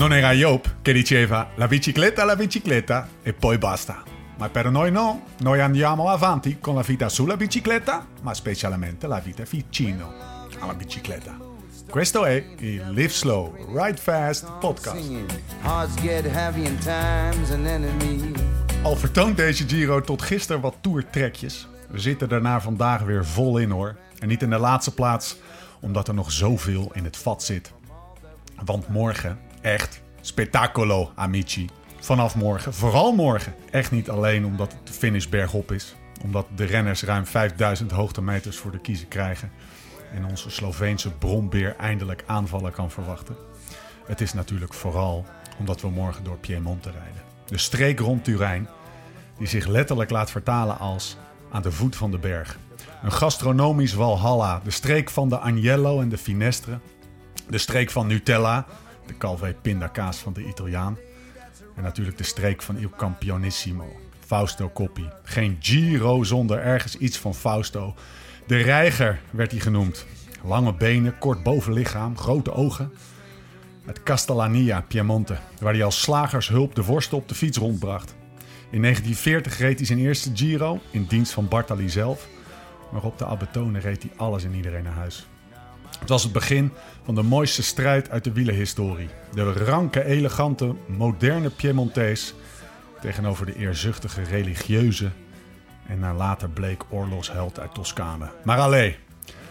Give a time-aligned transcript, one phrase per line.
[0.00, 4.02] Non era Joop che diceva la bicicletta, la bicicletta e poi basta.
[4.38, 9.18] Ma per noi no, noi andiamo avanti con la vita sulla bicicletta, ma specialmente la
[9.18, 10.14] vita vicino
[10.58, 11.36] alla bicicletta.
[11.90, 15.10] Questo è il Live Slow, Ride Fast podcast.
[18.82, 21.68] Al vertoont deze Giro tot gisteren wat toertrekjes.
[21.90, 23.96] We zitten daarna vandaag weer vol in hoor.
[24.18, 25.36] En niet in de laatste plaats,
[25.80, 27.72] omdat er nog zoveel in het vat zit.
[28.64, 31.68] Want morgen, echt, spettacolo amici.
[32.00, 33.54] Vanaf morgen, vooral morgen.
[33.70, 35.94] Echt niet alleen omdat de finish bergop is.
[36.22, 39.50] Omdat de renners ruim 5000 hoogtemeters voor de kiezen krijgen.
[40.14, 43.36] En onze Sloveense brombeer eindelijk aanvallen kan verwachten.
[44.06, 45.26] Het is natuurlijk vooral
[45.58, 47.22] omdat we morgen door Piemonte rijden.
[47.46, 48.68] De streek rond Turijn,
[49.38, 51.16] die zich letterlijk laat vertalen als
[51.50, 52.58] aan de voet van de berg.
[53.02, 56.78] Een gastronomisch walhalla, de streek van de Agnello en de Finestre.
[57.48, 58.66] De streek van Nutella,
[59.10, 60.98] de Calvé pindakaas van de Italiaan.
[61.76, 65.08] En natuurlijk de streek van Il Campionissimo, Fausto Coppi.
[65.22, 67.94] Geen Giro zonder ergens iets van Fausto.
[68.46, 70.06] De reiger werd hij genoemd.
[70.44, 72.92] Lange benen, kort bovenlichaam, grote ogen.
[73.84, 78.14] Het Castellania, Piemonte, waar hij als slagershulp de worsten op de fiets rondbracht.
[78.70, 82.28] In 1940 reed hij zijn eerste Giro in dienst van Bartali zelf.
[82.92, 85.29] Maar op de Abetone reed hij alles en iedereen naar huis.
[86.00, 86.72] Het was het begin
[87.04, 89.08] van de mooiste strijd uit de wielenhistorie.
[89.32, 92.34] De ranke, elegante, moderne Piemontees
[93.00, 95.10] tegenover de eerzuchtige, religieuze
[95.86, 98.30] en naar later bleek oorlogsheld uit Toscane.
[98.44, 98.96] Maar allee,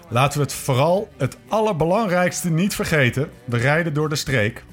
[0.10, 3.30] laten we het vooral het allerbelangrijkste niet vergeten.
[3.46, 4.64] We rijden door de streek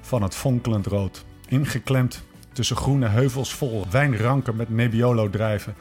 [0.00, 1.24] van het fonkelend rood.
[1.48, 5.74] Ingeklemd tussen groene heuvels vol wijnranken met Nebbiolo drijven...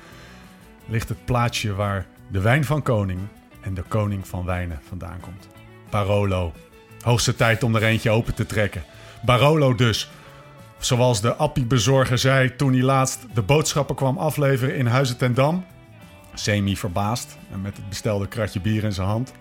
[0.86, 3.19] ligt het plaatsje waar de wijn van koning
[3.61, 5.47] en de koning van wijnen vandaan komt.
[5.89, 6.53] Barolo.
[7.01, 8.83] Hoogste tijd om er eentje open te trekken.
[9.25, 10.09] Barolo dus.
[10.79, 15.66] Zoals de appie-bezorger zei toen hij laatst de boodschappen kwam afleveren in Huizen ten Dam.
[16.33, 19.33] Semi verbaasd en met het bestelde kratje bier in zijn hand.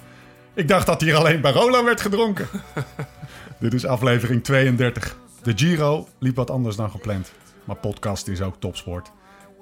[0.54, 2.48] Ik dacht dat hier alleen Barolo werd gedronken.
[3.60, 5.16] Dit is aflevering 32.
[5.42, 7.32] De Giro liep wat anders dan gepland.
[7.64, 9.12] Maar podcast is ook topsport.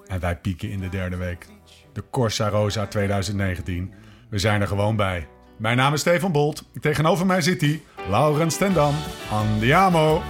[0.07, 1.47] En wij pieken in de derde week.
[1.93, 3.93] De Corsa Rosa 2019.
[4.29, 5.27] We zijn er gewoon bij.
[5.57, 6.65] Mijn naam is Stefan Bolt.
[6.81, 8.95] Tegenover mij zit hij, Laurens Tendam.
[9.31, 10.23] Andiamo!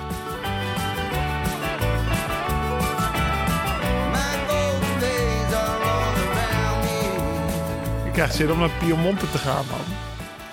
[8.06, 9.80] Ik krijg zin om naar Piemonte te gaan, man.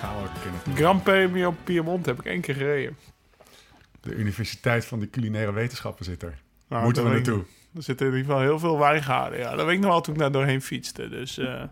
[0.00, 0.74] Gaan we ook een keer naartoe.
[0.74, 2.96] Gran Premio Piemonte heb ik één keer gereden.
[4.00, 6.34] De Universiteit van de Culinaire Wetenschappen zit er.
[6.68, 7.44] Nou, Moeten we ik- naartoe.
[7.74, 9.38] Er zitten in ieder geval heel veel wijngaarden.
[9.38, 11.08] Ja, dat weet ik nog wel toen ik daar doorheen fietste.
[11.08, 11.62] Dus eh,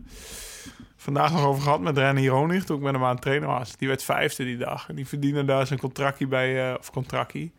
[1.05, 3.77] vandaag nog over gehad met René Hieronig toen ik met hem aan het trainen was.
[3.77, 4.89] Die werd vijfde die dag.
[4.89, 6.69] En die verdiende daar zijn contractje bij...
[6.71, 7.53] eh, of contractie.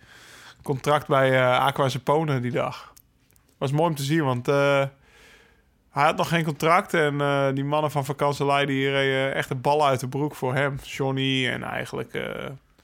[0.64, 2.94] Contract bij eh Aqua die dag.
[3.58, 4.48] Was mooi om te zien, want...
[4.48, 4.84] eh,
[5.90, 7.18] hij had nog geen contract en
[7.56, 10.80] die mannen van Vakanselei die reden echt de bal uit de broek voor hem.
[10.84, 12.12] Johnny en eigenlijk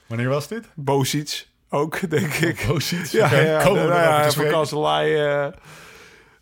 [0.08, 0.70] Wanneer was dit?
[0.76, 2.66] Bosic ook, denk ik.
[2.68, 3.06] Bosic.
[3.06, 4.54] Ja, ja, nou ja, van spreken.
[4.54, 5.54] Kanselij.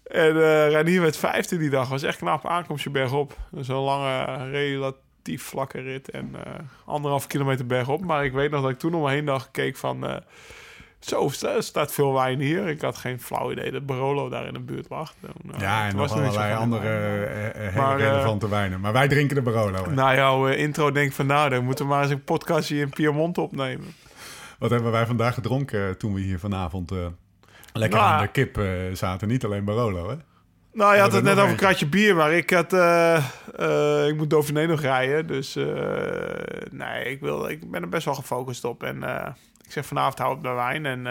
[0.09, 1.89] En eh Renier werd vijfde die dag.
[1.89, 3.37] Was echt knap aankomstje bergop.
[3.59, 6.09] Zo'n lange, relatief vlakke rit.
[6.09, 6.51] En eh
[6.85, 8.05] anderhalf kilometer bergop.
[8.05, 10.05] Maar ik weet nog dat ik toen om me heen dacht, keek van...
[10.07, 10.15] eh,
[10.99, 12.67] zo, er staat veel wijn hier.
[12.67, 15.13] Ik had geen flauw idee dat Barolo daar in de buurt lag.
[15.21, 16.87] Toen, eh, Ja, en nog er allerlei andere
[17.53, 18.79] hele Maar, relevante wijnen.
[18.79, 19.83] Maar wij drinken de Barolo.
[19.83, 19.91] hè.
[19.93, 21.25] Na jouw eh, intro denk ik van...
[21.25, 23.87] Nou, dan moeten we maar eens een podcastje in Piemonte opnemen.
[24.59, 26.91] Wat hebben wij vandaag gedronken toen we hier vanavond
[27.73, 29.27] lekker Nou, aan de kip eh, zaten?
[29.27, 30.15] Niet alleen Barolo, hè?
[30.73, 32.73] Nou, je had het net over een kratje bier, maar ik had...
[32.73, 33.15] eh,
[33.57, 35.55] eh, ik moet Dauphiné nog rijden, dus...
[36.71, 38.83] nee, ik, wil, ik ben er best wel gefocust op.
[38.83, 39.03] En
[39.65, 40.85] ik zeg vanavond hou het bij wijn.
[40.85, 41.01] En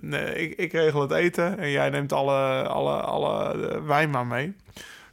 [0.00, 4.56] nee, ik, ik regel het eten en jij neemt alle, alle, alle wijn maar mee.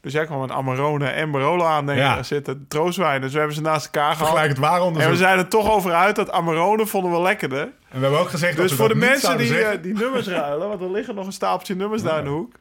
[0.02, 1.96] Dus jij kwam met Amarone en Barolo aan.
[1.96, 2.24] Ja.
[2.24, 4.18] Zitten troostwijn, dus we hebben ze naast elkaar gehad.
[4.18, 7.62] Vergelijk het waar En we zijn er toch over uit dat Amarone vonden we lekkerder.
[7.62, 9.94] En we hebben ook gezegd dat Dus we voor de dat mensen die, eh, die
[9.94, 12.56] nummers ruilen, want er liggen nog een stapeltje nummers daar in de hoek.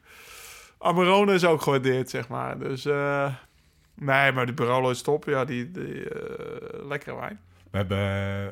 [0.77, 2.59] Amarone is ook gewaardeerd, zeg maar.
[2.59, 3.33] Dus eh,
[3.93, 5.25] nee, maar die Barolo is top.
[5.25, 7.39] Ja, die, die eh, lekkere wijn.
[7.71, 7.97] We hebben,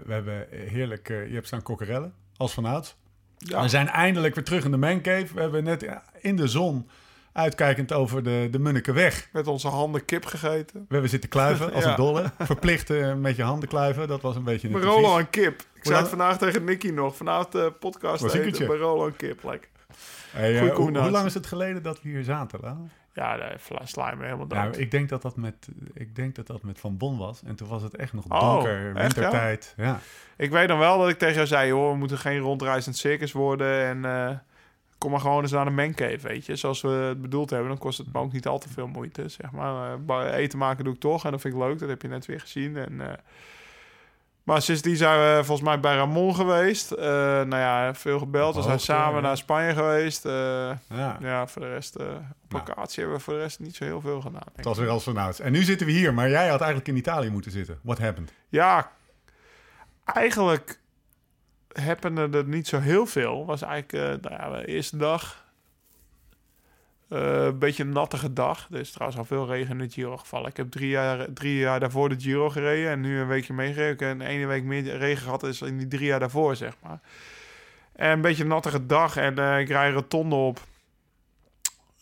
[0.05, 1.07] we hebben heerlijk...
[1.07, 2.95] je hebt staan kokkerellen, als vanouds.
[3.37, 3.61] Ja.
[3.61, 5.33] We zijn eindelijk weer terug in de mancave.
[5.33, 6.89] We hebben net ja, in de zon,
[7.39, 9.29] uitkijkend over de, de Munnikenweg...
[9.31, 10.79] Met onze handen kip gegeten.
[10.79, 11.89] We hebben zitten kluiven als Ja.
[11.89, 12.31] een dolle.
[12.39, 14.07] Verplicht eh, met je handen kluiven.
[14.07, 15.61] Dat was een beetje een Barolo en kip.
[15.73, 17.15] Ik zei het vandaag tegen Nicky nog.
[17.15, 18.45] Vanavond de podcast Was eten.
[18.45, 19.43] en kip.
[19.43, 19.69] Lekker.
[20.31, 22.91] Hey, eh, Goeie hoe, lang is het geleden dat we hier zaten?
[23.13, 24.59] Ja, vla- sla me helemaal dood.
[24.59, 27.41] Nou, ik denk dat dat met, ik denk dat dat met Van Bon was.
[27.45, 29.01] En toen was het echt nog Oh, donker, echt, ja?
[29.01, 29.73] wintertijd.
[29.77, 29.99] Ja.
[30.37, 33.31] Ik weet dan wel dat ik tegen jou zei, hoor, we moeten geen rondreizend circus
[33.31, 33.85] worden.
[33.85, 34.37] En eh,
[34.99, 36.55] kom maar gewoon eens naar de mancave, weet je.
[36.55, 39.29] Zoals we het bedoeld hebben, dan kost het me ook niet al te veel moeite,
[39.29, 39.97] zeg maar.
[40.07, 41.79] Eh, eten maken doe ik toch en dat vind ik leuk.
[41.79, 42.77] Dat heb je net weer gezien.
[42.77, 43.13] En, eh,
[44.43, 46.91] maar sindsdien zijn we volgens mij bij Ramon geweest.
[46.91, 48.55] Eh, nou ja, veel gebeld.
[48.55, 49.21] We zijn samen ja.
[49.21, 50.23] naar Spanje geweest.
[50.23, 51.17] Ja.
[51.19, 52.23] ja, voor de rest, op Nou.
[52.49, 54.47] locatie hebben we voor de rest niet zo heel veel gedaan.
[54.55, 55.39] Het was weer als vanouds.
[55.39, 57.79] En nu zitten we hier, maar jij had eigenlijk in Italië moeten zitten.
[57.81, 58.33] What happened?
[58.49, 58.91] Ja,
[60.05, 60.79] eigenlijk
[61.81, 63.45] hapende er niet zo heel veel.
[63.45, 63.93] Was eigenlijk
[64.23, 65.47] eh, nou ja, de eerste dag
[67.09, 68.67] eh, een beetje een nattige dag.
[68.71, 70.49] Er is trouwens al veel regen in de Giro gevallen.
[70.49, 74.09] Ik heb drie jaar, drie jaar daarvoor de Giro gereden en nu een weekje meegereden.
[74.09, 76.99] Een ene week meer regen gehad is in die drie jaar daarvoor, zeg maar.
[77.95, 80.59] En een beetje een nattige dag en eh, ik rij rotonde op.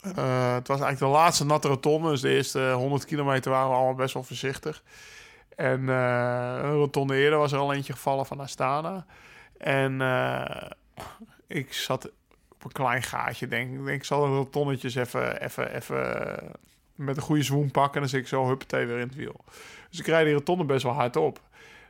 [0.02, 2.10] Het was eigenlijk de laatste natte rotonde.
[2.10, 4.84] Dus de eerste 100 kilometer waren we allemaal best wel voorzichtig.
[5.56, 9.06] En eh, een rotonde eerder was er al eentje gevallen van Astana.
[9.58, 10.72] En eh,
[11.48, 12.12] ik zat
[12.52, 13.88] op een klein gaatje, denk ik.
[13.88, 16.38] Ik zal de rotonnetjes even, even, even
[16.96, 17.94] met een goede zwoem pakken.
[17.94, 19.44] En dan zit ik zo huppatee weer in het wiel.
[19.90, 21.42] Dus ik rijd die rotonde best wel hard op.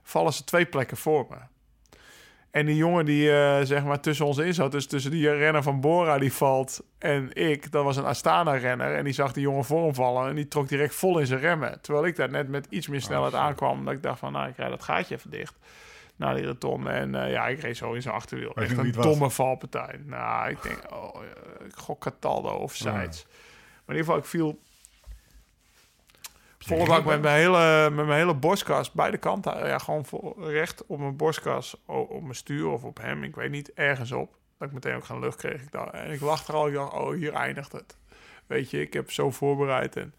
[0.03, 1.37] Vallen ze twee plekken voor me.
[2.51, 5.63] En die jongen die eh, zeg maar tussen ons in zat, dus tussen die renner
[5.63, 8.95] van Bora die valt en ik, dat was een Astana-renner.
[8.95, 11.39] En die zag die jongen voor hem vallen en die trok direct vol in zijn
[11.39, 11.81] remmen.
[11.81, 13.41] Terwijl ik daar net met iets meer snelheid shit.
[13.41, 13.85] aankwam.
[13.85, 15.55] Dat ik dacht van, nou, ik rijd dat gaatje even dicht.
[16.17, 16.89] Naar die rotonde.
[16.89, 18.51] En eh, ja, ik reed zo in zijn achterwiel.
[18.55, 19.05] Je Echt een het was?
[19.05, 19.99] domme valpartij.
[20.05, 23.25] Nou, ik denk, oh, ja, ik gok Cataldo of sides.
[23.85, 24.59] Maar in ieder geval, ik viel
[26.67, 29.67] volle bak met mijn hele, met mijn hele borstkas, beide kanten.
[29.67, 30.05] Ja, gewoon
[30.37, 34.35] recht op mijn borstkas, op mijn stuur of op hem, ik weet niet, ergens op.
[34.57, 35.61] Dat ik meteen ook geen lucht kreeg.
[35.61, 37.97] Ik dacht, en ik lag er al, ik dacht, oh, hier eindigt het.
[38.45, 39.95] Weet je, ik heb zo voorbereid.
[39.95, 40.13] En,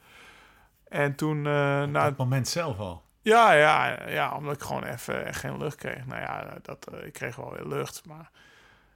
[0.88, 3.02] en toen, eh Op na dat moment zelf al.
[3.28, 6.06] Ja, ja, ja, omdat ik gewoon even geen lucht kreeg.
[6.06, 8.30] Nou ja, dat, eh, ik kreeg wel weer lucht, maar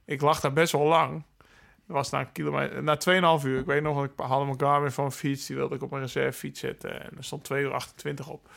[0.05, 1.23] ik lag daar best wel lang.
[1.87, 2.97] Dat was na een kilometer, na
[3.39, 3.59] 2,5 uur.
[3.59, 6.01] Ik weet nog, ik hadden mijn Garmin van een fiets, die wilde ik op mijn
[6.01, 7.03] reservefiets zetten.
[7.03, 8.49] En er stond 2 uur 28 op.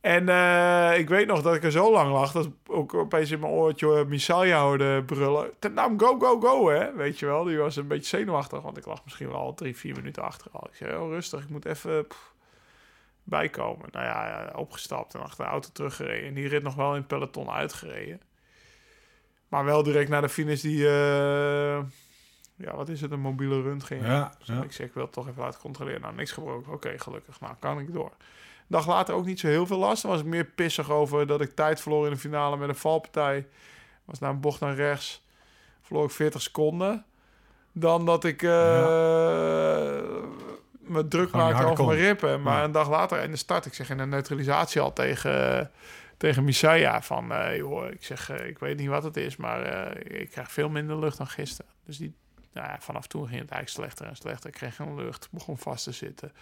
[0.00, 3.40] En eh, ik weet nog dat ik er zo lang lag, dat ook opeens in
[3.40, 5.50] mijn oortje uh, Misalia hoorde brullen.
[5.74, 6.94] Nou, go, go, go, hè.
[6.94, 9.76] Weet je wel, die was een beetje zenuwachtig, want ik lag misschien wel al drie,
[9.76, 10.50] vier minuten achter.
[10.54, 12.06] Ik zei, oh, rustig, ik moet even...
[13.24, 13.88] bijkomen.
[13.90, 16.28] Nou ja, opgestapt en achter de auto teruggereden.
[16.28, 18.20] En die rit nog wel in het peloton uitgereden.
[19.48, 20.86] Maar wel direct naar de finish die...
[20.88, 21.82] eh,
[22.56, 23.10] ja, wat is het?
[23.10, 24.02] Een mobiele röntgen.
[24.02, 24.62] Ja, Dus ja.
[24.62, 26.00] Ik zeg, ik wil het toch even laten controleren.
[26.00, 26.72] Nou, niks gebroken.
[26.72, 27.40] Oké, gelukkig.
[27.40, 28.10] Nou, kan ik door.
[28.10, 30.02] Een dag later ook niet zo heel veel last.
[30.02, 32.74] Dan was ik meer pissig over dat ik tijd verloor in de finale met een
[32.76, 33.46] valpartij.
[34.04, 35.22] Was naar een bocht naar rechts.
[35.82, 37.04] Verloor ik 40 seconden.
[37.72, 38.50] Dan dat ik eh,
[40.88, 42.42] me druk Gewoon niet maakte harder over mijn rippen.
[42.42, 42.64] Maar Ja.
[42.64, 45.70] een dag later in de start, ik zeg in de neutralisatie al tegen,
[46.16, 47.32] tegen Misaya van...
[47.32, 50.52] eh, joh, ik zeg, eh, ik weet niet wat het is, maar eh, ik krijg
[50.52, 51.70] veel minder lucht dan gisteren.
[51.84, 52.14] Dus die,
[52.52, 54.48] nou ja, vanaf toen ging het eigenlijk slechter en slechter.
[54.48, 56.32] Ik kreeg geen lucht, begon vast te zitten.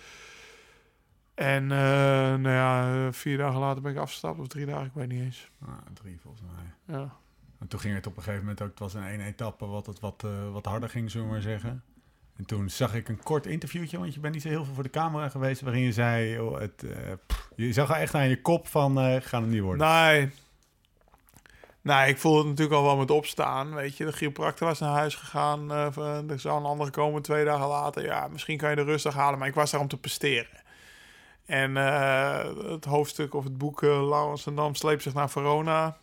[1.35, 5.23] En nou ja, vier dagen later ben ik afgestapt, of drie dagen, ik weet niet
[5.23, 5.51] eens.
[5.67, 6.97] Ah, drie volgens mij.
[6.97, 7.13] Ja.
[7.59, 9.87] En toen ging het op een gegeven moment ook, het was in één etappe wat
[9.87, 11.83] het wat, wat harder ging, zullen we maar zeggen.
[12.37, 14.83] En toen zag ik een kort interviewtje, want je bent niet zo heel veel voor
[14.83, 17.13] de camera geweest, waarin je zei, het, eh,
[17.57, 19.87] je zag echt aan je kop van, eh gaan het niet worden.
[19.87, 20.31] Nee.
[21.81, 23.75] Nee, ik voelde het natuurlijk al wel met opstaan.
[23.75, 25.93] Weet je, de chiropractor was naar huis gegaan.
[25.93, 28.05] van, er zou een andere komen twee dagen later.
[28.05, 29.39] Ja, misschien kan je er rustig halen.
[29.39, 30.63] Maar ik was daar om te presteren.
[31.47, 31.75] En
[32.71, 35.97] het hoofdstuk of het boek uh, Laurens en sleept zich naar Verona.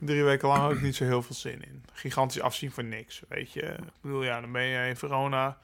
[0.00, 1.84] Drie weken lang had ik niet zo heel veel zin in.
[1.92, 3.62] Gigantisch afzien voor niks, weet je.
[3.62, 5.58] Ik bedoel, ja, dan ben je in Verona.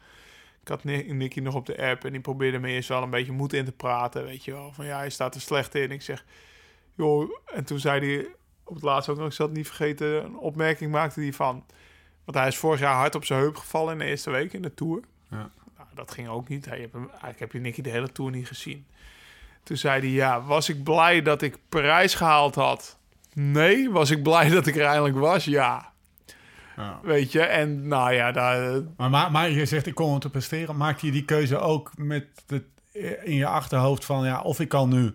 [0.62, 3.10] Ik had Ni- Nicky nog op de app en die probeerde me eerst wel een
[3.10, 4.72] beetje moed in te praten, weet je wel.
[4.72, 5.90] Van ja, je staat er slecht in.
[5.90, 6.24] Ik zeg,
[6.94, 8.26] joh, en toen zei hij
[8.64, 11.64] op het laatst ook nog, ik zal het niet vergeten, een opmerking maakte hij van.
[12.24, 14.62] Want hij is vorig jaar hard op zijn heup gevallen in de eerste week in
[14.62, 15.00] de Tour.
[15.30, 15.50] Ja.
[15.76, 16.64] Nou, dat ging ook niet.
[16.64, 18.86] Hij, hem, eigenlijk heb je Nicky de hele Tour niet gezien.
[19.62, 22.98] Toen zei hij, ja, was ik blij dat ik Parijs gehaald had?
[23.38, 23.90] Nee.
[23.90, 25.44] Was ik blij dat ik er eindelijk was?
[25.44, 25.92] Ja.
[26.76, 27.00] Ja.
[27.02, 30.30] Weet je, en nou ja, daar, Maar, maar, maar je zegt, ik kom om te
[30.30, 30.76] presteren.
[30.76, 32.62] Maakte je die keuze ook met het,
[33.24, 35.14] in je achterhoofd van, ja, of ik kan nu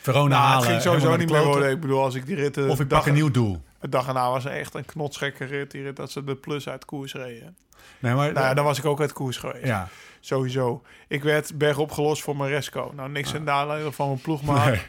[0.00, 0.58] Verona nou, halen.
[0.58, 1.70] het ging sowieso niet meer worden.
[1.70, 2.68] Ik bedoel, als ik die rit...
[2.68, 3.62] Of ik pak een nieuw doel.
[3.80, 5.70] De dag erna was echt een knotsgekke rit.
[5.70, 7.56] Die rit dat ze de plus uit koers reden.
[7.98, 8.32] Nee, maar...
[8.32, 9.64] Nou ja, dan was ik ook uit koers geweest.
[9.66, 9.88] ja.
[10.20, 10.82] Sowieso.
[11.08, 12.92] Ik werd bergop gelost voor Maresco.
[12.96, 14.76] Nou, niks in nadelen van mijn ploegmaat.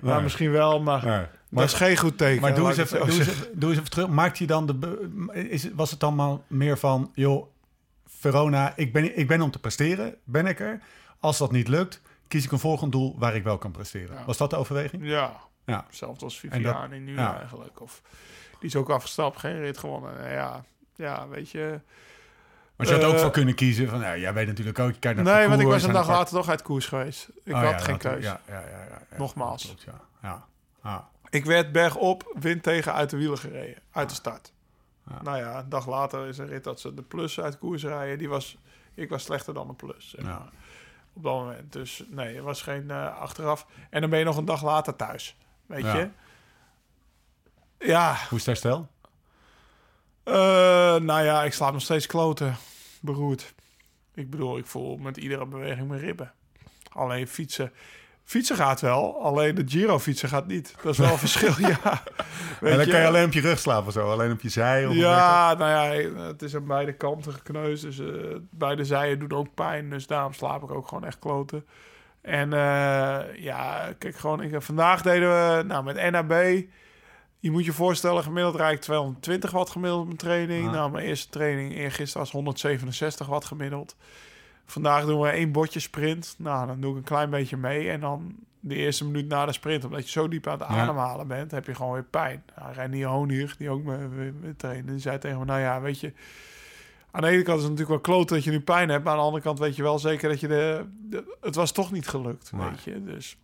[0.00, 0.12] Nee.
[0.12, 0.22] Nee.
[0.22, 1.60] misschien wel, maar Nee.
[1.64, 2.40] dat is geen goed teken.
[2.42, 4.08] Maar doe eens, even, doe, eens doe eens even terug.
[4.08, 5.08] Maakt je dan de.
[5.32, 7.10] Is, was het dan maar meer van.
[7.14, 7.46] joh.
[8.06, 10.80] Verona, ik ben, ik ben om te presteren, ben ik er.
[11.20, 14.16] Als dat niet lukt, kies ik een volgend doel waar ik wel kan presteren.
[14.16, 14.24] Ja.
[14.24, 15.04] Was dat de overweging?
[15.06, 15.36] Ja,
[15.66, 15.84] Ja.
[15.86, 17.38] hetzelfde als Viviani nu ja.
[17.38, 17.80] eigenlijk.
[17.80, 18.02] Of,
[18.58, 20.14] die is ook afgestapt, geen rit gewonnen.
[20.16, 20.64] Nou Ja,
[20.96, 21.80] ja weet je...
[22.76, 24.98] Maar je had ook Eh, voor kunnen kiezen van, ja, jij weet natuurlijk ook, je
[24.98, 27.28] kijkt naar Nee, want ik was een en dag later toch uit koers geweest.
[27.44, 28.24] Ik Oh, had ja, geen keus.
[28.24, 29.18] Ja, ja, ja, ja, ja.
[29.18, 29.64] Nogmaals.
[29.64, 30.46] Klopt, ja.
[30.82, 31.08] Ja.
[31.30, 33.82] Ik werd bergop, wind tegen uit de wielen gereden.
[33.92, 34.52] Uit de start.
[35.08, 35.22] Ja.
[35.22, 38.18] Nou ja, een dag later is een rit dat ze de plus uit koers rijden.
[38.18, 38.56] Die was,
[38.94, 40.10] ik was slechter dan de plus.
[40.10, 40.28] zeg Ja.
[40.38, 40.48] maar,
[41.12, 41.72] Op dat moment.
[41.72, 43.66] Dus nee, er was geen eh, achteraf.
[43.90, 45.36] En dan ben je nog een dag later thuis.
[45.66, 45.96] Weet Ja.
[45.96, 46.08] je?
[47.78, 48.88] Ja, Hoe is het herstel?
[50.22, 50.34] eh,
[50.96, 52.56] nou ja, ik slaap nog steeds kloten.
[53.00, 53.54] Beroerd.
[54.14, 56.32] Ik bedoel, ik voel met iedere beweging mijn ribben.
[56.92, 57.72] Alleen fietsen.
[58.28, 60.74] Fietsen gaat wel, alleen de Giro fietsen gaat niet.
[60.82, 62.02] Dat is wel een verschil, ja.
[62.60, 64.48] Weet En dan kan je alleen op je rug slapen of zo, alleen op je
[64.48, 64.86] zij.
[64.86, 67.82] Of Ja, nou ja, het is aan beide kanten gekneusd.
[67.82, 68.06] Dus eh,
[68.50, 69.90] beide zijen doen ook pijn.
[69.90, 71.66] Dus daarom slaap ik ook gewoon echt kloten.
[72.20, 76.62] En eh, ja, kijk, gewoon, ik, vandaag deden we nou, met NAB.
[77.38, 80.64] Je moet je voorstellen, gemiddeld rijd ik 220 watt gemiddeld op mijn training.
[80.64, 80.70] Ja.
[80.70, 83.96] Nou, mijn eerste training eergisteren was 167 watt gemiddeld.
[84.70, 86.34] Vandaag doen we één botje sprint.
[86.38, 87.90] Nou, dan doe ik een klein beetje mee.
[87.90, 90.74] En dan de eerste minuut na de sprint, omdat je zo diep aan het Ja.
[90.76, 92.42] ademhalen bent, heb je gewoon weer pijn.
[92.56, 95.80] Nou, Reinier Honig, die ook me, me, me trainde, die zei tegen me, nou ja,
[95.80, 96.12] weet je...
[97.10, 99.04] Aan de ene kant is het natuurlijk wel kloot dat je nu pijn hebt.
[99.04, 100.84] Maar aan de andere kant weet je wel zeker dat je de...
[101.10, 102.68] de- het was toch niet gelukt, Nee.
[102.68, 103.04] weet je.
[103.04, 103.36] Dus...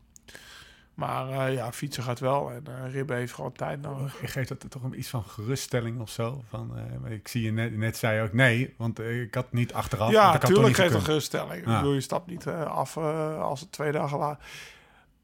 [0.94, 2.50] Maar eh, ja, fietsen gaat wel.
[2.50, 4.20] En eh Ribbe heeft gewoon tijd nodig.
[4.20, 6.42] Je geeft dat toch een iets van geruststelling of zo?
[6.48, 9.72] Van, eh, ik zie je net, net zei je ook nee, want ik had niet
[9.72, 10.10] achteraf.
[10.10, 11.04] Ja, ik had toch tuurlijk niet geeft gekund.
[11.04, 11.52] geruststelling.
[11.52, 11.76] Ik Ja.
[11.76, 12.96] bedoel, je stapt niet af
[13.38, 14.44] als het twee dagen later...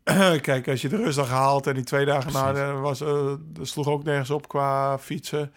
[0.40, 2.80] Kijk, als je de rustdag haalt en die twee dagen na Precies.
[2.80, 2.98] was,
[3.38, 5.52] dat sloeg ook nergens op qua fietsen.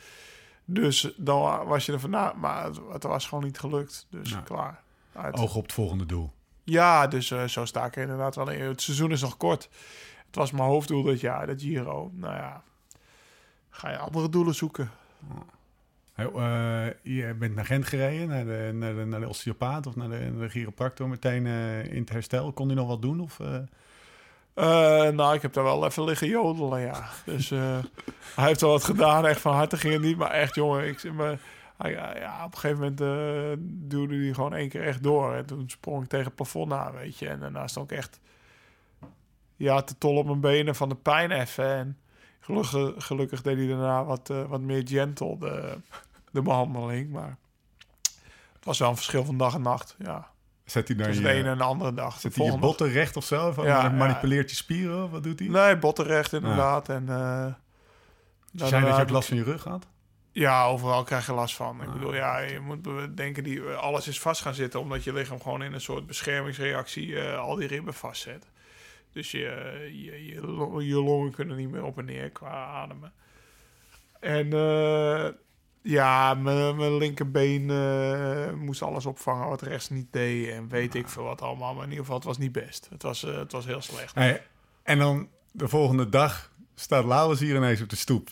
[0.66, 2.34] Dus dan was je er vanaf.
[2.36, 4.08] Maar het, het was gewoon niet gelukt.
[4.10, 4.82] Dus klaar.
[5.14, 5.38] Uit.
[5.38, 6.32] Oog op het volgende doel.
[6.64, 8.62] Ja, dus eh, zo sta ik er inderdaad wel in.
[8.62, 9.70] Het seizoen is nog kort.
[10.26, 12.12] Het was mijn hoofddoel dit jaar, de Giro.
[12.14, 12.64] Nou ja,
[13.70, 14.92] ga je andere doelen zoeken.
[16.16, 20.10] Eh, je bent naar Gent gereden, naar de, naar de, naar de osteopaat of naar
[20.10, 22.52] de, naar de chiropractor meteen eh, in het herstel.
[22.52, 23.20] Kon hij nog wat doen?
[23.20, 23.40] Of,
[24.56, 27.08] nou, ik heb daar wel even liggen jodelen, ja.
[27.26, 27.82] Dus hij
[28.36, 29.26] heeft wel wat gedaan.
[29.26, 30.18] Echt van harte ging het niet.
[30.18, 31.24] Maar echt, jongen, ik zit me...
[31.24, 31.40] hij-
[31.78, 35.34] ja, ja, op een gegeven moment eh, duwde hij gewoon één keer echt door.
[35.34, 37.28] En toen sprong ik tegen het plafond aan, weet je.
[37.30, 38.20] En daarna stond ik echt...
[39.56, 41.66] Ja, te tol op mijn benen van de pijn even.
[41.66, 41.98] En
[42.40, 45.78] gelukkig, gelukkig deed hij daarna wat, eh, wat meer gentle, de,
[46.32, 47.12] de behandeling.
[47.12, 47.38] Maar
[48.54, 50.32] het was wel een verschil van dag en nacht, ja.
[50.66, 52.20] Zet hij dan Tussen je, de ene en de andere dag.
[52.20, 53.52] Zet hij je botten recht of zo?
[53.52, 55.04] Van, Ja, manipuleert je spieren?
[55.04, 55.48] Of wat doet hij?
[55.48, 56.90] Nee, bottenrecht inderdaad.
[56.90, 57.54] En, eh Ze
[58.52, 59.88] daarna zijn dat je ik- last van je rug gehad?
[60.36, 61.82] Ja, overal krijg je last van.
[61.82, 61.94] Ik Ah.
[61.94, 62.84] bedoel, ja, je moet
[63.18, 64.80] denken, die, alles is vast gaan zitten...
[64.80, 68.46] omdat je lichaam gewoon in een soort beschermingsreactie eh, al die ribben vastzet.
[69.12, 69.40] Dus je,
[69.94, 73.14] je, je, lo- je longen kunnen niet meer op en neer qua ademen.
[74.20, 75.28] En eh,
[75.82, 80.50] ja, mijn mijn linkerbeen eh, moest alles opvangen wat rechts niet deed.
[80.50, 81.74] En weet ik veel wat allemaal.
[81.74, 82.88] Maar in ieder geval, het was niet best.
[82.90, 84.16] Het was, eh, het was heel slecht.
[84.16, 84.44] Hey,
[84.84, 88.30] en dan de volgende dag staat Laurens hier ineens op de stoep.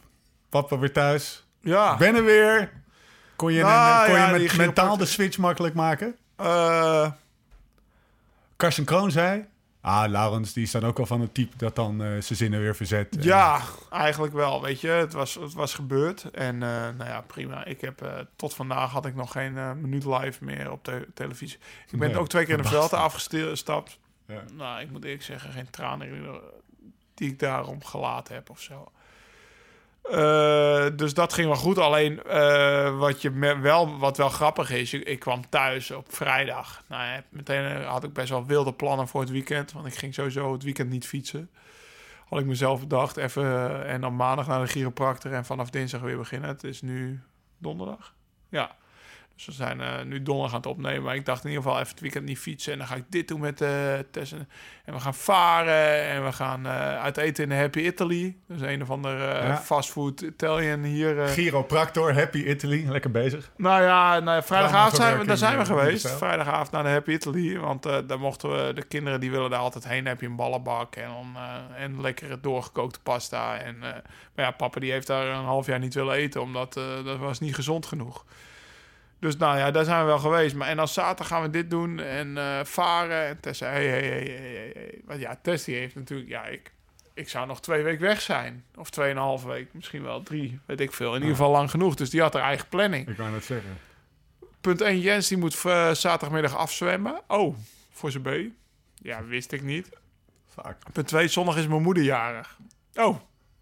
[0.49, 1.45] Papa weer thuis.
[1.61, 1.97] Ja.
[1.97, 2.71] Ben er weer.
[3.35, 6.15] Kon je, Nou, kon ja, je met mentaal de switch makkelijk maken?
[6.35, 7.11] Eh,
[8.55, 9.45] Karsten Kroon zei...
[9.81, 12.59] Ah, Laurens, die is dan ook al van het type dat dan eh, zijn zinnen
[12.59, 13.15] weer verzet.
[13.15, 14.61] En- Ja, eigenlijk wel.
[14.61, 16.23] Weet je, het was, het was gebeurd.
[16.31, 17.65] En eh, nou ja, prima.
[17.65, 21.07] Ik heb eh, tot vandaag had ik nog geen eh, minuut live meer op de
[21.13, 21.57] televisie.
[21.91, 23.99] Ik ben Nee, ook twee keer in de veld afgestapt.
[24.27, 24.43] Ja.
[24.53, 26.33] Nou, ik moet eerlijk zeggen, geen tranen eh,
[27.13, 28.91] die ik daarom gelaten heb of zo.
[30.01, 31.77] Eh, dus dat ging wel goed.
[31.77, 36.83] Alleen eh, wat, je wel, wat wel grappig is, ik, kwam thuis op vrijdag.
[36.87, 39.71] Nou, meteen eh, had ik best wel wilde plannen voor het weekend.
[39.71, 41.49] Want ik ging sowieso het weekend niet fietsen.
[42.29, 43.17] Had ik mezelf bedacht.
[43.17, 46.49] Even, en dan maandag naar de chiropractor en vanaf dinsdag weer beginnen.
[46.49, 47.21] Het is nu
[47.57, 48.13] donderdag.
[48.49, 48.75] Ja.
[49.45, 51.03] Dus we zijn eh, nu donderdag aan het opnemen.
[51.03, 52.71] Maar ik dacht in ieder geval even het weekend niet fietsen.
[52.71, 53.69] En dan ga ik dit doen met eh
[54.11, 54.31] Tess.
[54.31, 54.49] En
[54.85, 56.01] en we gaan varen.
[56.09, 58.35] En we gaan eh, uit eten in de Happy Italy.
[58.47, 59.57] Dus een of ander Ja.
[59.57, 61.27] fastfood Italian hier.
[61.27, 63.51] Chiropractor, Happy Italy, lekker bezig.
[63.57, 66.09] Nou ja, nou vrijdagavond zijn we, daar zijn we geweest.
[66.09, 67.57] Vrijdagavond naar de Happy Italy.
[67.57, 69.97] Want daar mochten we, de kinderen die willen daar altijd heen.
[70.03, 71.35] Dan heb je een ballenbak en, dan,
[71.75, 73.57] en lekkere doorgekookte pasta.
[73.57, 76.41] En, maar ja, papa die heeft daar een half jaar niet willen eten.
[76.41, 76.73] Omdat
[77.05, 78.25] dat was niet gezond genoeg.
[79.21, 80.55] Dus nou ja, daar zijn we wel geweest.
[80.55, 83.27] Maar en dan zaterdag gaan we dit doen en eh, varen.
[83.27, 85.01] En Tess zei, hey, hey, hey, hey.
[85.05, 86.71] Want ja, Tess die heeft natuurlijk, ja, ik,
[87.13, 88.65] ik zou nog twee weken weg zijn.
[88.75, 91.07] Of tweeënhalve week, misschien wel drie, weet ik veel.
[91.07, 91.95] In ieder geval lang genoeg.
[91.95, 93.07] Dus die had haar eigen planning.
[93.07, 93.77] Ik wou net zeggen.
[94.61, 97.21] punt 1, Jens die moet eh, zaterdagmiddag afzwemmen.
[97.27, 97.57] Oh,
[97.91, 98.53] voor zijn B.
[98.95, 99.89] Ja, wist ik niet.
[100.47, 100.77] Vaak.
[100.91, 102.57] Punt 2, zondag is mijn moeder jarig.
[102.93, 103.17] Oh,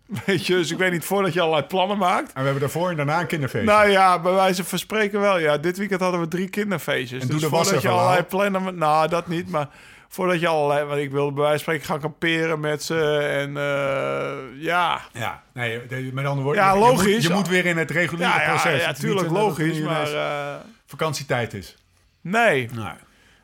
[0.25, 2.27] weet je, dus ik weet niet voordat je allerlei plannen maakt.
[2.27, 3.69] En we hebben daarvoor en daarna een kinderfeestje.
[3.71, 5.37] Nou ja, bij wijze van spreken wel.
[5.39, 7.21] Ja, dit weekend hadden we drie kinderfeestjes.
[7.21, 8.77] En dus voordat je allerlei plannen...
[8.77, 9.67] Nou, dat niet, maar
[10.07, 10.85] voordat je allerlei...
[10.85, 13.17] Want ik wilde bij wijze van spreken gaan kamperen met ze.
[13.17, 15.01] En eh, ja...
[15.13, 15.79] Ja, nee,
[16.13, 17.13] met andere woorden, Ja, je- je, logisch.
[17.13, 18.81] moet, je moet weer in het reguliere Ja, ja, proces.
[18.81, 20.13] ja, niet tuurlijk logisch, maar...
[20.13, 21.77] eh, vakantietijd is.
[22.21, 22.69] nee,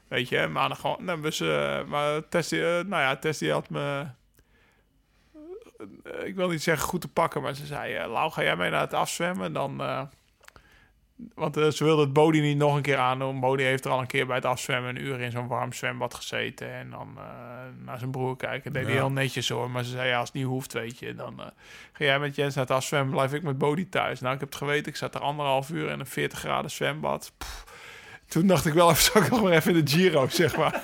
[0.08, 0.98] weet je, maandag gewoon...
[1.00, 1.40] Nou, dus,
[1.88, 4.04] maar Tess, die, eh, nou ja, Tess die had me...
[6.04, 7.94] eh, ik wil niet zeggen goed te pakken, maar ze zei...
[7.96, 9.54] eh, Lau, ga jij mee naar het afzwemmen?
[9.54, 9.82] Dan...
[9.82, 10.02] eh,
[11.36, 13.40] want ze wilde het Bodie niet nog een keer aandoen.
[13.40, 16.14] Bodie heeft er al een keer bij het afzwemmen een uur in zo'n warm zwembad
[16.14, 16.74] gezeten.
[16.74, 17.18] En dan
[17.86, 18.74] naar zijn broer kijken.
[18.74, 18.98] deed hij Ja.
[19.00, 19.70] heel netjes hoor.
[19.72, 21.16] Maar ze zei, ja, als het niet hoeft, weet je.
[21.16, 21.40] Dan
[21.94, 24.20] ga jij met Jens naar het afzwemmen, blijf ik met Bodie thuis.
[24.20, 24.92] Nou, ik heb het geweten.
[24.92, 27.32] Ik zat er anderhalf uur in een 40 graden zwembad.
[27.38, 27.64] Pff.
[28.28, 30.84] Toen dacht ik wel even, zal ik nog maar even in de Giro, zeg maar.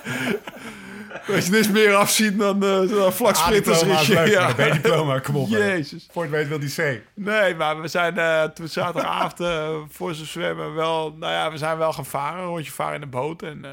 [1.26, 3.82] Weet je, is meer afzien dan, eh dan vlak sprinters.
[3.82, 4.48] A-diploma is leuk, ja.
[4.48, 5.48] een B-diploma, kom op.
[5.48, 6.08] Jezus.
[6.10, 7.02] Voor het weet wil die C.
[7.14, 11.12] Nee, maar we zijn eh, toen zaterdagavond eh, voor ze zwemmen wel...
[11.12, 13.42] Nou ja, we zijn wel gaan varen, een rondje varen in de boot.
[13.42, 13.70] En eh,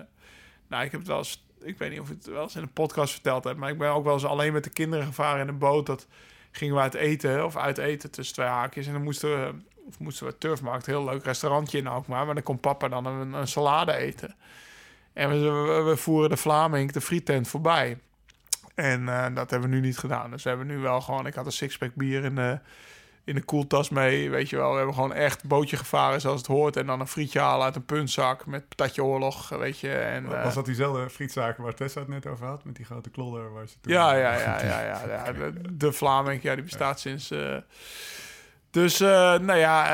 [0.67, 1.47] nou, ik heb het wel eens...
[1.61, 3.57] Ik weet niet of ik het wel eens in een podcast verteld heb...
[3.57, 5.85] maar ik ben ook wel eens alleen met de kinderen gevaren in een boot.
[5.85, 6.07] Dat
[6.51, 8.87] gingen we uit eten, of uit eten tussen twee haakjes.
[8.87, 9.53] En dan moesten we,
[9.87, 12.25] of moesten we Turfmarkt, een heel leuk restaurantje in Alkmaar...
[12.25, 14.35] maar dan kon papa dan een, een salade eten.
[15.13, 17.97] En we, we, voeren de Vlaming, de frietent, voorbij.
[18.75, 20.31] En eh, dat hebben we nu niet gedaan.
[20.31, 21.25] Dus we hebben nu wel gewoon...
[21.25, 22.59] Ik had een sixpack bier in de,
[23.23, 24.71] in de koeltas mee, weet je wel.
[24.71, 26.77] We hebben gewoon echt bootje gevaren zoals het hoort.
[26.77, 29.91] En dan een frietje halen uit een puntzak met patatje oorlog, weet je.
[29.91, 32.63] En, eh, Was dat diezelfde frietzaken waar Tessa het net over had?
[32.63, 33.93] Met die grote klodder waar ze toen...
[33.93, 35.31] ja, ja, ja, ja, ja, ja.
[35.31, 37.31] De, de Vlaming, ja, die bestaat sinds...
[37.31, 37.57] eh,
[38.71, 39.09] dus, eh,
[39.39, 39.87] nou ja,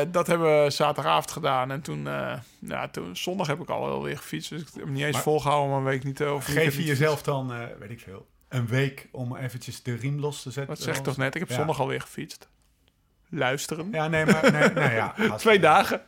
[0.00, 1.70] eh, dat hebben we zaterdagavond gedaan.
[1.70, 4.50] En toen, eh, ja, toen, zondag heb ik al wel weer gefietst.
[4.50, 6.32] Dus ik heb niet eens Maar- volgehouden om een week niet te...
[6.32, 10.42] Of Geef je jezelf dan, weet ik veel, een week om eventjes de riem los
[10.42, 10.74] te zetten?
[10.74, 11.34] Wat zeg ik toch net?
[11.34, 11.54] Ik heb Ja.
[11.56, 12.48] zondag alweer gefietst.
[13.34, 13.88] Luisteren.
[13.92, 14.52] Ja, nee, maar...
[14.52, 16.00] Nee, nou ja, Twee dagen.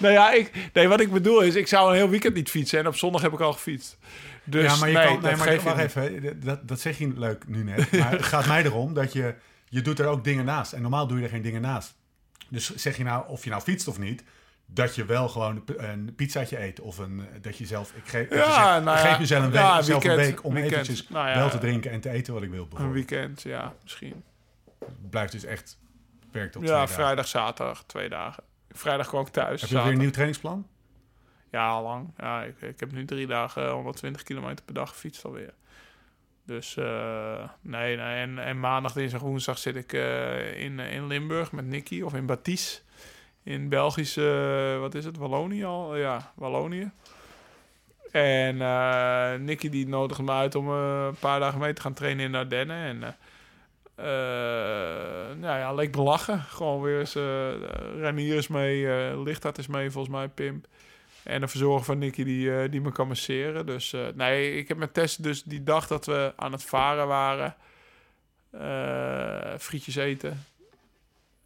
[0.00, 2.78] Nou ja, ik, nee, wat ik bedoel is, ik zou een heel weekend niet fietsen.
[2.78, 3.98] En op zondag heb ik al gefietst.
[4.44, 5.12] Dus ja, maar je nee, kan...
[5.20, 5.96] Nee, dat maar niet.
[5.96, 7.92] even, dat, dat zeg je leuk nu net.
[7.92, 9.34] Maar het gaat mij erom dat je...
[9.72, 10.72] Je doet er ook dingen naast.
[10.72, 11.94] En normaal doe je er geen dingen naast.
[12.48, 14.24] Dus zeg je nou, of je nou fietst of niet...
[14.66, 16.80] Dat je wel gewoon een pizzaatje eet.
[16.80, 17.92] Of een, dat je zelf...
[17.94, 20.52] Ik geef, Ja, zegt, nou ik ja, geef mezelf een week, ja, een week om
[20.54, 20.72] weekend.
[20.72, 22.68] eventjes Nou ja, wel te drinken en te eten wat ik wil.
[22.74, 24.22] Een weekend, ja, misschien.
[25.10, 25.78] Blijft dus echt
[26.20, 26.94] beperkt op Ja, twee dagen.
[26.94, 28.42] vrijdag, zaterdag, twee dagen.
[28.70, 29.60] Vrijdag kwam ik thuis.
[29.60, 30.66] Heb je weer een nieuw trainingsplan?
[31.50, 32.12] Ja, al lang.
[32.18, 35.54] Ja, ik, ik heb nu drie dagen 120 kilometer per dag gefietst alweer.
[36.52, 38.20] Dus eh, nee, nee.
[38.20, 42.26] En, en maandag, dinsdag, woensdag zit ik eh, in, in Limburg met Nicky of in
[42.26, 42.82] Batis.
[43.42, 45.96] In Belgisch, eh, wat is het, Wallonië al?
[45.96, 46.90] Ja, Wallonië.
[48.12, 51.92] En eh Nicky die nodigde me uit om eh, een paar dagen mee te gaan
[51.94, 52.76] trainen in de Ardennen.
[52.76, 53.12] En eh
[53.94, 56.40] eh, nou ja, leek me lachen.
[56.40, 57.52] Gewoon weer eens, eh
[58.00, 60.66] Ranier is mee, eh Lichthart is mee, volgens mij, Pimp.
[61.24, 63.66] En een verzorger van Nicky die, eh, die me kan masseren.
[63.66, 67.06] Dus eh, nee, ik heb met Tess dus die dag dat we aan het varen
[67.06, 67.56] waren...
[68.50, 70.44] eh, frietjes eten.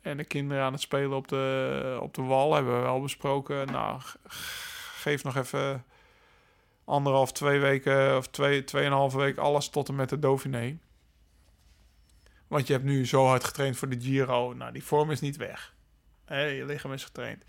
[0.01, 3.67] En de kinderen aan het spelen op de, op de wal hebben we wel besproken.
[3.67, 4.01] Nou,
[4.99, 5.85] geef nog even
[6.85, 10.79] anderhalf, twee weken of twee, tweeënhalve week alles tot en met de Dauphiné.
[12.47, 14.53] Want je hebt nu zo hard getraind voor de Giro.
[14.53, 15.75] Nou, die vorm is niet weg.
[16.25, 17.45] Hè, je lichaam is getraind.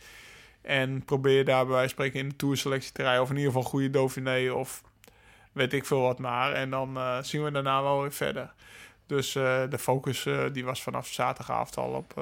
[0.67, 3.21] En probeer daar bij wijze van spreken in de tourselectie te rijden.
[3.21, 4.83] Of in ieder geval goede Dauphiné of
[5.51, 6.53] weet ik veel wat maar.
[6.53, 8.53] En dan eh, zien we daarna wel weer verder.
[9.05, 12.21] Dus eh, de focus eh, die was vanaf zaterdagavond al op,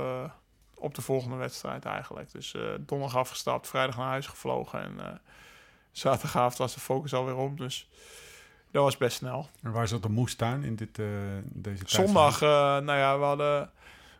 [0.75, 2.31] op de volgende wedstrijd eigenlijk.
[2.31, 4.81] Dus donderdag afgestapt, vrijdag naar huis gevlogen.
[4.81, 5.21] En
[5.91, 7.55] zaterdagavond was de focus alweer om.
[7.57, 7.89] Dus
[8.71, 9.49] dat was best snel.
[9.61, 10.95] En waar zat de moestuin in dit,
[11.43, 11.89] deze tijd?
[11.89, 13.69] Zondag, nou ja, we hadden...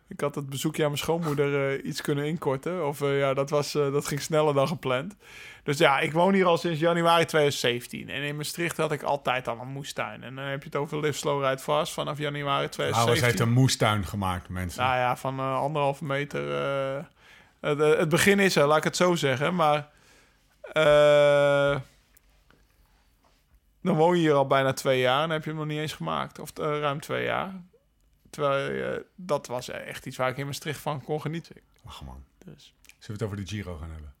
[0.08, 2.86] Ik had het bezoekje aan mijn schoonmoeder eh, iets kunnen inkorten.
[2.86, 5.16] Of eh, ja, dat, was, eh, dat ging sneller dan gepland.
[5.62, 8.08] Dus ja, ik woon hier al sinds januari 2017.
[8.08, 10.22] En in Maastricht had ik altijd al een moestuin.
[10.22, 13.24] En dan heb je het over Live Slow Ride Fast vanaf januari Laurens 2017.
[13.24, 14.82] heeft een moestuin gemaakt, mensen.
[14.82, 16.42] Nou ja, van anderhalve meter.
[17.60, 19.54] het, het begin is er, laat ik het zo zeggen.
[19.54, 19.88] Maar
[23.82, 25.92] dan woon je hier al bijna twee jaar en heb je hem nog niet eens
[25.92, 26.38] gemaakt.
[26.38, 27.52] Of ruim twee jaar.
[28.30, 31.56] Terwijl eh, dat was echt iets waar ik in Maastricht van kon genieten.
[31.86, 34.14] Ach man, Dus zullen we het over de Giro gaan hebben?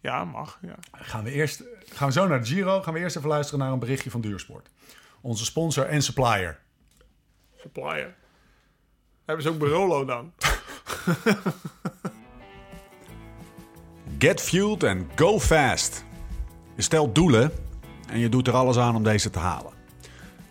[0.00, 0.58] ja, mag.
[0.62, 0.74] Ja.
[0.92, 3.72] Gaan we, eerst, gaan we zo naar de Giro, gaan we eerst even luisteren naar
[3.72, 4.68] een berichtje van Duursport.
[5.20, 6.60] Onze sponsor en supplier.
[7.56, 8.14] Supplier.
[9.24, 10.32] Hebben ze ook Barolo dan?
[14.18, 16.04] Get fueled and go fast.
[16.76, 17.52] Je stelt doelen
[18.08, 19.72] en je doet er alles aan om deze te halen.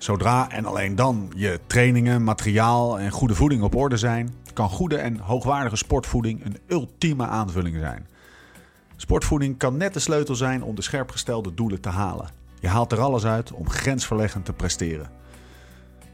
[0.04, 4.98] Zodra en alleen dan je trainingen, materiaal en goede voeding op orde zijn, kan goede
[4.98, 8.08] en hoogwaardige sportvoeding een ultieme aanvulling zijn.
[8.96, 12.30] Sportvoeding kan net de sleutel zijn om de scherp gestelde doelen te halen.
[12.60, 15.10] Je haalt er alles uit om grensverleggend te presteren.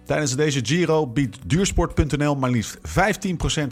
[0.06, 2.82] Tijdens deze Giro biedt duursport.nl maar liefst 15%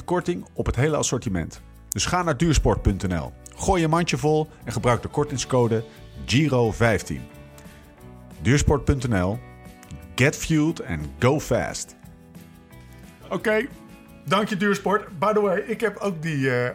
[0.05, 1.61] korting op het hele assortiment.
[1.89, 5.83] Dus ga naar duursport.nl, gooi je mandje vol en gebruik de kortingscode
[6.25, 7.13] GIRO15.
[8.41, 9.39] Duursport.nl,
[10.17, 11.95] get fueled and go fast.
[13.29, 13.67] Oké,
[14.25, 15.19] dank je Duursport.
[15.19, 16.69] By the way, ik heb ook die eh,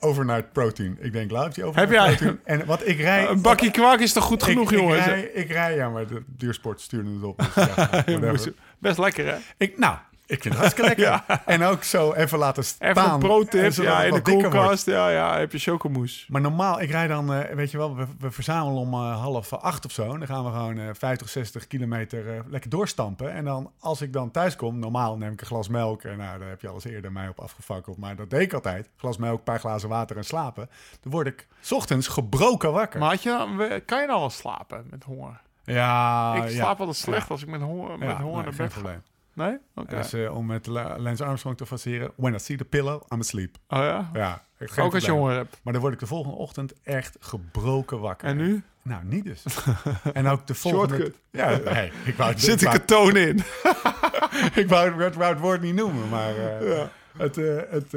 [0.00, 0.96] overnight protein.
[1.00, 2.16] Ik denk, laat die overnight Heb jij?
[2.16, 2.40] protein.
[2.60, 3.28] En wat ik rij...
[3.30, 4.98] Een bakje kwak is toch goed genoeg, ik, jongens?
[4.98, 7.38] Ik rij, ik rij, ja, maar de Duursport stuurde het op.
[7.38, 7.74] Dus ja,
[8.06, 8.52] whatever.
[8.78, 9.36] Best lekker, hè?
[9.56, 9.96] Ik, nou,
[10.30, 11.24] ik vind het hartstikke lekker.
[11.46, 12.88] En ook zo even laten staan.
[12.88, 14.86] Even een pro-tip, ja, in de koelkast.
[14.86, 16.24] Ja, ja, heb je chocomousse.
[16.28, 19.52] Maar normaal, ik rijd dan, eh, weet je wel, we, we verzamelen om eh, half
[19.52, 20.02] acht of zo.
[20.12, 23.32] En dan gaan we gewoon eh 50, 60 kilometer eh, lekker doorstampen.
[23.32, 26.02] En dan, als ik dan thuis kom, normaal neem ik een glas melk.
[26.02, 27.96] En nou, daar heb je alles eerder mij op afgefakkeld.
[27.98, 28.88] Maar dat deed ik altijd.
[28.96, 30.68] Glas melk, een paar glazen water en slapen.
[31.00, 33.00] Dan word ik 's ochtends gebroken wakker.
[33.00, 35.40] Maar had je, kan je dan wel slapen met honger?
[35.64, 36.54] ja, ik Ah, ja.
[36.54, 37.32] slaap altijd slecht Ja.
[37.32, 38.80] als ik met honger, met Ja, honger nee, naar geen bed ga.
[38.80, 39.02] probleem.
[39.34, 39.58] Nee?
[39.74, 39.96] Oké.
[39.96, 42.12] Dus om met Lance Armstrong te fasceren.
[42.16, 43.56] When I see the pillow, I'm asleep.
[43.68, 44.10] oh ja?
[44.12, 44.42] Ja,
[44.76, 45.60] Ook als je honger hebt.
[45.62, 48.28] Maar dan word ik de volgende ochtend echt gebroken wakker.
[48.28, 48.62] En nu?
[48.82, 49.44] Nou, niet dus.
[50.12, 50.94] en ook de volgende...
[50.94, 51.16] Shortcut.
[51.30, 53.36] Ja, hey, ik wou, Zit ik een toon in?
[54.62, 56.84] ik wou, het woord niet noemen, maar eh,
[57.16, 57.92] het, eh, het,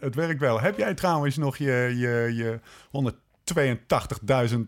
[0.00, 0.60] het werkt wel.
[0.60, 2.60] Heb jij trouwens nog je, je, je
[4.54, 4.58] 182.000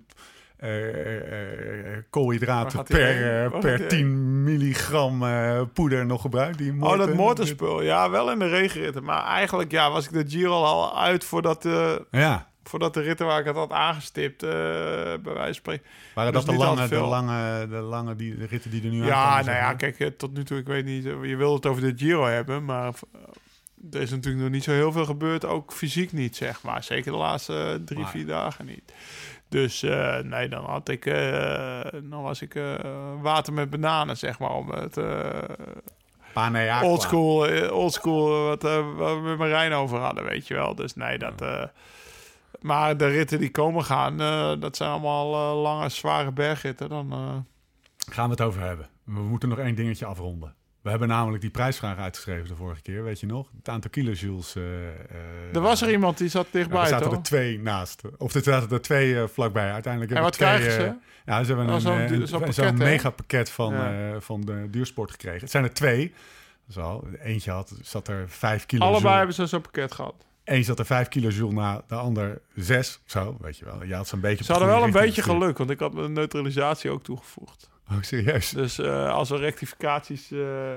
[0.56, 5.24] eh, eh, eh, koolhydraten per, per gaat die 10 milligram
[5.72, 6.58] poeder nog gebruikt?
[6.58, 7.82] Die Oh, dat motorspul.
[7.82, 9.04] Ja, wel in de regenritten.
[9.04, 13.26] Maar eigenlijk ja, was ik de Giro al uit voordat, de Ja, voordat de ritten
[13.26, 15.84] waar ik het had aangestipt, eh, bij wijze van spreken.
[16.14, 19.04] waren Dus dat de lange, de lange, de lange die, de ritten die er nu
[19.04, 19.44] Ja, aankomen?
[19.44, 22.24] nou ja, kijk, tot nu toe, ik weet niet, je wil het over de Giro
[22.24, 22.92] hebben, maar
[23.92, 26.82] er is natuurlijk nog niet zo heel veel gebeurd, ook fysiek niet, zeg maar.
[26.84, 28.92] Zeker de laatste drie, Maar- vier dagen niet.
[29.48, 32.74] Dus eh, nee, dan had ik, eh, dan was ik eh,
[33.20, 34.98] water met bananen, zeg maar, om het
[36.82, 38.62] oldschool, oldschool wat,
[38.96, 40.74] wat we met Marijn over hadden, weet je wel.
[40.74, 41.70] Dus nee, dat...
[42.60, 44.16] maar de ritten die komen gaan,
[44.60, 46.88] dat zijn allemaal lange, zware bergritten.
[46.88, 47.10] Dan,
[48.10, 48.88] Gaan we het over hebben.
[49.04, 50.54] We moeten nog één dingetje afronden.
[50.86, 53.48] We hebben namelijk die prijsvraag uitgeschreven de vorige keer, weet je nog?
[53.56, 54.54] Het aantal kilojoules.
[54.56, 57.16] eh, eh, er was er iemand die zat dichtbij, er zaten toch?
[57.16, 58.02] er twee naast.
[58.18, 59.72] Of er zaten er twee eh, vlakbij.
[59.72, 60.58] Uiteindelijk En hebben wat twee...
[60.68, 60.86] krijgen ze?
[60.88, 60.94] eh,
[61.26, 64.10] ja, ze hebben Oh, een, zo'n eh, zo'n pakket, van, Ja.
[64.12, 65.40] eh, van de duursport gekregen.
[65.40, 66.14] Het zijn er twee.
[66.70, 68.84] Zo, eentje had, zat er vijf kilo.
[68.84, 70.14] Allebei hebben ze zo'n pakket gehad.
[70.44, 73.00] Eén zat er vijf kilo na, de ander zes.
[73.04, 73.84] Zo, weet je wel.
[73.84, 74.44] Je had zo'n beetje...
[74.44, 77.70] Ze hadden wel een beetje geluk, want ik had mijn neutralisatie ook toegevoegd.
[77.92, 78.50] Oh, serieus?
[78.50, 80.72] Dus eh, als we rectificaties eh,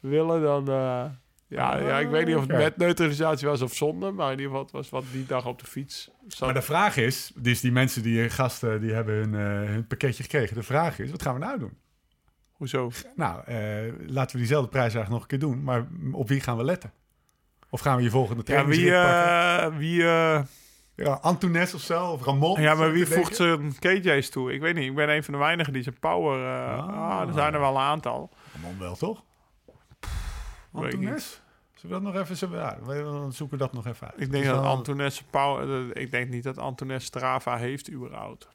[0.00, 0.68] willen, dan...
[0.68, 1.04] eh,
[1.48, 2.56] ja, ja, ik weet niet of het Ja.
[2.58, 5.58] met neutralisatie was of zonder, maar in ieder geval het was wat die dag op
[5.58, 6.10] de fiets.
[6.28, 6.40] zat.
[6.40, 10.22] Maar de vraag is, dus die mensen, die gasten, die hebben hun, eh, hun pakketje
[10.22, 10.56] gekregen.
[10.56, 11.78] De vraag is, wat gaan we nou doen?
[12.52, 12.90] Hoezo?
[13.16, 13.56] Nou, eh,
[14.06, 15.62] laten we diezelfde prijs eigenlijk nog een keer doen.
[15.62, 16.92] Maar op wie gaan we letten?
[17.70, 18.94] Of gaan we je volgende Ja, wie...
[18.94, 20.02] eh, wie
[20.96, 22.60] Ja, Antones of zo, of Ramon?
[22.60, 24.52] ja, maar wie voegt zijn KJ's toe?
[24.52, 24.88] Ik weet niet.
[24.88, 26.44] Ik ben een van de weinigen die zijn power...
[26.44, 27.18] eh, Ah.
[27.20, 28.30] ah, er zijn er wel een aantal.
[28.54, 29.22] Ramon wel, toch?
[30.72, 31.42] Antones?
[31.74, 32.36] Zullen we dat nog even...
[32.36, 34.20] Zullen we, ja, we zoeken dat nog even uit.
[34.20, 35.96] Ik denk dat dan- Antones power...
[35.96, 38.48] Ik denk niet dat Antones Strava heeft überhaupt.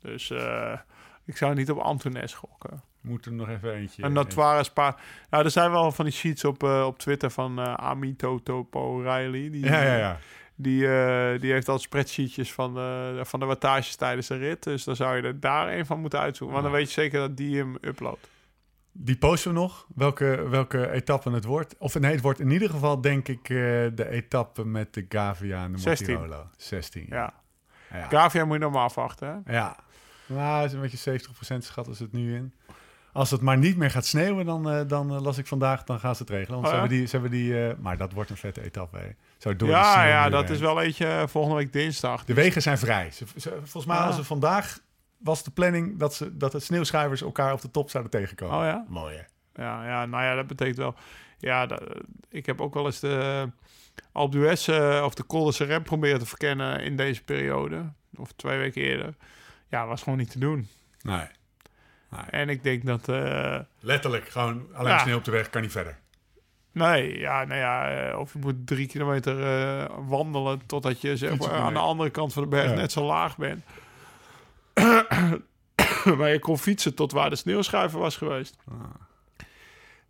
[0.00, 0.78] Dus eh,
[1.24, 2.82] ik zou niet op Antones gokken.
[3.00, 4.02] We moeten er nog even eentje...
[4.02, 4.96] En dat waren spa.
[5.30, 8.98] Nou, er zijn wel van die sheets op, eh, op Twitter van eh Amito Topo
[8.98, 9.50] Riley.
[9.50, 10.18] Die, Ja, ja, ja.
[10.62, 14.62] Die, eh, die heeft al spreadsheetjes van, eh, van de wattages tijdens de rit.
[14.62, 16.56] Dus dan zou je er daar een van moeten uitzoeken.
[16.56, 18.28] Want dan weet je zeker dat die hem uploadt.
[18.92, 21.74] Die posten we nog, welke, welke etappe het wordt.
[21.78, 23.56] Of nee, het wordt in ieder geval denk ik eh,
[23.94, 26.14] de etappe met de Gavia en de 16.
[26.14, 26.46] Montirolo.
[26.56, 27.06] 16.
[27.08, 27.34] Ja.
[27.90, 28.06] ja.
[28.08, 29.42] Gavia moet je nog maar afwachten.
[29.44, 29.52] Hè?
[29.52, 29.76] Ja.
[30.26, 31.20] Nou, is een beetje
[31.54, 32.54] 70% schat is het nu in.
[33.12, 36.00] Als het maar niet meer gaat sneeuwen, dan, eh, dan eh, las ik vandaag, dan
[36.00, 36.60] gaan ze het regelen.
[36.60, 38.98] Want Oh, ze hebben die, ze hebben die eh, maar dat wordt een vette etappe.
[38.98, 39.08] Hè.
[39.38, 40.52] Zo door Ja, ja, dat heen.
[40.54, 42.24] is wel eentje volgende week dinsdag.
[42.24, 43.10] De wegen zijn vrij.
[43.10, 44.06] Ze, ze- volgens mij Ah.
[44.06, 44.78] als ze vandaag
[45.18, 48.56] was de planning dat, ze, dat de sneeuwschuivers elkaar op de top zouden tegenkomen.
[48.58, 48.84] Oh ja?
[48.88, 49.22] Mooi hè?
[49.62, 50.94] Ja, ja, nou ja, dat betekent wel...
[51.38, 51.82] Ja, dat-
[52.28, 53.48] ik heb ook wel eens de
[54.12, 54.68] Alpe d'Huez
[55.04, 57.92] of de Col de Serem proberen te verkennen in deze periode.
[58.16, 59.14] Of twee weken eerder.
[59.68, 60.68] Ja, was gewoon niet te doen.
[61.02, 61.26] Nee.
[62.30, 63.08] En ik denk dat...
[63.08, 64.98] eh, Letterlijk, gewoon alleen Ja.
[64.98, 65.98] sneeuw op de weg, kan niet verder.
[66.72, 71.38] Nee, ja, nou ja, eh, of je moet drie kilometer eh, wandelen totdat je zeg
[71.38, 72.76] maar, aan de andere kant van de berg Ja.
[72.76, 73.64] net zo laag bent.
[76.18, 78.56] maar je kon fietsen tot waar de sneeuwschuiver was geweest.
[78.68, 78.74] Ah.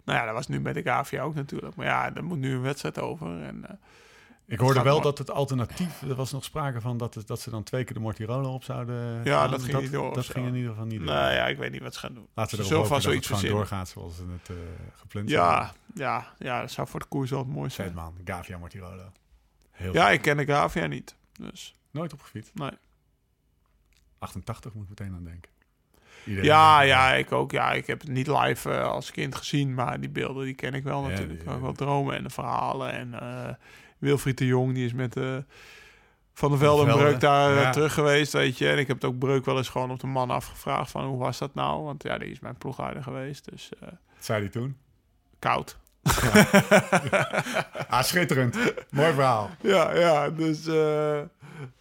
[0.04, 1.74] Nou ja, dat was nu met de KVA ook natuurlijk.
[1.76, 3.42] Maar ja, er moet nu een wedstrijd over.
[3.42, 3.80] En,
[4.50, 7.50] Ik hoorde wel dat het alternatief, er was nog sprake van dat, het, dat ze
[7.50, 9.50] dan twee keer de Mortirolo op zouden Ja, gaan.
[9.50, 11.06] dat ging niet door Dat ging in ieder geval niet door.
[11.08, 12.26] nou ja, ik weet niet wat ze gaan doen.
[12.34, 13.58] Laten we erop hopen dat zoiets het verzinnen.
[13.58, 14.56] doorgaat zoals ze het eh
[14.94, 15.28] gepland.
[15.28, 17.94] Ja, ja, ja, dat zou voor de koers wel mooi zijn.
[17.94, 19.12] man, Gavia Mortirolo.
[19.70, 21.14] Heel Ja, ik ken de Gravia niet.
[21.32, 22.54] Dus, Nooit opgefietst.
[22.54, 22.70] nee.
[24.18, 25.50] 88 moet ik meteen aan denken.
[26.24, 27.50] Iedereen Ja, ja, ik ook.
[27.52, 30.74] Ja, ik heb het niet live eh, als kind gezien, maar die beelden die ken
[30.74, 31.38] ik wel Ja, natuurlijk.
[31.38, 32.92] die- kan wel dromen en de verhalen.
[32.92, 33.54] En eh,
[34.00, 35.36] Wilfried de Jong, die is met eh,
[36.32, 37.70] Van der Velde en Breuk daar eh, ja.
[37.70, 38.68] terug geweest, weet je.
[38.68, 41.18] En ik heb het ook Breuk wel eens gewoon op de man afgevraagd van hoe
[41.18, 41.82] was dat nou?
[41.82, 44.76] Want ja, die is mijn ploegleider geweest, dus eh, Wat zei hij toen?
[45.38, 45.78] koud.
[47.88, 48.56] Ah, schitterend.
[48.90, 49.50] Mooi verhaal.
[49.60, 50.64] Ja, ja, dus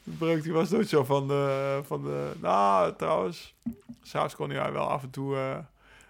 [0.04, 2.32] Breuk die was nooit zo van de, van de...
[2.42, 3.56] Nou, trouwens,
[4.02, 5.38] s'avonds kon hij wel af en toe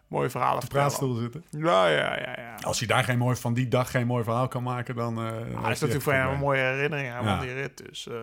[0.09, 0.85] mooie verhalen de vertellen.
[0.87, 1.43] praatstoel zitten.
[1.49, 2.55] Ja, ja, ja, ja.
[2.55, 5.17] Als hij daar geen mooi, van die dag geen mooi verhaal kan maken, dan...
[5.17, 7.39] eh, Ja, heeft dat hij is echt natuurlijk voor hem een mooie herinnering aan Ja.
[7.39, 7.77] die rit.
[7.77, 8.15] Dus eh,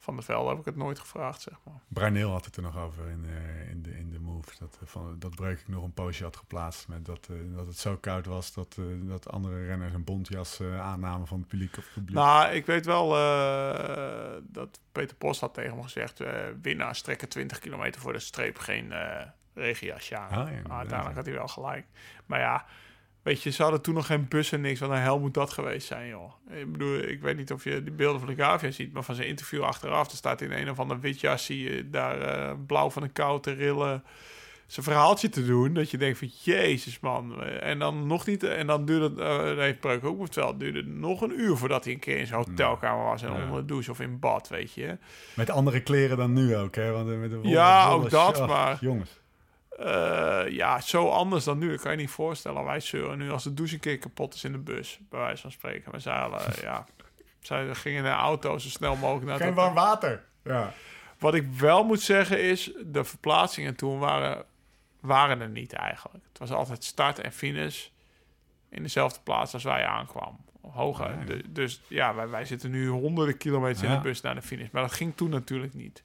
[0.00, 1.80] van der Velde heb ik het nooit gevraagd, zeg maar.
[1.88, 4.48] Bruineel had het er nog over in, eh, in, de, in de move.
[4.58, 6.88] Dat, van, dat Breuk ik nog een poosje had geplaatst.
[6.88, 10.60] Met dat, eh, dat het zo koud was dat, eh, dat andere renners een bontjas
[10.60, 11.76] eh, aannamen van het publiek.
[11.78, 12.14] Of het publiek.
[12.16, 16.20] Nou, ik weet wel eh, dat Peter Post had tegen me gezegd...
[16.20, 16.32] eh
[16.62, 19.26] winnaars trekken 20 kilometer voor de streep geen eh
[19.58, 20.24] regenjasje aan.
[20.24, 21.84] Ah, ja, Maar inderdaad, uiteindelijk had hij wel gelijk.
[22.26, 22.64] Maar ja,
[23.22, 24.80] weet je, ze hadden toen nog geen bus en niks.
[24.80, 26.32] Wat een hel moet dat geweest zijn, joh.
[26.50, 28.92] Ik bedoel, ik weet niet of je die beelden van de Gavia ziet...
[28.92, 30.10] maar van zijn interview achteraf...
[30.10, 31.44] er staat in een of ander wit jas...
[31.44, 34.04] zie je daar eh, blauw van de kou te rillen...
[34.66, 37.42] zijn verhaaltje te doen, dat je denkt van jezus man.
[37.44, 40.60] En dan nog niet, en dan duurde het, eh dat heeft Breuk ook verteld, het
[40.60, 43.42] duurde nog een uur voordat hij een keer in zijn hotelkamer was en Ja.
[43.42, 44.98] onder de douche of in bad, weet je.
[45.34, 46.90] Met andere kleren dan nu ook, hè?
[46.92, 49.20] Want, eh, met de Ja, ook dat, ach, maar- Jongens.
[49.78, 52.64] Eh, ja, zo anders dan nu, dat kan je niet voorstellen.
[52.64, 55.42] Wij zeuren nu als de douche een keer kapot is in de bus, bij wijze
[55.42, 55.92] van spreken.
[55.92, 56.86] We zeiden, eh, ja,
[57.40, 60.24] zij gingen in de auto zo snel mogelijk naar Geen warm water.
[60.44, 60.72] Ja.
[61.18, 64.44] Wat ik wel moet zeggen is, de verplaatsingen toen waren,
[65.00, 66.24] waren er niet eigenlijk.
[66.28, 67.86] Het was altijd start en finish
[68.70, 70.44] in dezelfde plaats als wij aankwam.
[70.60, 71.26] Hoger.
[71.26, 74.68] Du- dus ja, wij, wij zitten nu honderden kilometers in de bus naar de finish.
[74.70, 76.02] Maar dat ging toen natuurlijk niet.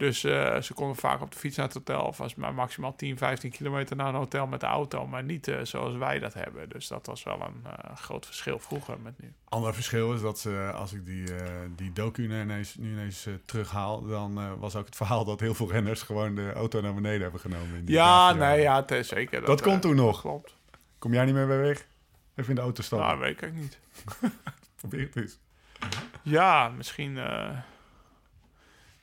[0.00, 2.02] Dus eh, ze konden vaak op de fiets naar het hotel.
[2.02, 5.06] Of was maar maximaal 10, 15 kilometer naar een hotel met de auto.
[5.06, 6.68] Maar niet eh, zoals wij dat hebben.
[6.68, 9.32] Dus dat was wel een eh, groot verschil vroeger met nu.
[9.48, 11.24] Ander verschil is dat ze, als ik die,
[11.76, 15.70] die docu nu ineens, nu ineens terughaal, dan was ook het verhaal dat heel veel
[15.70, 17.76] renners gewoon de auto naar beneden hebben genomen.
[17.76, 19.44] in die Ja, nee, ja, het is zeker.
[19.44, 20.20] Dat kon eh, toen nog.
[20.20, 20.56] Klopt.
[20.98, 21.86] Kom jij niet meer bij weg?
[22.34, 23.08] Even in de auto stappen.
[23.08, 23.78] Nou, weet ik niet.
[24.80, 25.38] Probeer het eens.
[26.22, 27.18] Ja, misschien.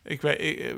[0.07, 0.41] Ik weet.
[0.41, 0.73] Ik, eh,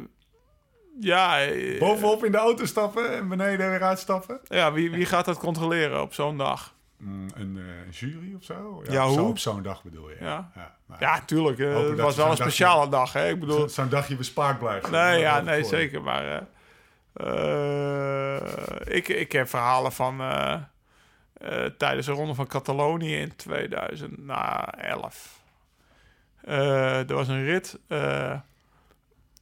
[1.00, 4.40] ja, eh, Bovenop in de auto stappen en beneden weer uitstappen.
[4.48, 6.74] ja wie, wie gaat dat controleren op zo'n dag?
[6.98, 8.84] Mm, een eh, jury of zo?
[8.90, 9.30] Ja, zo hoe?
[9.30, 10.16] op zo'n dag bedoel je.
[10.20, 10.52] Ja.
[10.56, 11.58] ja, Ja, tuurlijk.
[11.58, 13.30] het was wel een dagje- speciale dag, hè?
[13.30, 13.60] Ik bedoel.
[13.60, 14.92] zo- Zo'n dagje bespaard blijft.
[14.92, 15.70] Nee, ja, nee, voor.
[15.70, 16.02] zeker.
[16.02, 16.48] Maar
[18.84, 20.18] ik, ik heb verhalen van
[21.78, 25.38] tijdens de ronde van Catalonië in 2011.
[26.42, 27.80] Eh, er was een rit.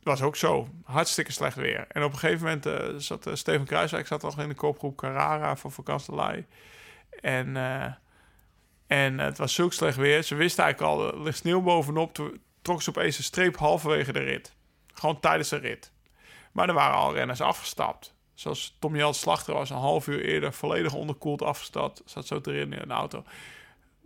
[0.08, 0.68] Was ook zo.
[0.84, 1.86] Hartstikke slecht weer.
[1.88, 4.98] En op een gegeven moment eh, zat eh, Steven Kruiswijk zat al in de koopgroep
[4.98, 6.46] Carrara voor Vakanselij.
[7.22, 7.94] En, eh,
[8.88, 10.24] en het was zulk slecht weer.
[10.24, 12.14] Ze wisten eigenlijk al, er ligt sneeuw bovenop.
[12.14, 14.56] Toen trok ze opeens een streep halverwege de rit.
[14.94, 15.92] Gewoon tijdens de rit.
[16.52, 18.16] Maar er waren al renners afgestapt.
[18.34, 22.02] Zoals Tom Jan Slachter was een half uur eerder volledig onderkoeld afgestapt.
[22.06, 23.24] Zat zo te in een auto.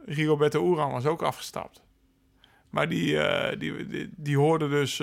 [0.05, 1.81] Rigoberto Uran was ook afgestapt.
[2.69, 3.17] Maar die,
[3.57, 5.01] die, die, die hoorde dus...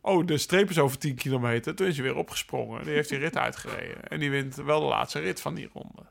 [0.00, 1.74] oh, de streep is over 10 kilometer.
[1.74, 2.84] Toen is hij weer opgesprongen.
[2.84, 4.08] Die heeft die rit uitgereden.
[4.08, 6.02] En die wint wel de laatste rit van die ronde.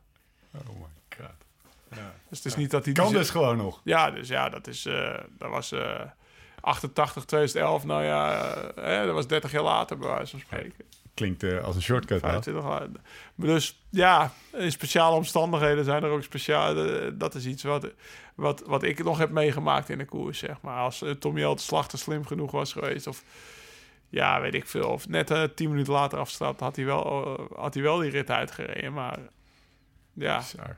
[0.56, 1.36] Oh my god.
[1.95, 2.13] Ja.
[2.30, 2.93] Dus het is niet dat hij...
[2.93, 3.82] Kan die- dus gewoon nog.
[3.84, 4.86] Ja, dus ja, dat is...
[4.86, 6.02] eh, dat was eh
[6.62, 7.86] 88, 2011.
[7.86, 10.73] Nou ja, eh, hè, dat was 30 jaar later bij wijze van spreken.
[11.13, 12.21] Klinkt eh, als een shortcut.
[12.21, 12.30] wel.
[12.32, 12.89] 25 jaar.
[13.36, 16.75] Maar Dus ja, in speciale omstandigheden zijn er ook speciaal.
[16.86, 17.88] eh, Dat is iets wat,
[18.36, 20.78] wat, wat ik nog heb meegemaakt in de koers, zeg maar.
[20.78, 23.23] Als uh, Tom Jelte Slachter slim genoeg was geweest, of
[24.10, 27.58] ja, weet ik veel, of net eh, tien minuten later afstapt, had hij wel, eh,
[27.58, 28.93] had hij wel die rit uitgereden.
[28.93, 29.19] Maar
[30.13, 30.78] ja, Bizar.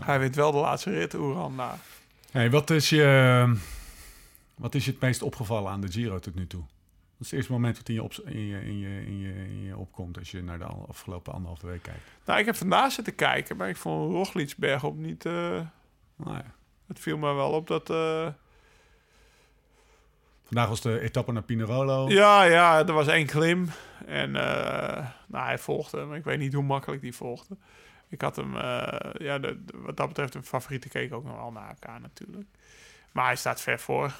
[0.00, 1.54] hij wint wel de laatste rit, Oeran.
[1.54, 1.76] Nou,
[2.30, 3.56] Hey, wat, is je,
[4.54, 6.60] wat is je het meest opgevallen aan de Giro tot nu toe?
[6.60, 9.32] Wat is het eerste moment wat in je, op, in je, in je, in je,
[9.34, 12.00] in je opkomt als je naar de afgelopen anderhalve week kijkt?
[12.24, 15.32] nou, ik heb vandaag zitten kijken, maar ik vond Roglic bergop niet, eh,
[16.16, 16.54] Nou ja.
[16.86, 17.88] Het viel me wel op dat...
[20.44, 22.08] Vandaag was de etappe naar Pinerolo.
[22.08, 23.68] Ja, ja, er was één klim.
[24.06, 26.14] En eh, nou, hij volgde hem.
[26.14, 27.56] Ik weet niet hoe makkelijk die volgde.
[28.08, 31.36] Ik had hem, eh, ja, de, de- wat dat betreft, een favoriete keek ook nog
[31.36, 32.48] wel naar elkaar natuurlijk.
[33.12, 34.12] Maar hij staat ver voor.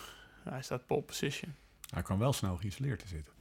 [0.49, 1.55] Hij staat pole position.
[1.91, 3.33] Hij kwam wel snel geïsoleerd te zitten.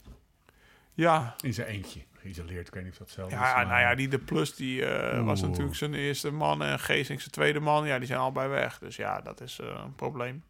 [0.94, 2.02] Ja, In zijn eentje.
[2.20, 3.34] Geïsoleerd, ik weet niet of dat zelf is.
[3.34, 6.64] ja nou ja, die de plus die eh, was natuurlijk zijn eerste man.
[6.64, 7.88] En Geesink zijn tweede man.
[7.88, 8.80] Ja, die zijn allebei weg.
[8.80, 10.44] Dus ja, dat is een probleem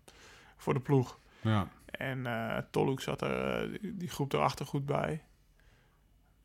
[0.58, 1.19] voor de ploeg.
[1.41, 1.67] Ja.
[1.97, 5.23] En eh Tolhoek zat er, eh, die, groep erachter goed bij.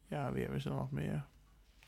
[0.07, 1.25] Ja, wie hebben ze nog meer?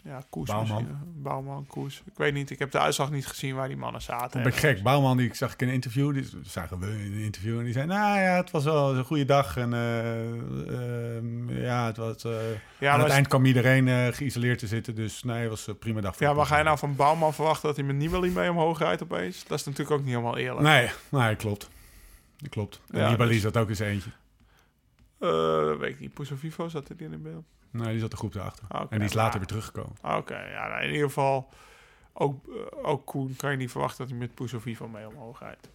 [0.05, 0.77] Ja, Koes Bouwman.
[0.77, 1.23] misschien.
[1.23, 2.03] Bouwman, Koes.
[2.07, 4.47] Ik weet niet, ik heb de uitslag niet gezien waar die mannen zaten.
[4.47, 4.83] Ik gek.
[4.83, 6.13] Bouwman, die zag ik in een interview.
[6.15, 7.59] Die zagen we in een interview.
[7.59, 9.57] En die zei, nou ja, het was wel een goede dag.
[9.57, 12.23] En eh, ehm, ja, het was...
[12.79, 14.95] Ja, aan het eind kwam iedereen geïsoleerd te zitten.
[14.95, 16.17] Dus nee, het was een prima dag.
[16.17, 18.79] voor ja, maar ga je nou van Bouwman verwachten dat hij met Nibali mee omhoog
[18.79, 19.45] rijdt opeens?
[19.47, 20.63] Dat is natuurlijk ook niet helemaal eerlijk.
[20.63, 21.71] Nee, nee, klopt.
[22.41, 22.81] Dat klopt.
[22.91, 24.11] En Ja, Nibali dus- zat ook eens eentje.
[25.19, 26.15] Eh, weet ik niet.
[26.15, 27.45] Puso Vivo zat er in in beeld.
[27.71, 28.65] Nee, die zat de groep erachter.
[28.69, 29.93] Ah, en die is later weer teruggekomen.
[30.03, 31.49] Oké, ja, nou, in ieder geval...
[32.13, 35.41] Ook, eh, ook Koen kan je niet verwachten dat hij met Puso Vivo mee omhoog
[35.41, 35.69] rijdt.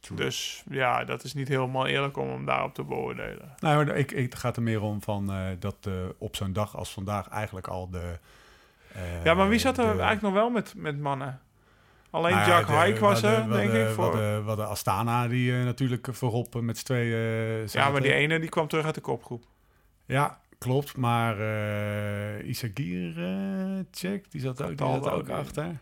[0.00, 0.16] True.
[0.16, 3.54] Dus ja, dat is niet helemaal eerlijk om hem daarop te beoordelen.
[3.58, 6.76] Nee, maar ik, ik, het gaat er meer om van, eh, dat op zo'n dag
[6.76, 8.18] als vandaag eigenlijk al de...
[9.24, 11.40] Ja, maar wie zat er de- eigenlijk nog wel met, met mannen?
[12.12, 13.86] Alleen Nou ja, Jack de- was hadden- er, denk hadden- ik.
[13.88, 14.04] we Voor...
[14.04, 18.00] hadden- we hadden Astana, die eh, natuurlijk voorop eh, met z'n tweeën eh, Ja, maar
[18.02, 19.44] die ene die kwam terug uit de kopgroep.
[20.06, 20.96] Ja, klopt.
[20.96, 23.14] Maar eh Isagir,
[23.90, 25.78] check, die zat ook, die zat ook achter.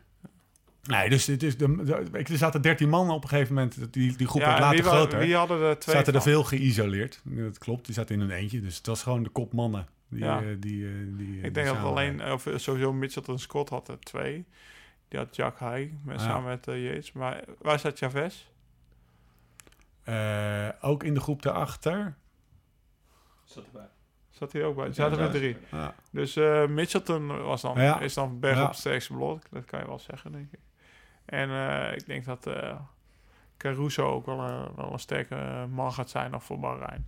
[0.82, 3.92] Nee, dus dit is de, de- er zaten 13 man op een gegeven moment.
[3.92, 5.18] Die, die groep ja, werd en later wie, groter.
[5.18, 7.20] wie hadden er twee zaten er veel geïsoleerd.
[7.24, 8.60] Dat klopt, die zaten in hun eentje.
[8.60, 9.86] Dus het was gewoon de kopmannen.
[10.08, 10.40] Die, Ja.
[10.40, 10.86] die, die,
[11.36, 14.44] Ik die denk dat alleen, of sowieso Mitchelton Scott had er twee.
[15.10, 16.26] Die had Jack Haik met, Ja.
[16.26, 17.12] samen met uh, Yates.
[17.12, 18.46] Maar waar zat Chavez?
[20.02, 22.16] Eh, ook in de groep daarachter.
[23.44, 23.88] Zat erbij.
[24.30, 24.92] Zat hij ook bij?
[24.92, 25.38] Zaten Ja, met ja.
[25.38, 25.56] drie.
[25.70, 25.94] Ja.
[26.10, 28.00] Dus eh Mitchelton was dan, Ja.
[28.00, 28.62] is dan berg Ja.
[28.62, 29.42] op het sterkste blok.
[29.50, 30.60] Dat kan je wel zeggen, denk ik.
[31.24, 32.80] En eh, ik denk dat eh,
[33.56, 37.06] Caruso ook wel, eh, wel een sterke man gaat zijn nog voor Bahrein.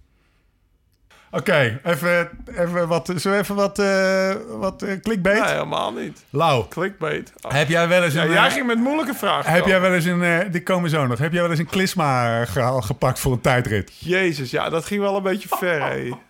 [1.35, 5.40] Oké, even, even wat, we even wat, eh wat eh, clickbait?
[5.40, 6.25] Nee, helemaal niet.
[6.31, 7.33] Lau, Clickbait.
[7.40, 7.53] Oh.
[7.53, 8.31] heb jij wel eens Ja, een...
[8.31, 9.53] jij eh, ging met moeilijke vragen.
[9.53, 12.45] Heb jij wel eens een, die komen zo nog, heb jij wel eens een klisma
[12.81, 13.92] gepakt voor een tijdrit?
[13.99, 16.11] Jezus, ja, dat ging wel een beetje ver, hé.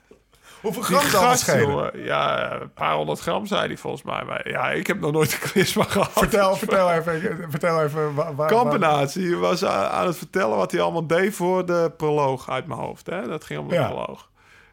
[0.62, 1.90] Hoeveel Die gast, jongen.
[2.04, 4.22] Ja, een paar honderd gram, zei hij volgens mij.
[4.26, 6.10] Maar ja, ik heb nog nooit een klisma gehad.
[6.12, 11.06] Vertel, vertel even, vertel even waar, waar, Kampenatie was aan het vertellen wat hij allemaal
[11.06, 13.06] deed voor de proloog uit mijn hoofd.
[13.06, 13.26] Hè?
[13.28, 13.86] Dat ging om de Ja.
[13.86, 14.30] proloog.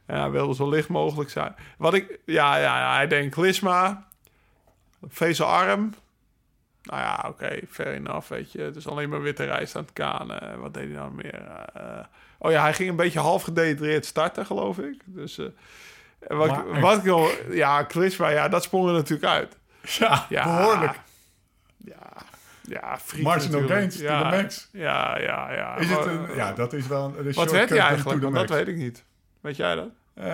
[0.09, 1.55] En hij wilde zo licht mogelijk zijn.
[1.77, 4.07] Wat ik, ja, ja, ja hij denkt klisma,
[5.07, 5.93] vezelarm.
[6.83, 8.61] Nou ja, oké, fair enough, weet je.
[8.61, 10.59] Het is alleen maar witte rijst aan het kanen.
[10.59, 11.41] Wat deed hij dan meer?
[11.73, 11.83] Eh,
[12.37, 15.01] oh ja, hij ging een beetje half gedehydreerd starten, geloof ik.
[15.05, 15.45] Dus eh,
[16.27, 19.57] wat, Maar- wat ik wil, ja, klisma, ja, dat sprong er natuurlijk uit.
[19.81, 20.99] Ja, Ja, behoorlijk.
[21.77, 22.11] Ja,
[22.61, 24.69] ja, Marginal gains to ja, the max.
[24.71, 25.75] Ja, ja, ja.
[25.75, 28.33] Is het een, ja, dat is wel een, Wat werd hij to eigenlijk?
[28.33, 29.03] dat weet ik niet.
[29.41, 29.89] Weet jij dat?
[30.13, 30.25] Eh,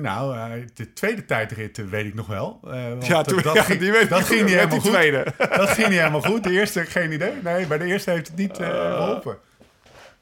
[0.00, 2.58] nou, eh, de tweede tijdrit eh, weet ik nog wel.
[2.62, 4.90] Want, Ja, toen, dat ja, ging, die weet dat ging niet helemaal goed.
[4.90, 5.24] tweede.
[5.38, 6.42] Dat ging niet helemaal goed.
[6.44, 7.32] De eerste, geen idee.
[7.42, 9.36] Nee, bij de eerste heeft het niet eh, geholpen.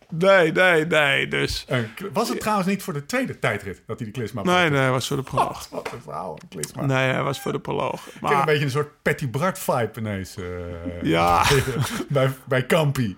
[0.09, 1.29] Nee, nee, nee.
[1.29, 1.67] Dus.
[2.13, 4.91] Was het trouwens niet voor de tweede tijdrit dat hij de klisma Nee, nee, hij
[4.91, 5.69] was voor de proloog.
[5.71, 6.85] Wat een verhaal, een klisma.
[6.87, 8.07] Nee, hij was voor de proloog.
[8.07, 10.37] Ik kreeg een Maar, beetje een soort Patty Bart vibe ineens.
[11.03, 11.45] Ja.
[12.09, 13.17] bij, bij Campi.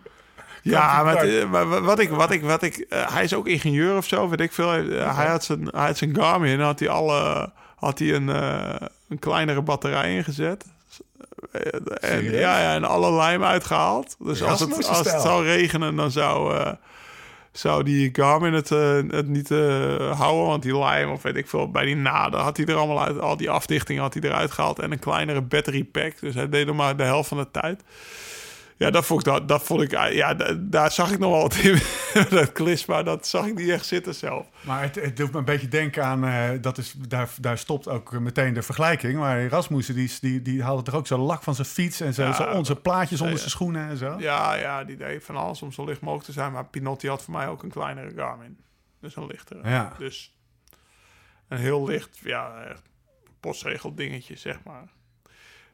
[0.72, 4.07] ja, maar, maar wat ik, wat ik, wat ik, eh, hij is ook ingenieur of
[4.07, 4.72] zo, weet ik veel.
[4.72, 8.74] Eh, Hij had zijn, hij had zijn Garmin, had hij alle, had hij een, eh,
[9.09, 10.64] een kleinere batterij ingezet.
[11.53, 14.16] Eh, En, ja, ja, en alle lijm uitgehaald.
[14.18, 16.72] Dus als het, als zou regenen, dan zou, eh,
[17.53, 20.46] zou die Garmin het, eh, het niet eh, houden.
[20.46, 23.20] Want die lijm, of weet ik veel, bij die naden had hij er allemaal uit.
[23.20, 24.79] Al die afdichtingen had hij eruit gehaald.
[24.79, 26.20] En een kleinere battery pack.
[26.20, 27.83] Dus hij deed er maar de helft van de tijd.
[28.76, 31.40] Ja, dat vond ik, dat, dat vond ik ja, da- daar zag ik nog wel
[31.42, 31.80] wat in.
[32.37, 34.46] dat klisma, dat zag ik niet echt zitten zelf.
[34.60, 37.88] Maar het, het doet me een beetje denken aan, eh, dat is, daar, daar stopt
[37.88, 39.18] ook meteen de vergelijking.
[39.18, 42.22] Maar Rasmussen, die, die, die haalde toch ook zo lak van zijn fiets en zo,
[42.22, 43.40] Ja, zo onze plaatjes onder ja.
[43.40, 44.16] zijn schoenen en zo.
[44.18, 46.53] Ja, ja, die deed van alles om zo licht mogelijk te zijn.
[46.53, 48.59] Maar Pinotti had voor mij ook een kleinere Garmin.
[49.01, 49.68] Dus een lichtere.
[49.68, 49.92] Ja.
[49.99, 50.36] Dus
[51.49, 52.76] een heel licht, ja,
[53.94, 54.88] dingetje, zeg maar.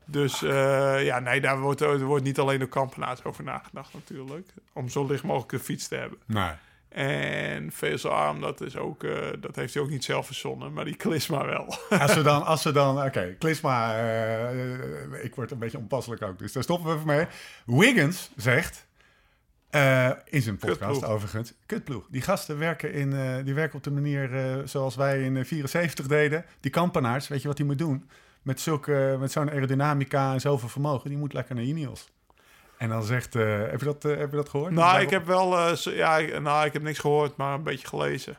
[0.05, 4.49] Dus eh, ja, nee, daar wordt, er wordt niet alleen door kampenaars over nagedacht natuurlijk.
[4.73, 6.19] Om zo licht mogelijk een fiets te hebben.
[6.27, 6.51] Nee.
[6.89, 10.73] En vezelarm, dat, is ook, eh, dat heeft hij ook niet zelf verzonnen.
[10.73, 11.75] Maar die klisma wel.
[12.01, 16.39] Als we dan, als we dan oké, Klisma, eh, ik word een beetje onpasselijk ook,
[16.39, 17.27] dus daar stoppen we even mee.
[17.67, 18.87] Wiggins zegt,
[20.25, 21.05] in zijn podcast Kutploeg.
[21.05, 21.53] overigens.
[21.67, 22.07] Kutploeg.
[22.11, 24.31] Die gasten werken, in, die werken op de manier
[24.65, 26.45] zoals wij in eh, 74 deden.
[26.61, 28.09] Die kampenaars, weet je wat die moet doen?
[28.43, 32.09] Met, zulke, met zo'n aerodynamica en zoveel vermogen, die moet lekker naar Ineos.
[32.77, 34.71] En dan zegt, eh, heb, je dat, eh, heb je dat gehoord?
[34.73, 35.59] Nou, ik heb wel...
[35.59, 38.39] eh, ja, ik- nou, ik heb niks gehoord, maar een beetje gelezen.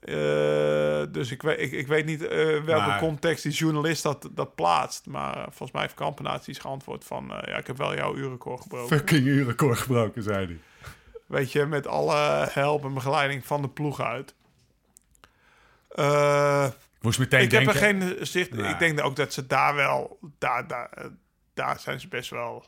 [0.00, 4.28] Eh, dus ik weet, ik, ik weet niet eh, welke Maar- context die journalist dat,
[4.30, 5.06] dat plaatst.
[5.06, 7.30] Maar volgens mij heeft Kampenaerts iets geantwoord van...
[7.34, 8.96] eh, ja, ik heb wel jouw uurrecord gebroken.
[8.96, 10.58] fucking uurrecord gebroken, zei hij.
[11.26, 14.34] Weet je, met alle help en begeleiding van de ploeg uit.
[17.00, 17.72] Ik moest meteen ik denken...
[17.72, 18.58] heb er geen zicht.
[18.58, 20.18] Ik denk ook dat ze daar wel.
[20.38, 20.90] Daar, daar,
[21.54, 22.64] daar zijn ze best wel.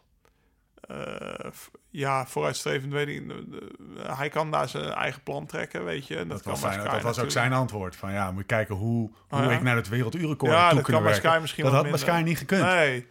[0.81, 1.51] eh,
[1.91, 2.93] ja, vooruitstrevend.
[2.93, 6.17] Weet ik, eh, hij kan daar zijn eigen plan trekken, weet je.
[6.17, 7.97] En dat, Dat kan was, zijn, dat was ook zijn antwoord.
[7.97, 9.51] Van ja, moet je kijken hoe, hoe Oh ja?
[9.51, 11.31] ik naar het werelduurrecord Ja, toe dat kan bij werken.
[11.31, 11.99] Sky misschien Dat had bij.
[11.99, 12.63] Sky niet gekund.
[12.63, 13.07] Nee.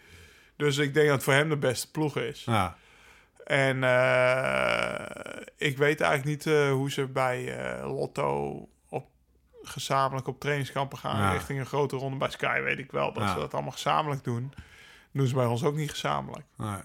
[0.55, 2.43] Dus ik denk dat het voor hem de beste ploeg is.
[2.45, 2.75] Ja.
[3.45, 8.67] En eh, ik weet eigenlijk niet hoe ze bij Lotto
[9.63, 11.31] gezamenlijk op trainingskampen gaan Ja.
[11.31, 12.17] richting een grote ronde.
[12.17, 13.33] Bij Sky weet ik wel dat Ja.
[13.33, 14.53] ze dat allemaal gezamenlijk doen.
[15.11, 16.45] Doen ze bij ons ook niet gezamenlijk.
[16.57, 16.79] Nee.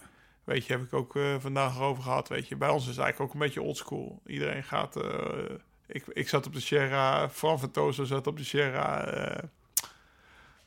[0.45, 2.29] Weet je, heb ik ook eh, vandaag over gehad.
[2.29, 4.21] Weet je, bij ons is het eigenlijk ook een beetje oldschool.
[4.27, 4.97] Iedereen gaat.
[4.97, 5.55] eh,
[5.87, 9.05] ik, ik zat op de Sierra, Fran Ventoso zat op de Sierra.
[9.05, 9.43] eh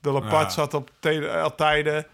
[0.01, 0.49] de Lapart Ja.
[0.49, 0.91] zat op
[1.41, 2.05] Altijden.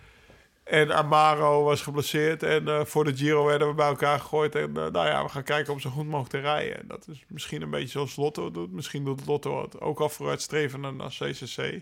[0.66, 2.44] En Amaro was geblesseerd.
[2.44, 4.56] En eh, voor de Giro werden we bij elkaar gegooid.
[4.56, 6.80] En eh, nou ja, we gaan kijken om zo goed mogelijk te rijden.
[6.80, 8.72] En dat is misschien een beetje zoals Lotto doet.
[8.72, 11.82] Misschien doet Lotto het ook al vooruitstrevender dan CCC.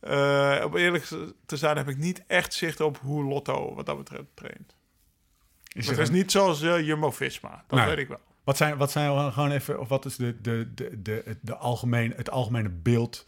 [0.00, 1.04] Eh om eerlijk
[1.46, 4.76] te zijn heb ik niet echt zicht op hoe Lotto wat dat betreft traint.
[5.72, 7.64] Is Het is een- niet zoals Jumbo-Visma.
[7.66, 7.88] Dat Nee.
[7.88, 8.18] weet ik wel.
[8.44, 12.12] Wat zijn, wat zijn gewoon even, of wat is de, de, de, de, de algemeen,
[12.16, 13.24] het algemene beeld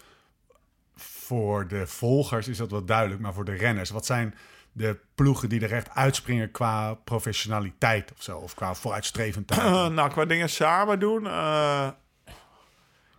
[1.24, 2.48] voor de volgers?
[2.48, 4.34] Is dat wel duidelijk, maar voor de renners, wat zijn
[4.72, 9.60] de ploegen die er echt uitspringen qua professionaliteit of zo, of qua vooruitstrevendheid?
[9.66, 11.26] Eh, nou, qua dingen samen doen...
[11.26, 11.88] eh,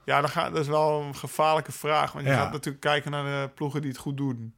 [0.06, 2.12] ja, dan gaat, dat is wel een gevaarlijke vraag.
[2.12, 2.38] Want je Ja.
[2.38, 4.54] gaat natuurlijk kijken naar de ploegen die het goed doen.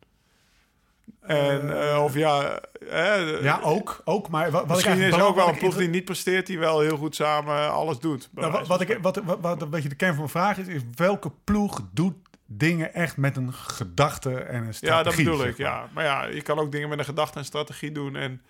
[1.22, 2.60] En eh, of ja...
[2.90, 6.06] eh, ja, ook, ook, maar wat, Misschien is er ook wel een ploeg die niet
[6.06, 6.46] presteert...
[6.48, 8.30] die wel heel goed samen alles doet.
[8.32, 10.68] Nou, wat, wat, ik, wat, wat, wat een beetje de kern van mijn vraag is,
[10.68, 12.16] is welke ploeg doet
[12.48, 15.04] dingen echt met een gedachte en een Ja, strategie?
[15.04, 15.90] dat bedoel zeg ik, ja.
[15.94, 18.42] Maar ja, je kan ook dingen met een gedachte en strategie doen en,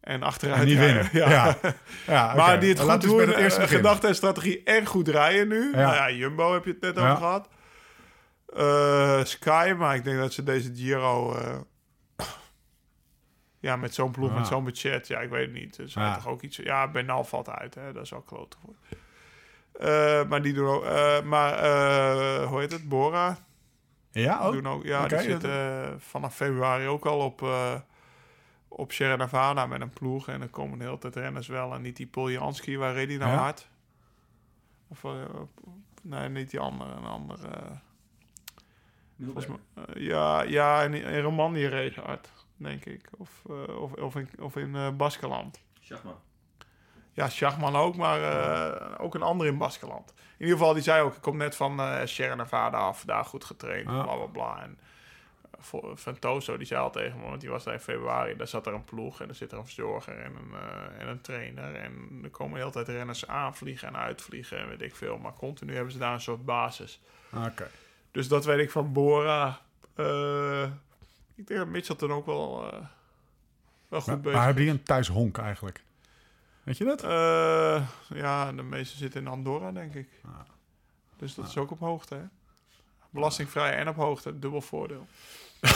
[0.00, 1.08] en achteruit En niet rijden.
[1.12, 1.28] winnen.
[1.30, 1.56] Ja.
[2.06, 2.34] Ja.
[2.36, 3.68] Maar die het goed we eens doen, het eerste beginnen.
[3.84, 5.70] gedachte en strategie en goed rijden nu.
[5.70, 5.76] Ja.
[5.82, 7.02] Nou ja, Jumbo heb je het net Ja.
[7.04, 7.48] over gehad.
[8.56, 11.34] Eh, Sky, maar ik denk dat ze deze Giro...
[11.36, 11.56] eh,
[13.60, 14.38] ja, met zo'n ploeg, Ja.
[14.38, 15.76] met zo'n budget, ja, ik weet het niet.
[15.76, 16.14] Dus Ja.
[16.14, 16.56] toch ook iets...
[16.56, 17.92] Ja, Bernal valt uit, hè.
[17.92, 18.74] Dat is wel klote voor.
[19.72, 20.84] Eh, maar die doen ook...
[20.84, 22.88] eh, maar, eh, hoe heet het?
[22.88, 23.38] Bora,
[24.10, 24.52] Ja, ook?
[24.52, 27.74] doen ook, ja, Oké, die zitten vanaf februari ook al op, eh
[28.68, 30.28] op Sierra Nevada met een ploeg.
[30.28, 31.74] En dan komen de hele tijd renners wel.
[31.74, 33.36] En niet die Poljanski, waar reed hij nou Ja.
[33.38, 33.68] hard?
[34.88, 35.10] Of, eh,
[36.02, 36.90] nee, niet die andere.
[36.90, 37.48] Een andere
[39.94, 43.08] ja, ja, in, in Romandie reed hij hard, denk ik.
[43.18, 45.62] Of, eh, of, of in, of in eh, Baskeland.
[45.80, 46.16] Schachman.
[47.12, 50.12] Ja, Schachman ook, maar eh, ook een ander in Baskeland.
[50.16, 53.24] In ieder geval, die zei ook, ik kom net van eh Sierra Nevada af, daar
[53.24, 54.02] goed getraind, Ja.
[54.02, 54.62] bla bla bla.
[54.62, 54.78] En
[55.72, 58.66] eh, Ventoso, die zei al tegen me, want die was daar in februari, daar zat
[58.66, 61.74] er een ploeg en er zit er een verzorger en een, eh, en een trainer.
[61.74, 65.18] En er komen de hele tijd renners aanvliegen en uitvliegen en weet ik veel.
[65.18, 67.00] Maar continu hebben ze daar een soort basis.
[67.46, 67.68] Oké.
[68.10, 69.60] Dus dat weet ik van Bora.
[69.94, 70.62] Eh,
[71.34, 72.78] ik denk dat Mitchelton ook wel, eh,
[73.88, 75.82] wel goed Maar, bezig maar hebben die een thuis honk eigenlijk?
[76.62, 77.02] Weet je dat?
[77.02, 77.82] Eh,
[78.14, 80.08] ja, de meeste zitten in Andorra, denk ik.
[81.16, 82.22] Dus dat is ook op hoogte, hè?
[83.10, 85.06] Belastingvrij en op hoogte, dubbel voordeel.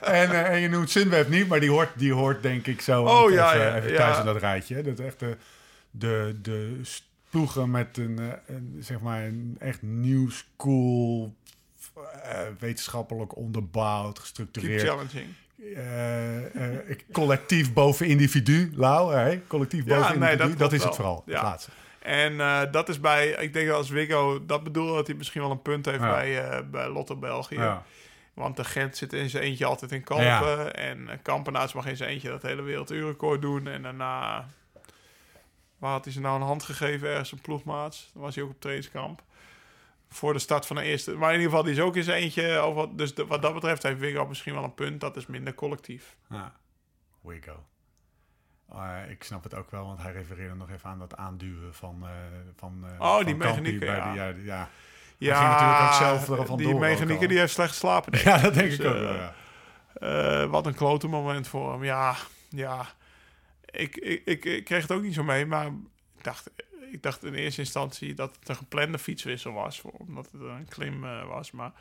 [0.00, 3.02] en, eh, en je noemt Sunweb niet, maar die hoort, die hoort denk ik zo
[3.04, 4.74] Oh, ja, even, ja, even thuis in dat rijtje.
[4.74, 4.82] hè.
[4.82, 5.36] Dat is echt de,
[5.90, 6.80] de, de
[7.30, 11.34] ploegen met een, eh, een, zeg maar een echt new school,
[12.58, 14.82] wetenschappelijk onderbouwd, Keep gestructureerd.
[14.88, 15.26] challenging.
[15.74, 19.40] Eh, eh, collectief boven individu, Lau, hè?
[19.46, 20.56] collectief Ja, boven nee, individu.
[20.56, 20.86] dat is wel.
[20.86, 21.32] het vooral, Ja.
[21.34, 21.70] het laatste.
[21.98, 25.40] En eh, dat is bij, ik denk dat als Wiggo dat bedoelde, dat hij misschien
[25.40, 26.10] wel een punt heeft Ja.
[26.10, 27.54] bij, eh, bij Lotto België.
[27.54, 27.82] Ja.
[28.34, 30.26] Want de Gent zit in zijn eentje altijd in Kampen.
[30.26, 30.72] Ja.
[30.72, 33.66] En Kampenaars mag in zijn eentje dat hele werelduurrecord doen.
[33.68, 34.46] En daarna...
[35.78, 37.08] Waar had hij ze nou een hand gegeven?
[37.08, 38.10] Ergens een ploegmaats.
[38.12, 39.22] Dan was hij ook op trainingskamp.
[40.14, 41.12] Voor de start van de eerste.
[41.16, 42.56] Maar in ieder geval, die is ook zijn eentje.
[42.58, 45.00] Over, dus de- wat dat betreft heeft Wiggo misschien wel een punt.
[45.00, 46.16] Dat is minder collectief.
[46.28, 46.52] Ja,
[47.20, 47.64] we go.
[48.72, 51.98] Eh, ik snap het ook wel, want hij refereerde nog even aan dat aanduwen van
[52.02, 52.10] eh
[52.56, 54.14] van eh, Oh, van die mechanieken, ja.
[54.14, 54.68] ja, die- ja.
[55.16, 56.24] Ja, ging natuurlijk ook zelf
[56.56, 56.66] die
[57.22, 57.28] al.
[57.28, 58.20] die heeft slecht denk ik.
[58.20, 59.34] ja, dat denk Dus, ik ook wel, ja.
[59.94, 61.84] Eh, wat een klote moment voor hem.
[61.84, 62.14] Ja,
[62.48, 62.86] ja.
[63.64, 65.66] ik, ik, ik, ik kreeg het ook niet zo mee, maar
[66.16, 66.50] ik dacht,
[66.94, 71.04] ik dacht in eerste instantie dat het een geplande fietswissel was, omdat het een klim
[71.04, 71.50] eh, was.
[71.50, 71.72] Maar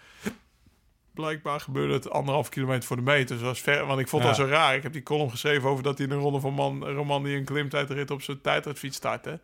[1.13, 3.27] blijkbaar gebeurde het anderhalf kilometer voor de meter.
[3.27, 4.29] Dus dat was ver, want ik vond Ja.
[4.29, 4.75] al zo raar.
[4.75, 7.37] Ik heb die column geschreven over dat hij in een ronde van man, Roman die
[7.37, 9.39] een klimtijdrit op zijn tijdritfiets startte.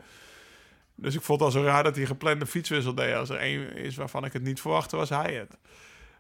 [0.96, 3.16] Dus ik vond het al zo raar dat hij een geplande fietswissel deed.
[3.16, 5.58] Als er één is waarvan ik het niet verwachtte, was hij het.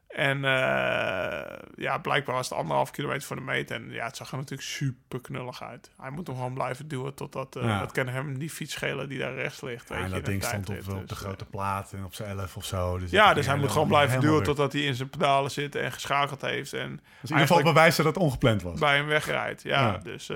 [0.09, 3.75] En eh, ja, blijkbaar was het anderhalf kilometer voor de meter.
[3.75, 5.91] En ja, het zag er natuurlijk super knullig uit.
[6.01, 7.55] Hij moet hem gewoon blijven duwen totdat...
[7.55, 7.79] eh Ja.
[7.79, 9.89] Dat kan hem die fiets schelen die daar rechts ligt.
[9.89, 12.03] Ja, weet en je, dat ding stond op, op de Dus, eh, grote plaat en
[12.03, 12.97] op zijn 11 of zo.
[12.97, 15.91] Dus ja, dus hij moet gewoon blijven duwen totdat hij in zijn pedalen zit en
[15.91, 16.73] geschakeld heeft.
[16.73, 16.89] En
[17.21, 18.79] Dus in ieder geval bewijs dat het ongepland was.
[18.79, 19.63] bij hem wegrijdt.
[19.63, 19.97] Ja, Ja.
[19.97, 20.29] dus...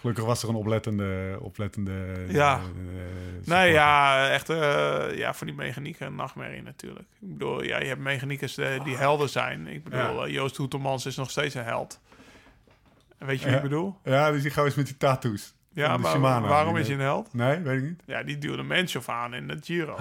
[0.00, 1.38] Gelukkig was er een oplettende...
[1.40, 2.54] oplettende Ja.
[2.54, 2.62] eh,
[3.44, 7.06] Nee, ja, echt eh, ja, voor die mechanieken een nachtmerrie natuurlijk.
[7.20, 9.66] Ik bedoel, ja, je hebt mechaniekers eh, die helden zijn.
[9.66, 10.32] Ik bedoel, Ja.
[10.32, 12.00] Joost Hoetemans is nog steeds een held.
[13.18, 13.56] Weet je wie Ja.
[13.56, 13.96] ik bedoel?
[14.04, 15.54] Ja, dus die gozer is met die tattoos.
[15.72, 16.48] Ja, maar Shimano.
[16.48, 17.34] waarom is hij een held?
[17.34, 18.02] Nee, weet ik niet.
[18.06, 19.96] Ja, die duwde Menschov aan in de Giro.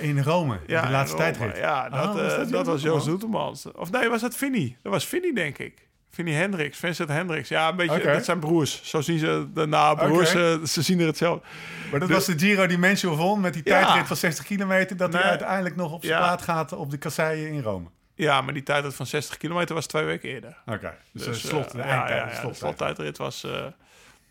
[0.00, 1.56] In Rome, Ja, de laatste tijdrit.
[1.56, 3.72] Ja, dat, Ah, was dat dat, was Joost Joost Hoetemans.
[3.72, 4.76] Of nee, was dat Vinnie?
[4.82, 5.87] Dat was Vinnie, denk ik.
[6.10, 7.48] Vinnie Hendricks, Vincent Hendricks.
[7.48, 8.80] Ja, een beetje, dat zijn broers.
[8.84, 11.46] Zo zien ze de na broers, eh, ze zien er hetzelfde.
[11.90, 13.82] Maar dat De- was de Giro die mensen won met die Ja.
[13.82, 14.96] tijdrit van 60 kilometer.
[14.96, 16.26] Dat hij uiteindelijk nog op zijn Ja.
[16.26, 17.86] plaat gaat op de kasseien in Rome.
[18.14, 20.56] Ja, maar die tijdrit van 60 kilometer was twee weken eerder.
[20.66, 22.18] Oké, dus, Dus, de slot, de eh, eindtijd.
[22.30, 23.50] ja, ja, de de slottijdrit was eh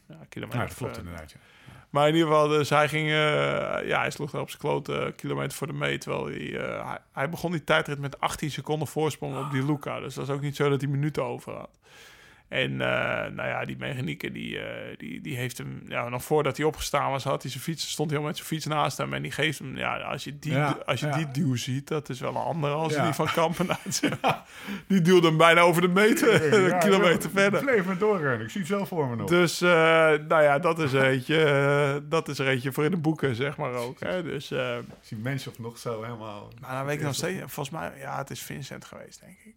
[0.08, 0.60] ja, kilometer.
[0.62, 1.32] Ja, dat klopt eh, inderdaad.
[1.32, 1.38] Ja.
[1.90, 3.08] Maar in ieder geval, dus hij ging...
[3.08, 6.02] eh, ja, hij sloeg er op zijn klote kilometer voor de meet.
[6.02, 6.94] Terwijl hij, eh.
[7.12, 10.00] Hij begon die tijdrit met 18 seconden voorsprong op die Luca.
[10.00, 11.70] Dus dat is ook niet zo dat hij minuten over had.
[12.48, 15.82] En eh, nou ja, die mechanieker die, eh, die, die heeft hem...
[15.88, 17.92] Ja, nog voordat hij opgestaan was, had hij zijn fiets...
[17.92, 19.14] Stond hij al met zijn fiets naast hem.
[19.14, 19.78] En die geeft hem...
[19.78, 21.16] Ja, als je die, Ja, als je ja.
[21.16, 24.00] die duw ziet, dat is wel een andere als die van Kampenaerts.
[24.88, 26.54] Die duwde hem bijna over de meter.
[26.74, 27.64] een kilometer verder.
[27.64, 28.46] Bleef me doorrennen.
[28.46, 29.30] Ik zie het zelf voor me nog.
[29.30, 29.70] Dus, eh,
[30.28, 33.36] nou ja, dat is er eentje, eh, dat is er eentje voor in de boeken,
[33.36, 34.00] zeg maar ook.
[34.00, 34.24] Hè?
[34.24, 36.52] Dus, Ik zie mensen of nog zo helemaal...
[36.60, 39.56] maar dan weet ik nog steeds, volgens mij, ja, het is Vincent geweest, denk ik.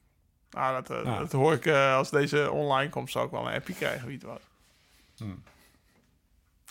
[0.50, 4.06] Nou, dat, hoor ik, eh, als deze online komt, zou ik wel een appje krijgen
[4.06, 4.40] wie het was.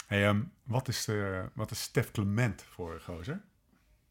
[0.07, 3.41] Hey, ehm, wat, is de, wat is Stef Clement voor gozer?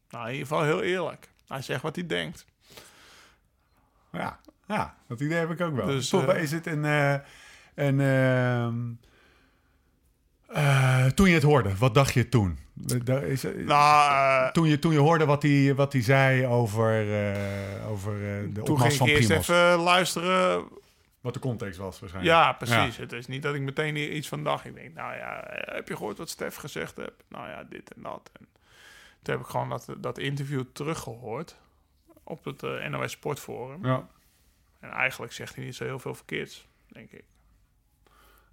[0.09, 1.29] Nou, in ieder geval heel eerlijk.
[1.47, 2.45] Hij zegt wat hij denkt.
[4.11, 5.85] Ja, ja, dat idee heb ik ook wel.
[5.85, 6.83] Dus, eh, is het een...
[7.75, 8.99] een
[10.49, 12.59] eh, toen je het hoorde, wat dacht je toen?
[13.03, 17.13] Daar is, Nou, eh, toen, je, toen je hoorde wat hij, wat hij zei over,
[17.33, 18.19] eh, over
[18.53, 19.49] de toen opmars van ik eerst Primos.
[19.49, 20.67] even luisteren.
[21.21, 22.35] Wat de context was waarschijnlijk.
[22.35, 22.97] Ja, precies.
[22.97, 24.65] Het is niet dat ik meteen hier iets van dacht.
[24.65, 27.23] Ik denk, nou ja, heb je gehoord wat Stef gezegd heeft?
[27.27, 28.29] Nou ja, dit en dat.
[28.39, 28.47] En
[29.21, 31.55] toen heb ik gewoon dat, dat interview teruggehoord
[32.23, 33.85] op het NOS Sportforum.
[33.85, 34.07] Ja.
[34.79, 37.23] En eigenlijk zegt hij niet zo heel veel verkeerds, denk ik.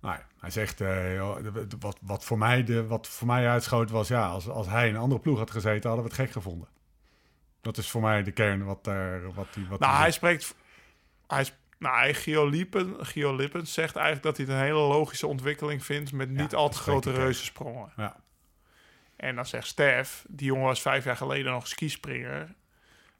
[0.01, 1.35] Nou, hij zegt, eh,
[1.79, 4.95] wat, wat, voor mij de, wat voor mij uitschoot was, ja, als, als hij in
[4.95, 6.69] een andere ploeg had gezeten, hadden we het gek gevonden.
[7.61, 10.15] Dat is voor mij de kern wat daar, wat hij, wat Nou, hij zegt.
[10.15, 10.55] spreekt...
[11.27, 15.27] Hij, sp- nou, Gio, Liepen, Gio Lippens zegt eigenlijk dat hij het een hele logische
[15.27, 16.13] ontwikkeling vindt...
[16.13, 17.93] met niet al te grote reuzensprongen.
[17.97, 18.17] Ja.
[19.17, 22.55] En dan zegt Stef, die jongen was vijf jaar geleden nog skispringer.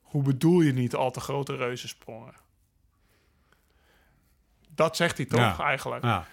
[0.01, 2.35] Hoe bedoel je niet al te grote reuzensprongen?
[4.69, 5.59] Dat zegt hij toch Ja.
[5.59, 6.05] eigenlijk.
[6.05, 6.27] Ja.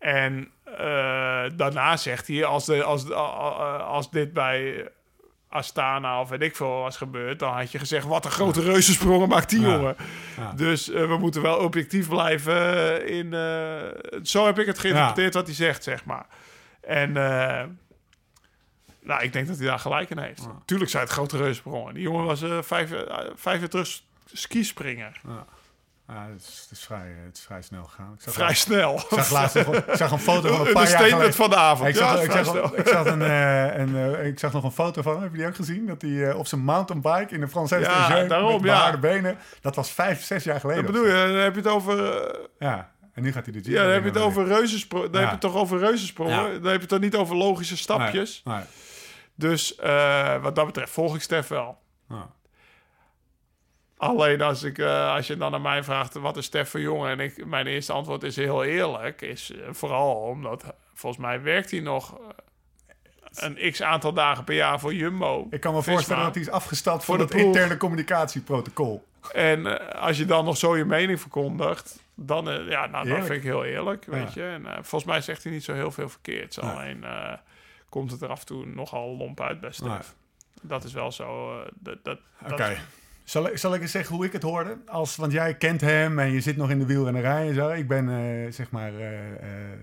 [0.00, 3.10] En eh, daarna zegt hij, als, de, als,
[3.80, 4.88] als dit bij
[5.48, 7.38] Astana of weet ik veel was gebeurd...
[7.38, 9.66] dan had je gezegd, wat een grote reuzensprongen maakt die Ja.
[9.74, 9.96] jongen.
[10.36, 10.52] Ja.
[10.52, 13.34] Dus eh, we moeten wel objectief blijven in...
[13.34, 16.26] eh, zo heb ik het geïnterpreteerd wat hij zegt, zeg maar.
[16.80, 17.12] En...
[19.02, 20.48] nou, ik denk dat hij daar gelijk in heeft.
[20.64, 21.94] Tuurlijk zijn het grote reuzensprongen.
[21.94, 22.90] Die jongen was vijf,
[23.34, 24.00] vijf jaar terug
[24.32, 25.20] skispringer.
[25.28, 25.46] Ja,
[26.14, 28.12] het, is, het, is vrij, eh, het is vrij snel gegaan.
[28.14, 28.94] Ik zag, Vrij snel.
[28.94, 31.34] ik zag laatst nog, ik zag een foto van een Een paar jaar statement geleden.
[31.34, 31.88] van de avond.
[31.88, 32.78] Ik zag, is ik, vrij zag, snel.
[32.78, 35.46] ik, zag een, eh, een, eh, ik zag nog een foto van, heb je die
[35.46, 35.86] ook gezien?
[35.86, 38.98] Dat hij op zijn mountainbike in de Française Ja, daarom, met ja.
[38.98, 39.38] benen.
[39.60, 40.80] Dat was vijf, zes jaar geleden.
[40.84, 41.12] Of bedoel je?
[41.12, 42.26] Dan heb je het over...
[42.58, 45.12] Ja, en nu gaat hij de Giro ja, dan heb je het over reuzensprongen.
[45.12, 45.28] Dan Ja.
[45.28, 46.34] heb je het toch over reuzensprongen.
[46.34, 46.42] Ja.
[46.42, 48.40] Dan heb je het toch niet over logische stapjes.
[48.44, 48.64] Nee, nee.
[49.34, 49.74] Dus
[50.42, 51.78] wat dat betreft volg ik Stef wel.
[52.08, 52.28] Ja.
[54.00, 57.10] Alleen als, ik, eh, als je dan aan mij vraagt, wat is Stef voor jongen?
[57.10, 59.20] En ik, mijn eerste antwoord is heel eerlijk.
[59.22, 62.28] Is eh, vooral omdat, volgens mij werkt hij nog eh,
[63.34, 65.46] een x aantal dagen per jaar voor Jumbo.
[65.50, 65.92] Ik kan me Visma.
[65.92, 69.04] voorstellen dat hij is afgestapt Voor het interne communicatieprotocol.
[69.32, 73.26] En als je dan nog zo je mening verkondigt, dan, ja, nou, Heerlijk.
[73.26, 74.44] vind ik heel eerlijk, weet Ja.
[74.44, 74.50] je.
[74.52, 76.56] En volgens mij zegt hij niet zo heel veel verkeerds.
[76.56, 76.70] Nee.
[76.70, 77.04] Alleen
[77.88, 80.14] komt het er af en toe nogal lomp uit bij Stef.
[80.62, 81.58] Dat is wel zo.
[81.74, 82.76] dat, dat, dat- Oké.
[83.30, 84.76] Zal, ik- zal ik eens zeggen hoe ik het hoorde?
[84.86, 87.68] Als, want jij kent hem en je zit nog in de wielrennerij en zo.
[87.68, 88.94] Ik ben, eh, zeg maar...
[88.94, 89.78] eh, eh,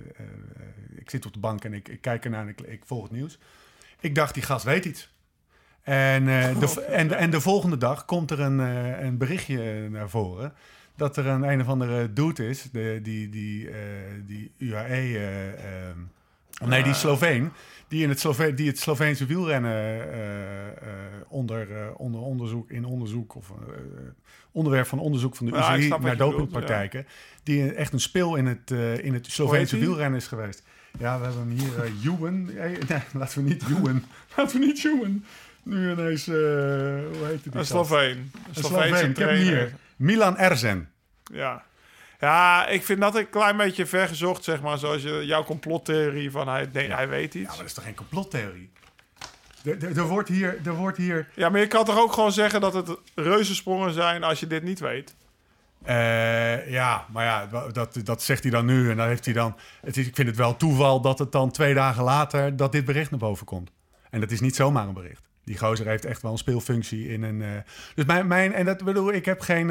[0.95, 3.11] ik zit op de bank en ik, ik kijk ernaar en ik, ik volg het
[3.11, 3.39] nieuws.
[3.99, 5.13] Ik dacht, die gast weet iets.
[5.81, 8.59] En, de, en, en de volgende dag komt er een,
[9.05, 10.53] een berichtje naar voren...
[10.95, 13.69] dat er een een of andere dude is, de, die, die,
[14.25, 14.87] die UAE...
[14.87, 15.97] eh, ehm,
[16.65, 17.51] nee, die Sloveen,
[17.87, 20.77] die, in het Slove die het Sloveense wielrennen eh, eh,
[21.27, 23.35] onder, eh, onder onderzoek, in onderzoek...
[23.35, 23.55] of eh,
[24.57, 27.07] onderwerp van onderzoek van de UCI naar dopingpraktijken...
[27.43, 30.63] die echt een speel in het, eh, in het Sloveense wielrennen is geweest.
[30.99, 32.57] Ja, we hebben hem hier, uh, Juwen.
[32.57, 34.03] Eh, Nee, laten we niet Juwen.
[34.35, 35.25] laten we niet Juwen.
[35.63, 37.65] Nu ineens, eh, hoe heet die Een?
[37.65, 38.31] Sloveen.
[38.47, 39.09] Een Sloveen.
[39.09, 39.73] Ik heb hem hier.
[39.95, 40.89] Milan Erzen.
[41.33, 41.63] Ja.
[42.19, 44.77] Ja, ik vind dat een klein beetje vergezocht, zeg maar.
[44.77, 47.47] Zoals je, jouw complottheorie van hij, nee, hij weet Ja, iets.
[47.47, 48.69] maar dat is toch geen complottheorie?
[49.63, 52.31] Er, er, er wordt hier, er wordt hier Ja, maar je kan toch ook gewoon
[52.31, 55.15] zeggen dat het reuzensprongen zijn als je dit niet weet?
[55.83, 58.89] Eh, ja, maar ja, dat, dat zegt hij dan nu.
[58.89, 59.55] En dan heeft hij dan.
[59.81, 62.85] Het is, ik vind het wel toeval dat het dan twee dagen later dat dit
[62.85, 63.71] bericht naar boven komt.
[64.09, 65.21] En dat is niet zomaar een bericht.
[65.47, 67.41] Die gozer heeft echt wel een speelfunctie in een.
[67.41, 67.49] eh,
[67.95, 68.53] dus mijn, mijn.
[68.53, 69.67] En dat bedoel, ik heb geen.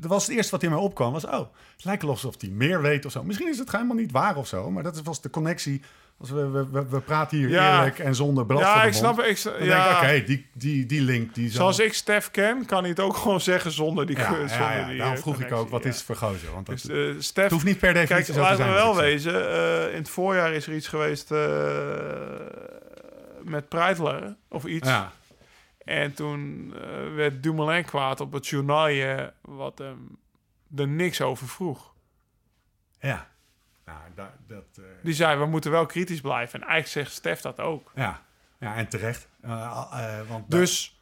[0.00, 1.12] dat was het eerste wat in mij opkwam.
[1.12, 1.38] Was, oh,
[1.76, 3.24] het lijkt alsof hij meer weet of zo.
[3.24, 4.70] Misschien is het helemaal niet waar of zo.
[4.70, 5.82] Maar dat was de connectie.
[6.18, 7.76] Als we, we, we, praten hier Ja.
[7.78, 11.34] eerlijk en zonder blad Ja, ik snap ik, Dan ja, oké, die, die, die link.
[11.34, 14.16] Die zal- Zoals ik Stef ken, kan hij het ook gewoon zeggen zonder die...
[14.16, 16.52] Ja, zonder ja, ja, die, daarom eh, vroeg ik ook, wat is het voor gozer?
[16.52, 18.68] Want dat, Dus, Stef, het hoeft niet per Kijk, definitie zo te laten zijn.
[18.68, 19.90] we wel wezen.
[19.92, 21.30] in het voorjaar is er iets geweest
[23.44, 24.88] met Preitler of iets.
[24.88, 25.12] Ja.
[25.78, 30.18] En toen eh, werd Dumoulin kwaad op het journaalje wat hem
[30.76, 31.94] er niks over vroeg.
[32.98, 33.32] Ja.
[33.84, 36.60] Nou, da- dat, eh, Die zei, we moeten wel kritisch blijven.
[36.60, 37.90] En eigenlijk zegt Stef dat ook.
[37.94, 38.22] ja.
[38.58, 39.28] ja, en terecht.
[39.40, 41.00] Eh, want Dus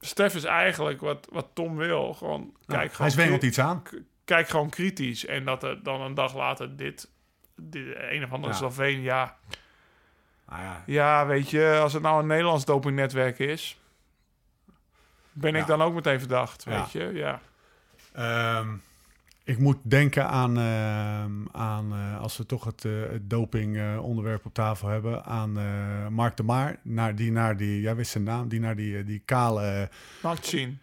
[0.00, 2.14] Stef is eigenlijk wat, wat Tom wil.
[2.14, 3.82] Gewoon, Nou, kijk, hij gewoon zwengelt kri- iets aan.
[4.24, 5.26] Kijk gewoon kritisch.
[5.26, 7.10] En dat er dan een dag later dit,
[7.56, 8.58] dit een of andere Ja.
[8.58, 9.36] Sloveen, ja...
[10.48, 13.78] Nou ja, Ja, weet je, als het nou een Nederlands dopingnetwerk is,
[15.32, 16.70] ben ik dan ook meteen verdacht, Ja.
[16.70, 17.10] weet je?
[17.12, 17.40] Ja.
[18.12, 18.68] Ehm,
[19.44, 24.54] ik moet denken aan, ehm, aan eh, als we toch het, eh, het doping-onderwerp op
[24.54, 28.48] tafel hebben, aan eh, Mark de Maar, naar, die naar die, jij wist zijn naam,
[28.48, 29.88] die naar die, eh, die kale,
[30.22, 30.78] Mag ik zien?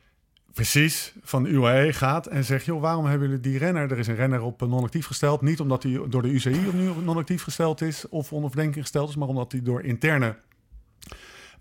[0.53, 3.91] Precies, van de UAE gaat en zegt, joh, waarom hebben jullie die renner?
[3.91, 7.03] Er is een renner op non-actief gesteld, niet omdat hij door de UCI opnieuw op
[7.03, 10.35] non-actief gesteld is of onder verdenking gesteld is, maar omdat hij door interne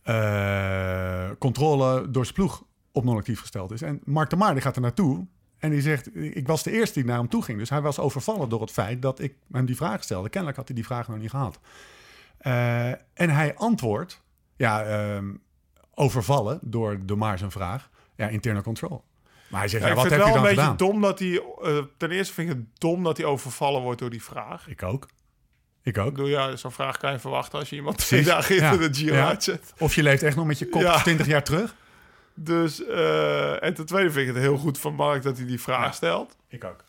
[0.03, 3.83] eh, controle door zijn ploeg op non-actief gesteld is.
[3.83, 5.27] En Mark de Maar die gaat er naartoe
[5.59, 7.59] en die zegt, ik was de eerste die naar hem toe ging.
[7.59, 10.29] Dus hij was overvallen door het feit dat ik hem die vraag stelde.
[10.29, 11.59] Kennelijk had hij die vraag nog niet gehad.
[12.39, 14.23] Eh, en hij antwoordt,
[14.57, 15.35] ja, ehm,
[15.95, 19.05] overvallen door de Maar zijn vraag, ja, internal control.
[19.49, 20.87] Maar hij zegt, Ja, ja, ik wat vind heb het je wel dan een beetje
[20.87, 20.93] gedaan?
[20.93, 21.19] dom dat
[21.65, 21.79] hij...
[21.79, 24.69] eh, ten eerste vind ik het dom dat hij overvallen wordt door die vraag.
[24.69, 25.05] Ik ook.
[25.83, 26.11] Ik Ik ook.
[26.11, 28.77] bedoel, ja, zo'n vraag kan je verwachten als je iemand twee dagen in Ja.
[28.77, 29.73] de Giro uitzet.
[29.79, 31.03] Of je leeft echt nog met je kop Ja.
[31.03, 31.75] 20 jaar terug.
[32.35, 35.61] Dus, eh, en ten tweede vind ik het heel goed van Mark dat hij die
[35.61, 36.37] vraag stelt.
[36.49, 36.85] Ik ook.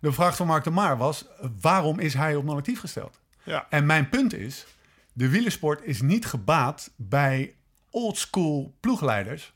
[0.00, 1.24] De vraag van Mark de Maar was,
[1.60, 3.20] waarom is hij op non-actief gesteld?
[3.42, 3.66] Ja.
[3.70, 4.66] En mijn punt is,
[5.12, 7.54] de wielersport is niet gebaat bij
[7.90, 9.52] oldschool ploegleiders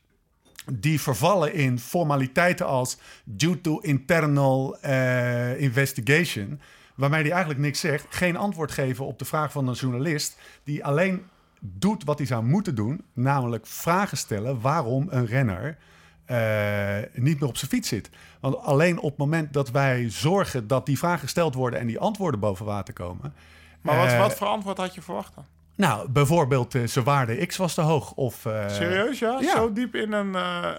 [0.71, 6.61] die vervallen in formaliteiten als due to internal eh, investigation,
[6.95, 10.85] waarmee hij eigenlijk niks zegt, geen antwoord geven op de vraag van een journalist die
[10.85, 11.25] alleen
[11.59, 15.77] doet wat hij zou moeten doen, namelijk vragen stellen waarom een renner
[16.25, 18.09] eh, niet meer op zijn fiets zit.
[18.39, 21.99] Want alleen op het moment dat wij zorgen dat die vragen gesteld worden en die
[21.99, 23.33] antwoorden boven water komen,
[23.81, 25.45] Maar wat, eh, wat voor antwoord had je verwacht dan?
[25.75, 28.11] Nou, bijvoorbeeld eh, zijn waarde X was te hoog.
[28.13, 29.37] Of, eh, Serieus, ja?
[29.41, 29.55] ja.
[29.55, 30.71] Zo diep in een eh,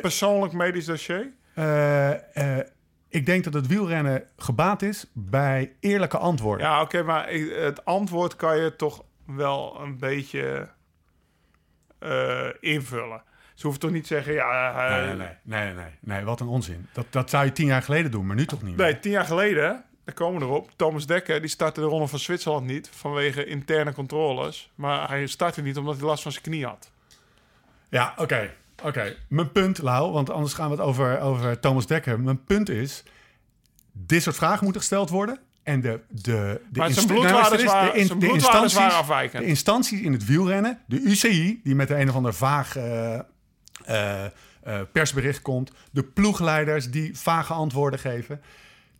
[0.00, 1.32] persoonlijk medisch dossier?
[3.08, 6.66] ik denk dat het wielrennen gebaat is bij eerlijke antwoorden.
[6.66, 10.68] Ja, oké, maar het antwoord kan je toch wel een beetje
[12.60, 13.22] invullen.
[13.54, 14.88] Ze hoeven toch niet te zeggen, ja...
[14.88, 16.88] Nee, nee, nee, nee, nee, nee, wat een onzin.
[16.92, 18.86] Dat, dat zou je tien jaar geleden doen, maar nu toch niet meer.
[18.86, 20.70] Nee, tien jaar geleden, daar komen we erop.
[20.76, 24.70] Thomas Dekker, die startte de Ronde van Zwitserland niet vanwege interne controles.
[24.74, 26.90] Maar hij startte niet omdat hij last van zijn knie had.
[27.88, 28.50] Ja, oké.
[28.82, 32.20] Oké, mijn punt, Lau, want anders gaan we het over, over Thomas Dekker.
[32.20, 33.02] Mijn punt is,
[33.92, 35.38] dit soort vragen moeten gesteld worden.
[35.62, 39.42] En de, de, de, Maar zijn bloedwaardes eens, waren- in- zijn bloedwaardes instanties, waren afwijkend.
[39.42, 43.14] De instanties in het wielrennen, de UCI, die met een of ander vaag eh,
[43.84, 45.72] eh, eh, persbericht komt.
[45.90, 48.40] De ploegleiders die vage antwoorden geven.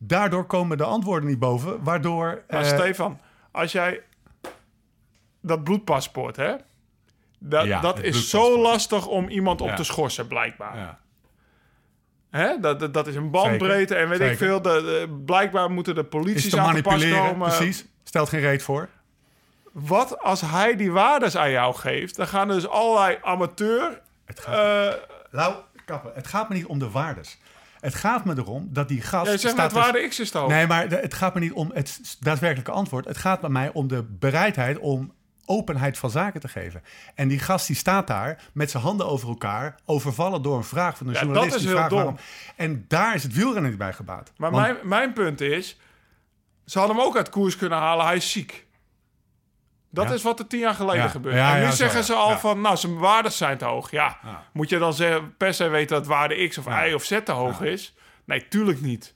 [0.06, 2.42] Daardoor komen de antwoorden niet boven, waardoor...
[2.48, 4.02] Maar eh, Stefan, als jij
[5.40, 6.54] dat bloedpaspoort, hè?
[7.38, 9.74] Dat, Ja, dat is zo lastig om iemand op Ja.
[9.74, 10.76] te schorsen, blijkbaar.
[10.76, 10.98] ja.
[12.30, 12.60] Hè?
[12.60, 14.62] Dat, dat, dat is een bandbreedte en weet ik veel.
[14.62, 17.48] De, de- blijkbaar moeten de Is polities te aan te pas manipuleren, komen.
[17.48, 17.84] precies.
[18.04, 18.88] Stelt geen reet voor.
[19.72, 22.16] Wat als hij die waardes aan jou geeft?
[22.16, 24.00] Dan gaan dus allerlei amateur...
[24.24, 24.98] Het gaat, eh
[25.30, 26.10] Lau, kappen.
[26.14, 27.38] Het gaat me niet om de waardes.
[27.84, 29.42] Het gaat me erom dat die gast...
[29.42, 30.32] dus- waarde X is.
[30.32, 33.04] Nee, maar het gaat me niet om het daadwerkelijke antwoord.
[33.04, 35.12] Het gaat bij mij om de bereidheid om
[35.44, 36.82] openheid van zaken te geven.
[37.14, 40.96] En die gast die staat daar met zijn handen over elkaar, overvallen door een vraag
[40.96, 41.50] van een Ja, journalist.
[41.52, 41.96] dat is heel dom.
[41.98, 42.16] waarom.
[42.56, 44.32] En daar is het wielrennen niet bij gebaat.
[44.36, 45.78] Maar Want- mijn, mijn punt is...
[46.66, 48.06] Ze hadden hem ook uit koers kunnen halen.
[48.06, 48.66] Hij is ziek.
[49.94, 50.14] Dat Ja.
[50.14, 51.08] is wat er tien jaar geleden Ja.
[51.08, 51.38] gebeurde.
[51.38, 52.60] Ja, en nu zeggen ze al van...
[52.60, 53.90] Nou, zijn waardes zijn te hoog.
[53.90, 54.18] Ja.
[54.52, 56.66] Moet je dan zeggen, per se weten dat waarde X of.
[56.88, 57.94] Y of Z te hoog is?
[58.24, 59.14] Nee, tuurlijk niet.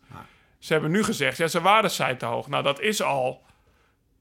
[0.59, 2.49] Ze hebben nu gezegd, ja, zijn waardes zijn te hoog.
[2.49, 3.47] Nou, dat is al...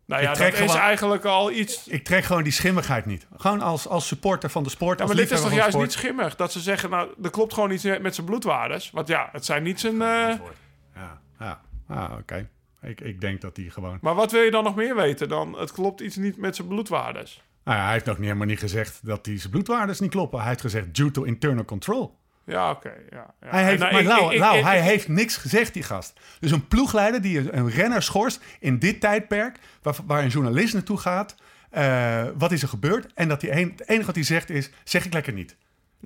[0.06, 1.88] Nou ja, dat is eigenlijk al iets...
[1.88, 3.28] Ik trek gewoon die schimmigheid niet.
[3.38, 5.00] Gewoon als, als supporter van de sport.
[5.00, 6.36] Ja, maar dit is toch juist niet schimmig?
[6.36, 8.92] Dat ze zeggen, nou, er klopt gewoon iets met zijn bloedwaardes.
[8.92, 9.94] Want ja, het zijn niet zijn...
[10.02, 10.34] eh.
[10.96, 11.62] Ja, ja.
[11.88, 12.50] Ah, oké.
[12.82, 13.98] Ik, ik denk dat hij gewoon...
[14.02, 15.58] Maar wat wil je dan nog meer weten dan?
[15.60, 17.42] Het klopt iets niet met zijn bloedwaardes.
[17.64, 20.40] Nou ja, hij heeft nog niet, helemaal niet gezegd dat die zijn bloedwaardes niet kloppen.
[20.40, 22.18] Hij heeft gezegd due to internal control.
[22.46, 22.94] Ja, oké.
[23.10, 23.48] ja, ja.
[23.50, 26.20] Hij heeft, Nou, maar ik- Lau, ik- Lau, ik- hij heeft niks gezegd, die gast.
[26.40, 29.60] Dus een ploegleider die een, renner schorst in dit tijdperk...
[29.82, 31.36] waar, waar een journalist naartoe gaat...
[31.70, 33.14] eh, wat is er gebeurd?
[33.14, 35.56] En dat hij een, het enige wat hij zegt is, zeg ik lekker niet.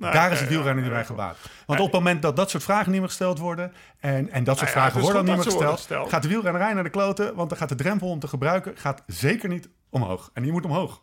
[0.02, 1.36] Nou, Daar is het wielrennen niet bij gebaat.
[1.66, 3.72] Want op het moment dat dat soort vragen niet meer gesteld worden...
[4.00, 5.76] en, en dat soort vragen worden dan niet meer gesteld...
[5.76, 6.08] gesteld.
[6.08, 7.34] gaat de wielrennerij naar de kloten...
[7.34, 10.30] want dan gaat de drempel om te gebruiken gaat zeker niet omhoog.
[10.34, 11.02] En die moet omhoog.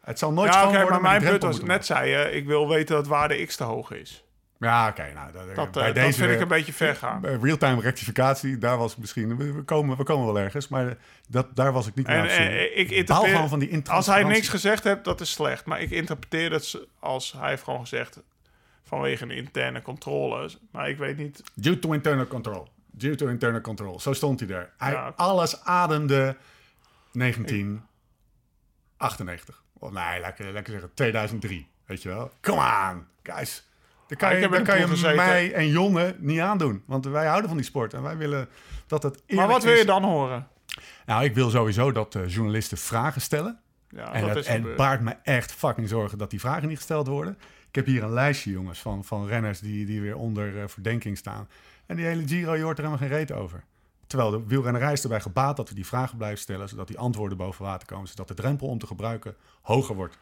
[0.00, 2.68] Het zal nooit Ja, worden, maar mijn die punt was, net zei je, ik wil
[2.68, 4.25] weten dat waarde X te hoog is.
[4.58, 5.12] Ja, oké.
[5.14, 7.20] nou, dat, Dat, bij eh, deze, dat vind ik een beetje ver gaan.
[7.20, 9.36] bij Real-time rectificatie, daar was ik misschien...
[9.36, 10.96] We we komen, we komen wel ergens, maar
[11.28, 12.48] dat, daar was ik niet mee En zoeken.
[12.58, 12.90] eh, ik
[13.30, 15.64] gewoon van die als hij niks gezegd heeft, dat is slecht.
[15.64, 18.20] Maar ik interpreteer het z- als hij heeft gewoon gezegd
[18.84, 20.58] vanwege een interne controles.
[20.70, 21.42] Maar ik weet niet.
[21.54, 22.68] Due to internal control.
[22.90, 24.00] Due to internal control.
[24.00, 24.70] Zo stond hij er.
[24.78, 25.12] Hij, Ja.
[25.16, 26.36] Alles ademde
[27.12, 29.62] 1998.
[29.78, 31.68] Of nee, lekker, lekker zeggen 2003.
[31.86, 32.30] Weet je wel?
[32.40, 33.64] Come on, guys.
[34.06, 35.16] Dan kan Ah, je, dan kan je gezeten.
[35.16, 36.82] mij en Jonne niet aandoen.
[36.86, 37.94] Want wij houden van die sport.
[37.94, 38.48] En wij willen
[38.86, 39.78] dat het Maar wat wil is.
[39.78, 40.46] je dan horen?
[41.06, 43.58] Nou, ik wil sowieso dat eh, journalisten vragen stellen.
[43.88, 47.38] Ja, En dat het baart me echt fucking zorgen dat die vragen niet gesteld worden.
[47.68, 51.16] Ik heb hier een lijstje, jongens, van, van renners die, die weer onder eh, verdenking
[51.18, 51.48] staan.
[51.86, 53.64] En die hele Giro, je hoort er helemaal geen reet over.
[54.06, 57.38] Terwijl de wielrennerij is erbij gebaat dat we die vragen blijven stellen, zodat die antwoorden
[57.38, 60.18] boven water komen, zodat de drempel om te gebruiken hoger wordt.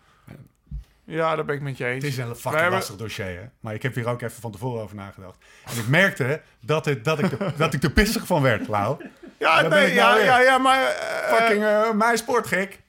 [1.07, 2.05] Ja, daar ben ik met je eens.
[2.05, 3.45] Het is een fucking hebben- lastig dossier, hè?
[3.61, 5.37] Maar ik heb hier ook even van tevoren over nagedacht.
[5.65, 9.05] En ik merkte dat, het, dat, ik, er, dat ik er pissig van werd, Lau.
[9.39, 10.25] Ja, nee, nou ja, weer.
[10.25, 10.83] ja, ja, maar...
[10.83, 12.81] eh, Fucking eh mijn sportgek.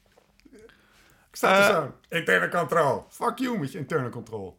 [1.30, 1.74] Ik sta er Eh.
[1.76, 1.94] zo.
[2.08, 3.04] Interne control.
[3.10, 4.58] Fuck you met je interne control.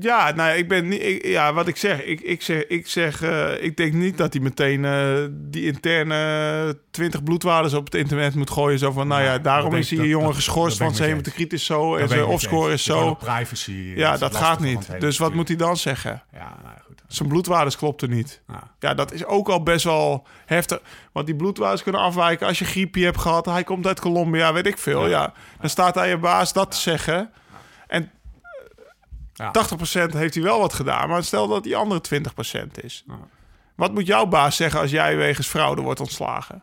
[0.00, 1.02] Ja, nou, ik ben niet.
[1.02, 4.32] ik- ja, wat ik zeg, ik, ik zeg, ik zeg, eh, ik denk niet dat
[4.32, 8.78] hij meteen eh, die interne 20 bloedwaardes op het internet moet gooien.
[8.78, 11.52] Zo van, nou ja, daarom dat is hij jongen dat- geschorst, dat want zijn hemocriet
[11.52, 13.14] is zo en zijn offscore is zo.
[13.14, 13.72] privacy.
[13.96, 15.00] Ja, is dat gaat niet.
[15.00, 16.22] Dus wat moet hij dan zeggen?
[16.32, 17.02] Ja, nou goed.
[17.08, 18.40] Zijn bloedwaardes klopten niet.
[18.48, 18.70] Ja.
[18.78, 20.80] Ja, dat is ook al best wel heftig.
[21.12, 23.46] Want die bloedwaardes kunnen afwijken als je griepje hebt gehad.
[23.46, 25.06] Hij komt uit Colombia, weet ik veel.
[25.08, 25.32] Ja.
[25.60, 27.30] Dan staat hij je baas dat te zeggen.
[29.36, 29.50] En Ja.
[29.50, 31.08] 80% heeft hij wel wat gedaan.
[31.08, 33.04] Maar stel dat die andere 20% is.
[33.06, 33.14] Ja.
[33.74, 36.62] Wat moet jouw baas zeggen als jij wegens fraude wordt ontslagen?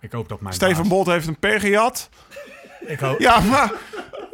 [0.00, 2.08] Ik hoop dat mijn Steven baas- Bolt heeft een per gejat.
[2.80, 3.18] Ik hoop...
[3.20, 3.72] Ja, maar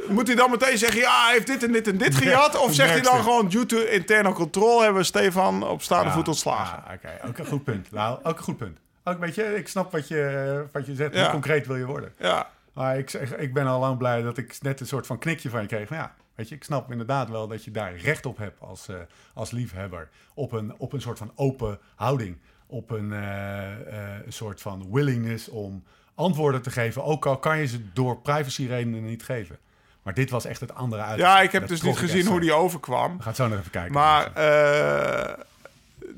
[0.08, 1.00] moet hij dan meteen zeggen...
[1.00, 2.58] ja, hij heeft dit en dit en dit gejat?
[2.58, 3.48] Of zegt hij dan gewoon...
[3.48, 6.82] due to internal control hebben we Stefan op staande voet ontslagen?
[6.86, 7.90] ja, Oké, ook een goed punt.
[7.92, 8.78] Nou, ook een goed punt.
[9.04, 11.14] Ook, weet je, ik snap wat je, wat je zegt.
[11.14, 11.20] Ja.
[11.22, 12.12] Hoe concreet wil je worden?
[12.18, 12.48] Ja.
[12.76, 15.60] Maar ik, ik ben al lang blij dat ik net een soort van knikje van
[15.60, 15.88] je kreeg.
[15.88, 18.88] Van ja, weet je, ik snap inderdaad wel dat je daar recht op hebt als,
[18.88, 18.96] eh,
[19.34, 20.08] als liefhebber.
[20.34, 22.36] Op een, op een soort van open houding.
[22.66, 27.04] Op een, eh, eh, een soort van willingness om antwoorden te geven.
[27.04, 29.58] Ook al kan je ze door privacyredenen niet geven.
[30.02, 31.18] Maar dit was echt het andere uit.
[31.18, 33.16] Ja, ik heb Dat dus niet gezien hoe die overkwam.
[33.16, 33.92] We gaan zo nog even kijken.
[33.92, 34.32] Maar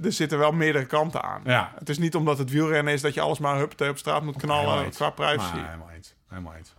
[0.02, 1.40] er zitten wel meerdere kanten aan.
[1.44, 1.72] Ja.
[1.78, 4.36] Het is niet omdat het wielrennen is dat je alles maar hup, op straat moet
[4.36, 5.54] knallen qua privacy.
[5.54, 6.16] Maar helemaal eens.
[6.28, 6.74] Helemaal eens.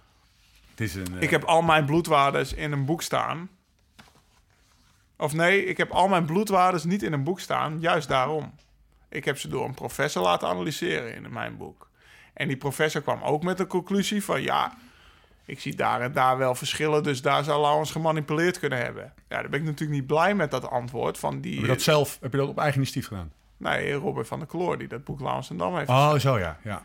[0.71, 1.15] Het is een...
[1.15, 3.49] eh, Ik heb al mijn bloedwaardes in een boek staan.
[5.17, 7.79] Of nee, ik heb al mijn bloedwaardes niet in een boek staan.
[7.79, 8.53] Juist daarom.
[9.09, 11.89] Ik heb ze door een professor laten analyseren in mijn boek.
[12.33, 14.41] En die professor kwam ook met een conclusie van...
[14.41, 14.77] ja,
[15.45, 17.03] ik zie daar en daar wel verschillen...
[17.03, 19.13] dus daar zou Laurens gemanipuleerd kunnen hebben.
[19.29, 21.53] Ja, dan ben ik natuurlijk niet blij met dat antwoord van die...
[21.53, 23.31] Heb je dat zelf, heb je dat op eigen initiatief gedaan?
[23.57, 26.57] Nee, Robert van der Kloor, die dat boek Laurens en Dam heeft Oh, zo ja.
[26.63, 26.81] ja.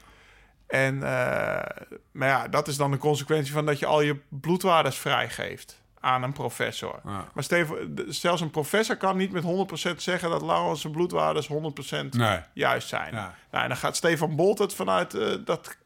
[0.75, 4.97] En, eh, maar ja, dat is dan de consequentie van dat je al je bloedwaardes
[4.97, 7.01] vrijgeeft aan een professor.
[7.05, 7.25] Ja.
[7.35, 12.15] Maar Steven, zelfs een professor kan niet met 100% zeggen dat Laurens zijn bloedwaardes 100%
[12.17, 12.39] Nee.
[12.53, 13.15] juist zijn.
[13.15, 13.35] Ja.
[13.51, 15.77] Nou, en dan gaat Stefan Bolt het vanuit eh, dat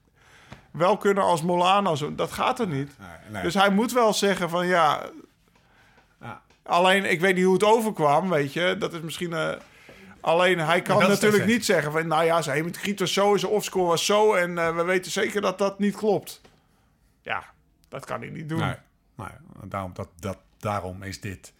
[0.70, 1.94] wel kunnen als Molano.
[1.94, 2.98] Zo, dat gaat er niet.
[2.98, 3.42] Nee, nee.
[3.42, 5.02] Dus hij moet wel zeggen van ja.
[6.20, 6.42] Ja.
[6.62, 8.76] Alleen, ik weet niet hoe het overkwam, weet je.
[8.78, 9.32] Dat is misschien.
[9.32, 9.50] eh,
[10.20, 12.06] alleen hij kan natuurlijk niet zeggen van.
[12.06, 14.34] Nou ja, zijn hematokriet was zo, zijn offscore was zo.
[14.34, 16.40] En eh, we weten zeker dat dat niet klopt.
[17.22, 17.44] Ja,
[17.88, 18.58] dat kan hij niet doen.
[18.58, 18.74] Nee,
[19.16, 19.28] nee,
[19.64, 21.52] daarom, dat, dat, daarom is dit...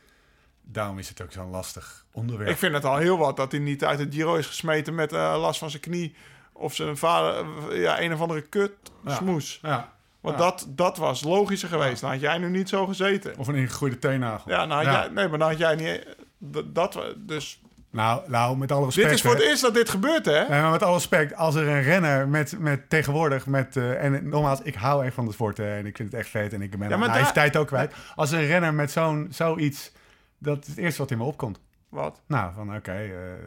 [0.70, 2.50] Daarom is het ook zo'n lastig onderwerp.
[2.50, 5.12] Ik vind het al heel wat dat hij niet uit het Giro is gesmeten met
[5.12, 6.14] eh, last van zijn knie.
[6.52, 8.72] Of zijn vader, eh, ja, een of andere kut
[9.04, 9.14] Ja.
[9.14, 9.58] smoes.
[9.62, 9.92] Ja.
[10.20, 10.44] Want Ja.
[10.44, 12.00] dat, dat was logischer geweest.
[12.00, 13.38] Dan had jij nu niet zo gezeten.
[13.38, 14.50] Of een ingegroeide teennagel.
[14.50, 16.16] Ja, nou had Jij, nee, maar dan had jij niet...
[16.38, 17.60] Dat, dat, dus
[17.90, 19.06] Nou, nou, met alle respect...
[19.08, 20.38] dit is voor het eerst dat dit gebeurt, hè?
[20.48, 23.76] Nee, maar met alle respect, als er een renner met, met tegenwoordig met...
[23.76, 26.30] eh, en nogmaals, ik hou echt van de sport hè, en ik vind het echt
[26.30, 27.94] vet en ik ben Ja, mijn daar- tijd ook kwijt.
[28.14, 29.92] Als een renner met zo'n zoiets,
[30.38, 31.60] dat is het eerste wat in me opkomt.
[31.88, 32.20] Wat?
[32.26, 32.90] Nou, van oké...
[32.92, 33.38] eh, eh,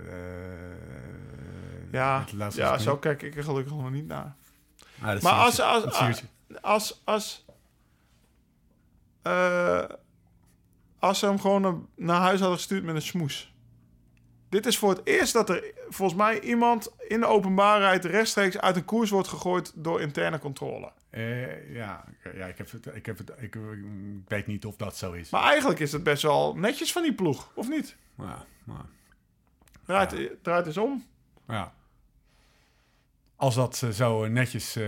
[1.92, 2.24] Ja,
[2.56, 4.36] ja zo kijk ik er gelukkig nog niet naar.
[5.02, 6.24] Ah, Maar als, als, als,
[6.62, 7.46] als, als,
[11.00, 13.51] als ze hem gewoon naar huis hadden gestuurd met een smoes.
[14.52, 18.76] Dit is voor het eerst dat er volgens mij iemand in de openbaarheid rechtstreeks uit
[18.76, 20.92] een koers wordt gegooid door interne controle.
[21.10, 22.04] Eh, ja,
[22.36, 23.58] ja ik, heb het, ik, heb het, ik, ik
[24.28, 25.30] weet niet of dat zo is.
[25.30, 27.96] Maar eigenlijk is het best wel netjes van die ploeg, of niet?
[28.18, 28.86] Ja, maar,
[29.86, 31.06] Draait, draait eens om.
[31.48, 31.74] ja.
[33.42, 34.84] Als dat eh, zo netjes eh,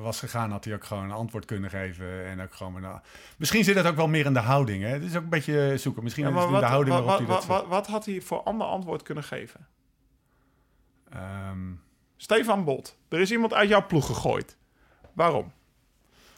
[0.00, 2.24] was gegaan, had hij ook gewoon een antwoord kunnen geven.
[2.24, 2.98] En ook gewoon, nou,
[3.36, 4.82] misschien zit het ook wel meer in de houding.
[4.82, 4.88] Hè?
[4.88, 6.02] Het is ook een beetje zoeken.
[6.02, 8.20] Misschien Ja, is het in de houding wat, waarop wat, hij dat wat, had hij
[8.20, 9.66] voor ander antwoord kunnen geven?
[11.10, 11.58] Ehm,
[12.16, 14.56] Stefan Bot, er is iemand uit jouw ploeg gegooid.
[15.12, 15.52] Waarom?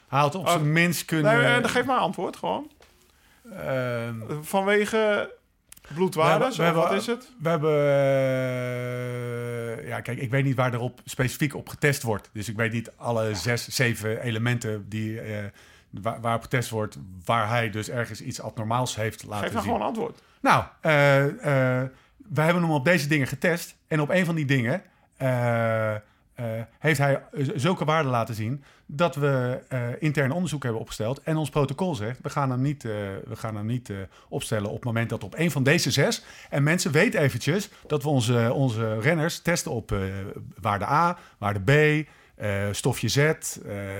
[0.08, 1.40] hij had op zijn minst kunnen...
[1.40, 2.70] Nee, geef maar een antwoord gewoon.
[3.56, 5.33] ehm, Vanwege
[5.94, 7.32] bloedwaardes, We hebben- wat is het?
[7.42, 7.70] We hebben...
[9.80, 12.30] eh, ja, kijk, ik weet niet waar erop specifiek op getest wordt.
[12.32, 15.44] Dus ik weet niet alle zes, zeven elementen die, eh,
[15.90, 16.98] waar, waarop getest wordt...
[17.24, 19.54] waar hij dus ergens iets abnormaals heeft laten Geef zien.
[19.54, 20.22] nou gewoon een antwoord.
[20.40, 20.90] Nou, eh,
[22.32, 23.76] we hebben hem op deze dingen getest.
[23.88, 24.82] En op een van die dingen
[26.34, 26.46] eh,
[26.78, 27.22] heeft hij
[27.54, 28.64] zulke waarden laten zien...
[28.86, 31.22] dat we eh, intern onderzoek hebben opgesteld.
[31.22, 32.90] En ons protocol zegt, we gaan hem niet, eh,
[33.24, 33.92] we gaan hem niet
[34.28, 34.68] opstellen...
[34.68, 36.24] op het moment dat op een van deze zes...
[36.50, 39.94] en mensen weten eventjes dat we onze, onze renners testen op
[40.60, 42.06] waarde A, waarde B...
[42.74, 43.32] stofje Z,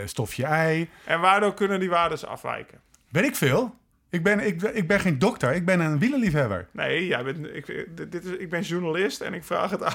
[0.05, 0.89] stofje I.
[1.05, 2.81] En waardoor kunnen die waardes afwijken?
[3.11, 3.75] Weet ik veel.
[4.11, 6.67] Ik ben, ik, ik ben geen dokter, ik ben een wielerliefhebber.
[6.71, 9.95] Nee, jij bent, ik, dit is, ik ben journalist en ik vraag het aan.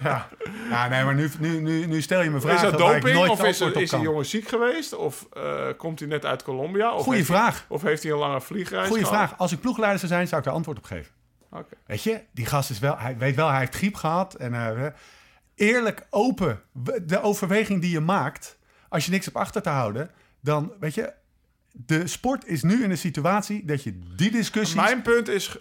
[0.00, 0.28] Ja,
[0.70, 3.02] ja nee, maar nu, nu, nu, nu stel je me is vragen dat waar ik
[3.02, 4.94] doping nooit of is, er, is die jongen ziek geweest?
[4.94, 6.94] Of eh, komt hij net uit Colombia?
[6.94, 7.56] Of Goeie heeft vraag.
[7.56, 9.16] Hij, of heeft hij een lange vliegreis Goeie gehad?
[9.16, 9.38] vraag.
[9.38, 11.12] Als ik ploegleider zou zijn, zou ik daar antwoord op geven.
[11.50, 11.74] Oké.
[11.86, 14.34] Weet je, die gast is wel, hij weet wel, hij heeft griep gehad.
[14.34, 14.86] En eh,
[15.54, 16.62] eerlijk, open,
[17.02, 21.12] de overweging die je maakt, als je niks op achter te houden, dan weet je,
[21.72, 24.74] de sport is nu in een situatie dat je die discussies.
[24.74, 25.58] Mijn punt is,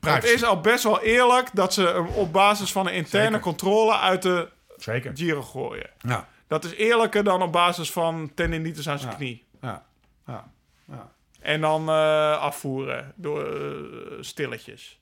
[0.00, 0.26] Privacy.
[0.26, 3.40] het is al best wel eerlijk dat ze hem op basis van een interne Zeker.
[3.40, 5.12] controle uit de Zeker.
[5.16, 5.90] Giro gooien.
[5.98, 9.16] Ja, Dat is eerlijker dan op basis van tendinitis aan zijn Ja.
[9.16, 9.46] knie.
[9.60, 9.86] ja,
[10.26, 10.50] ja,
[10.86, 11.12] ja.
[11.40, 15.00] En dan eh, afvoeren door eh, stilletjes.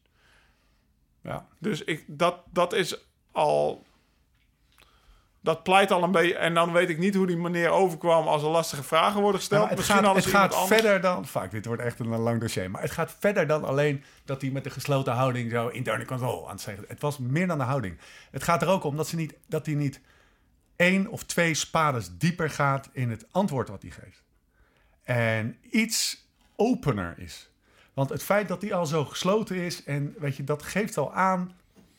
[1.23, 1.47] ja.
[1.59, 2.97] Dus ik, dat, dat is
[3.33, 3.86] al.
[5.47, 6.35] Dat pleit al een beetje.
[6.35, 9.63] En dan weet ik niet hoe die meneer overkwam als er lastige vragen worden gesteld.
[9.63, 11.27] Ja, het Misschien gaat, het gaat anders- verder dan...
[11.27, 12.71] Fuck, dit wordt echt een lang dossier.
[12.71, 16.45] Maar het gaat verder dan alleen dat hij met de gesloten houding zo interne control
[16.45, 16.85] aan het zeggen.
[16.89, 17.99] Het was meer dan de houding.
[18.31, 20.01] Het gaat er ook om dat, ze niet, dat hij niet
[20.77, 24.23] één of twee spades dieper gaat in het antwoord wat hij geeft.
[25.03, 26.27] En iets
[26.57, 27.51] opener is.
[27.95, 31.13] Want het feit dat hij al zo gesloten is en weet je, dat geeft al
[31.15, 31.57] aan...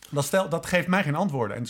[0.09, 1.67] Dat, stel, dat geeft mij geen antwoorden en de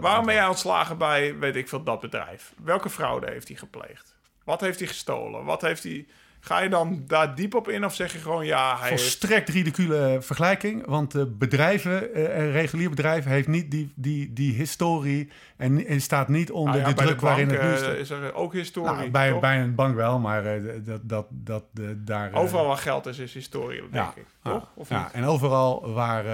[0.00, 2.54] Waarom ben jij ontslagen bij, weet ik veel, dat bedrijf?
[2.62, 4.16] Welke fraude heeft hij gepleegd?
[4.44, 5.44] Wat heeft hij gestolen?
[5.44, 6.06] Wat heeft hij...
[6.42, 9.02] Ga je dan daar diep op in of zeg je gewoon ja, hij heeft...
[9.02, 10.86] Volstrekt ridicule vergelijking.
[10.86, 16.28] Want eh, bedrijven, eh, regulier bedrijf, heeft niet die, die, die historie en, en staat
[16.28, 18.52] niet onder Nou ja, de druk de waarin bank, het nu eh, is er ook
[18.52, 18.92] historie.
[18.92, 19.40] Nou, bij, toch?
[19.40, 21.64] bij een bank wel, maar eh, dat, dat, dat,
[21.96, 22.32] daar...
[22.32, 24.26] Overal waar geld is, is historie, denk ja, ik.
[24.42, 24.70] Toch?
[24.74, 25.12] Of ja, niet?
[25.12, 26.24] en overal waar,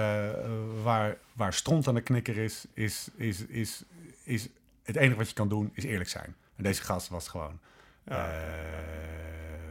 [0.83, 3.83] waar, waar stront aan de knikker is, is, is, is,
[4.23, 4.47] is
[4.83, 6.35] het enige wat je kan doen, is eerlijk zijn.
[6.55, 7.59] En deze gast was gewoon
[8.03, 8.29] Ja.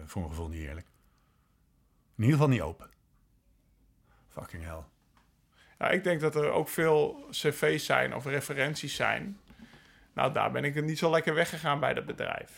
[0.06, 0.86] Eh, voor mijn gevoel niet eerlijk.
[2.16, 2.90] In ieder geval niet open.
[4.28, 4.82] Fucking hell.
[5.78, 9.38] Ja, ik denk dat er ook veel cv's zijn of referenties zijn.
[10.14, 12.50] Nou, daar ben ik er niet zo lekker weggegaan bij dat bedrijf.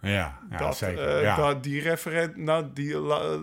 [0.00, 1.16] Ja, ja dat, zeker.
[1.16, 1.36] eh, ja.
[1.36, 3.38] dat, die referent, nou, die, la-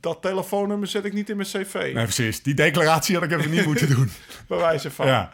[0.00, 1.74] dat telefoonnummer zet ik niet in mijn cv.
[1.74, 2.42] Nee, precies.
[2.42, 4.10] Die declaratie had ik even niet moeten doen.
[4.48, 5.06] Bij wijze van.
[5.06, 5.32] Ja,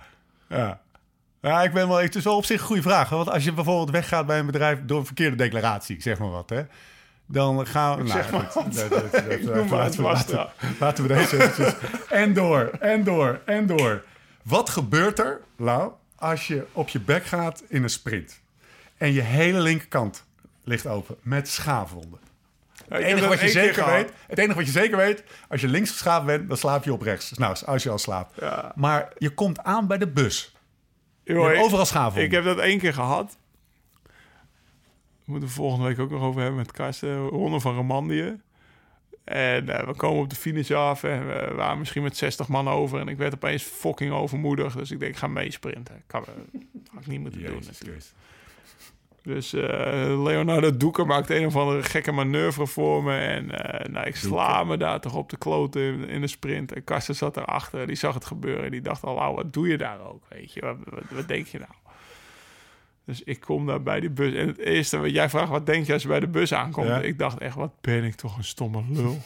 [0.49, 0.81] ja.
[1.41, 3.09] Ja, ik ben wel, het is wel op zich een goede vraag.
[3.09, 6.51] Want als je bijvoorbeeld weggaat bij een bedrijf door een verkeerde declaratie, zeg maar wat,
[6.51, 6.63] hè.
[7.31, 8.09] Dan gaan we...
[8.09, 10.53] zeg nou, maar goed, dat- dat- dat- Ik dat- noem maar laten, we, vast, laten,
[10.81, 11.75] laten we deze eventjes...
[12.09, 14.05] En door, en door, en door.
[14.43, 18.41] Wat gebeurt er, Lau, als je op je bek gaat in een sprint...
[18.97, 20.25] en je hele linkerkant
[20.65, 22.19] ligt open met schaafwonden?
[22.89, 25.69] Het ik enige, wat je zeker weet, het enige wat je zeker weet, als je
[25.69, 27.33] links geschaafd bent, dan slaap je op rechts.
[27.33, 28.41] Nou, als je al slaapt.
[28.41, 28.73] Ja.
[28.75, 30.57] Maar je komt aan bij de bus.
[31.25, 32.25] Ik- overal schaafwonden.
[32.25, 33.37] Ik heb dat één keer gehad.
[35.29, 37.27] We moeten het volgende week ook nog over hebben met Karsten.
[37.27, 38.41] Ronde van Romandië.
[39.25, 42.69] En eh, we komen op de finish af en we waren misschien met 60 man
[42.69, 43.01] over.
[43.01, 44.77] En ik werd opeens fucking overmoedig.
[44.77, 46.03] Dus ik denk, ik ga meesprinten.
[46.07, 46.61] Kan, eh,
[46.91, 48.03] had ik niet moeten doen Jezus natuurlijk.
[48.03, 48.15] Christus.
[49.23, 53.17] Dus eh, Leonardo Doeker maakt een of andere gekke manoeuvre voor me.
[53.17, 53.47] En
[53.93, 56.73] nou, ik sla me daar toch op de kloten in, in de sprint.
[56.73, 58.71] En Karsten zat erachter, die zag het gebeuren.
[58.71, 60.23] Die dacht al, "Wauw, wat doe je daar ook?
[60.29, 61.71] Weet je, wat, wat, wat denk je nou?
[63.09, 64.35] Dus ik kom daar bij die bus.
[64.35, 66.87] En het eerste wat jij vraagt, wat denk je als je bij de bus aankomt?
[66.87, 67.01] Ja.
[67.01, 69.19] Ik dacht echt, wat ben ik toch een stomme lul.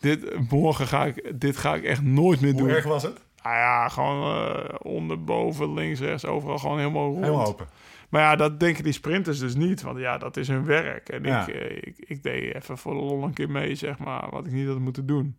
[0.00, 2.70] dit, morgen ga ik, dit ga ik echt nooit meer Hoe doen.
[2.70, 3.20] erg was het?
[3.42, 7.24] Nou ja, gewoon eh, onder, boven, links, rechts, overal gewoon helemaal rond.
[7.24, 7.66] Helemaal open.
[8.08, 9.82] Maar ja, dat denken die sprinters dus niet.
[9.82, 11.08] Want ja, dat is hun werk.
[11.08, 11.46] En Ja.
[11.46, 14.28] ik, eh, ik, ik deed even voor de lol een keer mee, zeg maar.
[14.30, 15.36] Wat ik niet had moeten doen.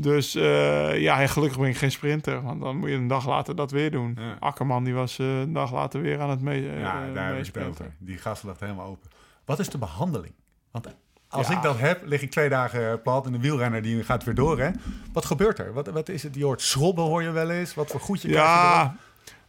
[0.00, 2.42] Dus eh, ja, gelukkig ben ik geen sprinter.
[2.42, 4.16] Want dan moet je een dag later dat weer doen.
[4.18, 4.36] Ja.
[4.38, 7.46] Akkerman die was eh, een dag later weer aan het mee, eh, Ja, daar heb
[7.46, 7.74] ik.
[7.98, 9.10] Die gast lag helemaal open.
[9.44, 10.32] Wat is de behandeling?
[10.70, 10.86] Want
[11.28, 11.56] als Ja.
[11.56, 14.60] ik dat heb, lig ik twee dagen plat en de wielrenner die gaat weer door.
[14.60, 14.70] Hè?
[15.12, 15.72] Wat gebeurt er?
[15.72, 16.34] Wat, wat is het?
[16.34, 17.74] Je hoort schrobben hoor je wel eens.
[17.74, 18.50] Wat voor goedje krijg je?
[18.50, 18.96] Ja,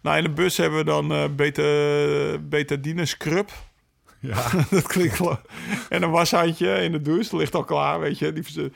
[0.02, 3.52] nou in de bus hebben we dan eh beta, betadine scrub.
[4.20, 4.50] Ja.
[4.70, 5.40] dat klinkt wel.
[5.90, 7.36] En een washandje in de douche.
[7.36, 8.34] Ligt al klaar, weet je.
[8.34, 8.72] Die,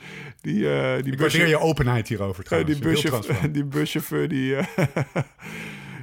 [0.46, 2.74] die, eh die Ik busje- waardeer je openheid hierover Eh, trouwens.
[2.78, 4.66] die, Heel buschauffeur, die buschauffeur die, eh,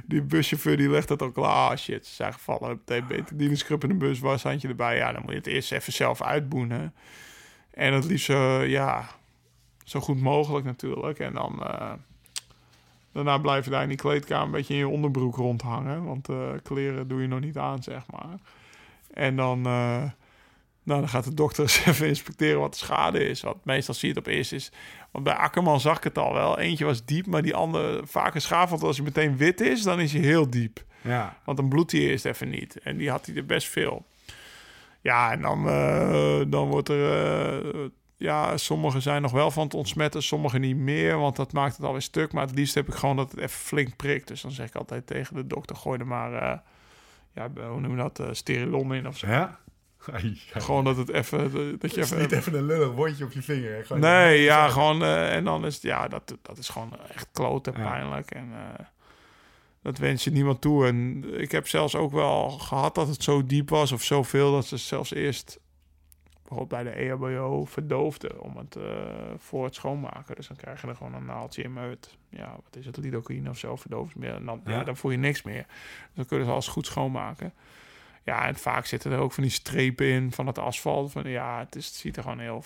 [0.06, 1.70] die buschauffeur die legt het al klaar.
[1.70, 2.68] Ah, shit, ze zijn gevallen.
[2.68, 4.96] Meteen beter die scrub in de bus, washandje erbij.
[4.96, 6.94] Ja, dan moet je het eerst even zelf uitboenen.
[7.70, 9.06] En het liefst zo, ja,
[9.84, 11.18] zo goed mogelijk natuurlijk.
[11.18, 11.92] En dan eh,
[13.12, 16.04] daarna blijf je daar in die kleedkamer een beetje in je onderbroek rondhangen.
[16.04, 18.38] Want eh, kleren doe je nog niet aan, zeg maar.
[19.14, 20.02] En dan, eh,
[20.84, 23.40] nou, dan gaat de dokter eens even inspecteren wat de schade is.
[23.40, 24.72] Want meestal zie je het op eerst is...
[25.10, 26.58] Want bij Akkerman zag ik het al wel.
[26.58, 28.70] Eentje was diep, maar die andere vaak schaaf.
[28.70, 30.84] Want als hij meteen wit is, dan is hij heel diep.
[31.00, 31.38] Ja.
[31.44, 32.78] Want dan bloedt hij eerst even niet.
[32.78, 34.06] En die had hij er best veel.
[35.00, 37.74] Ja, en dan, eh, dan wordt er...
[37.74, 37.80] eh,
[38.16, 41.18] ja, sommigen zijn nog wel van het ontsmetten, sommigen niet meer.
[41.18, 42.32] Want dat maakt het alweer stuk.
[42.32, 44.28] Maar het liefst heb ik gewoon dat het even flink prikt.
[44.28, 45.76] Dus dan zeg ik altijd tegen de dokter...
[45.76, 46.32] gooi er maar...
[46.32, 46.58] eh,
[47.34, 48.18] ja, hoe noem je dat?
[48.20, 49.26] eh sterilon in of zo.
[49.26, 49.58] Ja?
[50.12, 50.62] Ai, ai.
[50.62, 51.38] Gewoon dat het even...
[51.42, 53.74] Dat je Het is even, niet even een lullig wondje op je vinger.
[53.74, 53.84] hè.
[53.84, 55.02] Gewoon- Nee, ja, gewoon...
[55.02, 55.82] eh, en dan is het...
[55.82, 57.88] Ja, dat, dat is gewoon echt klote Ja.
[57.90, 58.30] pijnlijk.
[58.30, 58.84] En eh,
[59.82, 60.86] dat wens je niemand toe.
[60.86, 64.52] En ik heb zelfs ook wel gehad dat het zo diep was of zoveel...
[64.52, 65.58] dat ze zelfs eerst
[66.48, 68.40] bijvoorbeeld bij de EHBO verdoofden...
[68.40, 68.82] om het eh,
[69.38, 70.36] voor het schoonmaken.
[70.36, 72.16] Dus dan krijg je er gewoon een naaldje in met...
[72.28, 72.96] Ja, wat is het?
[72.96, 74.34] Lidocaïne of zo verdooft meer.
[74.34, 74.70] En dan, ja.
[74.72, 74.84] Ja.
[74.84, 75.64] dan voel je niks meer.
[75.66, 77.52] Dus dan kunnen ze alles goed schoonmaken.
[78.24, 81.12] Ja, en vaak zitten er ook van die strepen in van het asfalt.
[81.12, 82.64] Van, ja, het, is, het ziet er gewoon heel,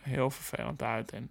[0.00, 1.12] heel vervelend uit.
[1.12, 1.30] En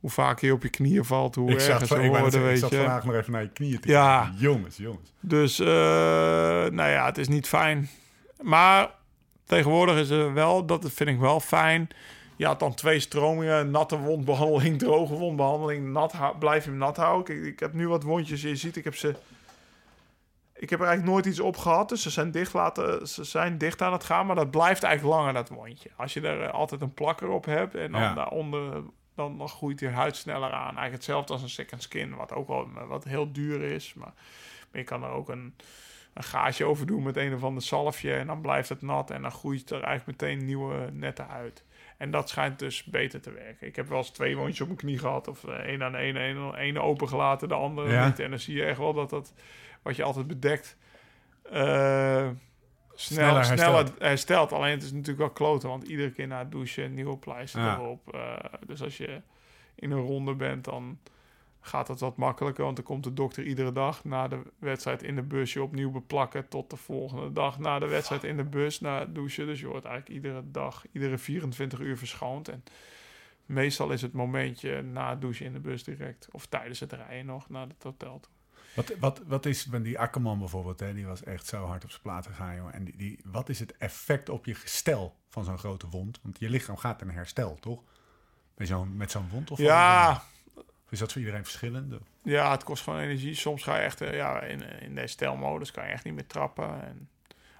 [0.00, 2.58] hoe vaak je op je knieën valt, hoe Ik ik, net worden, zeggen, ik weet
[2.58, 2.76] zat je.
[2.76, 4.20] vandaag nog even naar je knieën te Ja.
[4.22, 4.38] kijken.
[4.40, 5.12] Jongens, jongens.
[5.20, 7.88] Dus, eh, nou ja, het is niet fijn.
[8.42, 8.90] Maar
[9.44, 11.88] tegenwoordig is er wel, dat vind ik wel fijn.
[12.36, 15.92] Je had dan twee stromingen, natte wondbehandeling, droge wondbehandeling.
[15.92, 17.36] Nat blijf je hem nat houden.
[17.36, 19.14] Ik, ik heb nu wat wondjes, je ziet, ik heb ze...
[20.60, 23.58] Ik heb er eigenlijk nooit iets op gehad, dus ze zijn, dicht laten, ze zijn
[23.58, 24.26] dicht aan het gaan.
[24.26, 25.90] Maar dat blijft eigenlijk langer, dat wondje.
[25.96, 28.14] Als je er eh, altijd een plakker op hebt en dan Ja.
[28.14, 28.82] daaronder...
[29.14, 30.62] Dan, dan groeit je huid sneller aan.
[30.64, 33.94] Eigenlijk hetzelfde als een second skin, wat ook wel wat heel duur is.
[33.94, 34.12] Maar,
[34.70, 35.54] maar je kan er ook een,
[36.14, 38.14] een gaatje over doen met een of ander zalfje.
[38.14, 41.64] En dan blijft het nat en dan groeit er eigenlijk meteen nieuwe nette huid.
[41.96, 43.66] En dat schijnt dus beter te werken.
[43.66, 45.28] Ik heb wel eens twee wondjes op mijn knie gehad.
[45.28, 48.06] Of eh, één aan ene, één, één opengelaten, de andere Ja.
[48.06, 48.18] niet.
[48.18, 49.32] En dan zie je echt wel dat dat,
[49.88, 50.76] wat je altijd bedekt,
[51.42, 52.36] snel,
[52.94, 53.92] Sneller sneller, herstelt.
[53.98, 54.52] herstelt.
[54.52, 57.60] Alleen het is natuurlijk wel kloten, want iedere keer na het douchen een nieuwe pleister
[57.60, 57.76] Ja.
[57.76, 58.14] erop.
[58.14, 58.36] Eh,
[58.66, 59.20] dus als je
[59.74, 60.98] in een ronde bent, dan
[61.60, 62.64] gaat het wat makkelijker.
[62.64, 65.90] Want dan komt de dokter iedere dag na de wedstrijd in de bus je opnieuw
[65.90, 66.48] beplakken.
[66.48, 69.46] Tot de volgende dag na de wedstrijd in de bus, na het douchen.
[69.46, 72.48] Dus je wordt eigenlijk iedere dag, iedere 24 uur verschoond.
[72.48, 72.64] En
[73.46, 76.28] meestal is het momentje na het douchen in de bus direct.
[76.30, 78.32] Of tijdens het rijden nog naar het hotel toe.
[78.78, 82.02] Wat, wat, wat is, die Akkerman bijvoorbeeld, hè, die was echt zo hard op zijn
[82.02, 82.72] plaat gegaan, jongen.
[82.72, 86.20] En die, die, wat is het effect op je gestel van zo'n grote wond?
[86.22, 87.82] Want je lichaam gaat in herstel, toch?
[88.56, 89.50] Met zo'n, met zo'n wond?
[89.50, 90.22] Of Ja,
[90.54, 91.94] Of is dat voor iedereen verschillend?
[92.22, 93.34] ja, het kost gewoon energie.
[93.34, 96.26] Soms ga je echt, eh, ja, in, in de stelmodus kan je echt niet meer
[96.26, 96.82] trappen.
[96.82, 97.08] En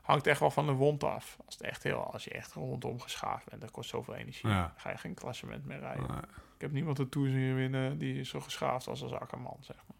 [0.03, 1.37] hangt echt wel van de wond af.
[1.47, 4.49] Als, het echt heel, als je echt rondom geschaafd bent, dat kost zoveel energie.
[4.49, 4.75] Ja.
[4.77, 6.07] Ga je geen klassement meer rijden.
[6.09, 6.21] Nee.
[6.55, 9.97] Ik heb niemand de Tour zien winnen die zo geschaafd was als Akkerman, zeg maar.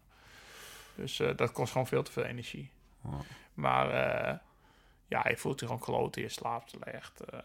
[0.99, 2.71] Dus eh, dat kost gewoon veel te veel energie.
[3.03, 3.09] Ja.
[3.53, 4.37] Maar eh,
[5.07, 7.19] ja, je voelt je gewoon kloten, je slaapt slecht.
[7.19, 7.39] eh.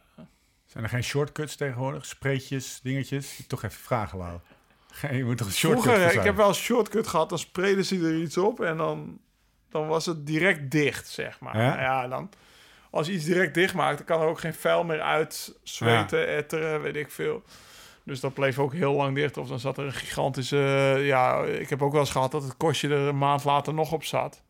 [0.67, 2.07] Zijn er geen shortcuts tegenwoordig?
[2.07, 3.45] Spreetjes, dingetjes?
[3.49, 4.39] Toch even vragen, Lau.
[4.93, 7.85] Geen- Je moet toch een shortcut Vroeger, ik heb wel een shortcut gehad, dan spreden
[7.85, 9.19] ze er iets op en dan,
[9.69, 11.57] dan was het direct dicht, zeg maar.
[11.59, 11.81] Ja?
[11.81, 12.31] Ja, dan,
[12.91, 16.29] als je iets direct dicht maakt, dan kan er ook geen vuil meer uit zweten,
[16.29, 17.43] etteren, weet ik veel.
[18.05, 19.37] Dus dat bleef ook heel lang dicht.
[19.37, 20.57] Of dan zat er een gigantische...
[21.01, 23.93] ja, ik heb ook wel eens gehad dat het kostje er een maand later nog
[23.93, 24.43] op zat.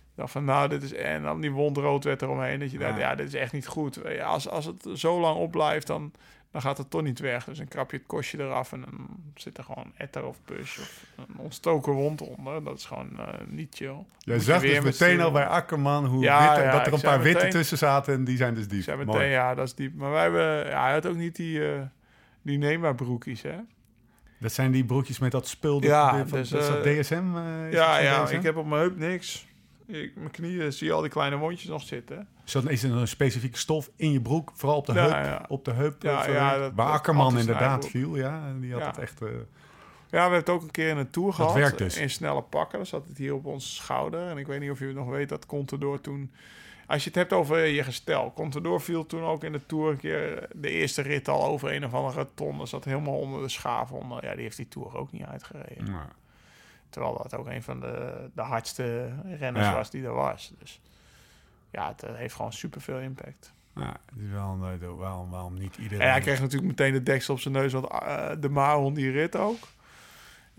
[0.00, 0.92] Ik dacht van, nou, dit is...
[0.92, 2.58] En dan die wond rood werd eromheen.
[2.60, 3.00] Dat je dacht, Ja.
[3.00, 4.00] ja, dit is echt niet goed.
[4.08, 6.12] Ja, als, als het zo lang opblijft, dan,
[6.50, 7.44] dan gaat het toch niet weg.
[7.44, 10.78] Dus dan krap je het kostje eraf en dan zit er gewoon etter of pus
[10.78, 12.64] of een ontstoken wond onder.
[12.64, 14.04] Dat is gewoon eh, niet chill.
[14.18, 16.86] Jij Moet zag je dus met meteen al bij Akkerman hoe Ja, witte- ja, dat
[16.86, 18.86] er een paar witte tussen zaten en die zijn dus diep.
[18.86, 19.04] Mooi.
[19.04, 19.94] meteen, ja, dat is diep.
[19.94, 20.68] Maar wij hebben...
[20.70, 21.68] Ja, hij had ook niet die...
[21.72, 21.80] eh
[22.42, 23.56] die Nema broekjes, hè?
[24.38, 25.82] Dat zijn die broekjes met dat spul.
[25.82, 27.36] Ja, dat, dus, dat is dat eh, DSM?
[27.36, 28.34] eh, is dat Ja, van ja, DSM?
[28.34, 29.48] ik heb op mijn heup niks.
[29.86, 32.28] Ik, mijn knieën zie je al die kleine wondjes nog zitten.
[32.46, 34.52] Is, dat, is er een specifieke stof in je broek?
[34.54, 35.24] Vooral op de Ja, heup?
[35.24, 35.44] ja.
[35.48, 38.46] Op de heup Ja, eh, ja, dat- Waar Akkerman inderdaad viel, ja.
[38.46, 38.86] En die had Ja.
[38.86, 39.18] het echt...
[39.20, 39.26] Ja,
[40.16, 41.52] we hebben het ook een keer in een tour gehad.
[41.54, 41.96] werkt dus.
[41.96, 42.78] In snelle pakken.
[42.78, 44.28] Dan zat het hier op onze schouder.
[44.28, 46.32] En ik weet niet of je nog weet dat Contador toen...
[46.90, 48.32] Als je het hebt over je gestel.
[48.34, 51.84] Contador viel toen ook in de tour een keer de eerste rit al over een
[51.84, 52.58] of andere ton.
[52.58, 54.24] Dat zat helemaal onder de schaaf onder.
[54.24, 55.84] Ja, die heeft die tour ook niet uitgereden.
[55.90, 56.04] nou,
[56.88, 59.74] Terwijl dat ook een van de, de hardste renners Ja.
[59.74, 60.52] was die er was.
[60.58, 60.80] Dus
[61.70, 63.52] ja, het eh, heeft gewoon superveel impact.
[63.74, 66.04] ja, het is wel, een- eh, wel, waarom niet iedereen...
[66.06, 68.94] En hij kreeg natuurlijk meteen de deksel op zijn neus, want eh, de Ma won
[68.94, 69.58] die rit ook.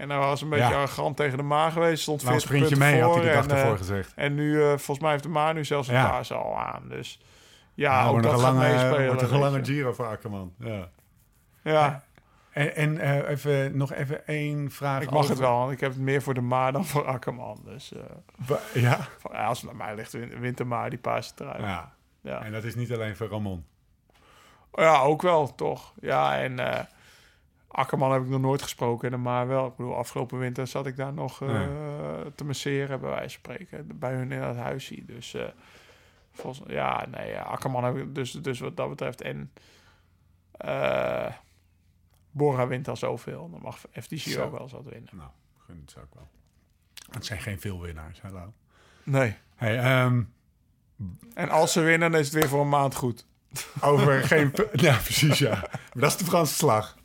[0.01, 0.75] En hij was een beetje Ja.
[0.75, 3.13] arrogant tegen de Ma geweest, stond Nou, 40 sprint je punten mee, voor.
[3.13, 4.13] had hij de dag en, eh, ervoor gezegd.
[4.15, 6.21] en nu, eh, volgens mij heeft de Ma nu zelfs een Ja.
[6.29, 6.83] al aan.
[6.89, 7.19] Dus
[7.73, 9.05] ja, Nou, ook wordt dat gaat een lange, meespelen.
[9.07, 9.63] wordt een lange.
[9.65, 10.53] Giro voor Akkerman.
[10.59, 10.89] Ja.
[11.63, 12.03] Ja,
[12.51, 15.01] En, en eh, even, nog even één vraag.
[15.01, 17.05] ik mag over- het wel, want ik heb het meer voor de Ma dan voor
[17.05, 17.61] Akkerman.
[17.65, 19.07] Dus eh, Ja?
[19.17, 21.61] van- ja, als het naar mij ligt, win- wint de Ma die paarse trui.
[21.61, 21.93] Ja.
[22.21, 22.41] ja.
[22.43, 23.65] En dat is niet alleen voor Ramon.
[24.73, 25.93] Ja, ook wel, toch.
[25.99, 26.83] Ja, en eh,
[27.71, 29.67] Akkerman heb ik nog nooit gesproken, en maar wel.
[29.67, 31.67] Ik bedoel, afgelopen winter zat ik daar nog Ja.
[32.35, 33.99] te masseren, bij wijze van spreken.
[33.99, 35.05] Bij hun in dat huisje.
[35.05, 35.43] Dus eh,
[36.31, 39.21] volgens, ja, nee, Akkerman heb ik dus, dus wat dat betreft.
[39.21, 39.51] En
[40.51, 41.31] eh
[42.31, 43.49] Bora wint al zoveel.
[43.51, 43.79] Dan mag
[44.15, 44.43] Zo.
[44.43, 45.09] ook wel eens wat winnen.
[45.11, 46.27] Nou, gun het ook wel.
[47.11, 48.53] Het zijn geen veel winnaars, hallo.
[49.03, 49.35] Nee.
[49.55, 50.23] Hey, ehm,
[51.33, 53.25] En als ze winnen, dan is het weer voor een maand goed.
[53.81, 54.53] over geen...
[54.71, 55.49] Ja, precies, ja.
[55.59, 56.97] Maar dat is de Franse slag.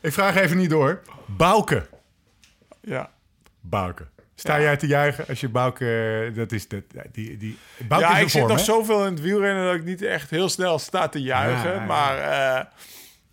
[0.00, 1.00] Ik vraag even niet door.
[1.26, 1.86] Bouke.
[2.80, 3.10] Ja.
[3.60, 4.06] Bouke.
[4.34, 4.62] Sta Ja.
[4.62, 6.32] jij te juichen als je Bouke...
[6.34, 9.64] Dat is de, die, die, Bouke ja, is ik zit nog zoveel in het wielrennen
[9.64, 11.74] dat ik niet echt heel snel sta te juichen.
[11.74, 11.84] Ja.
[11.84, 12.64] Maar eh,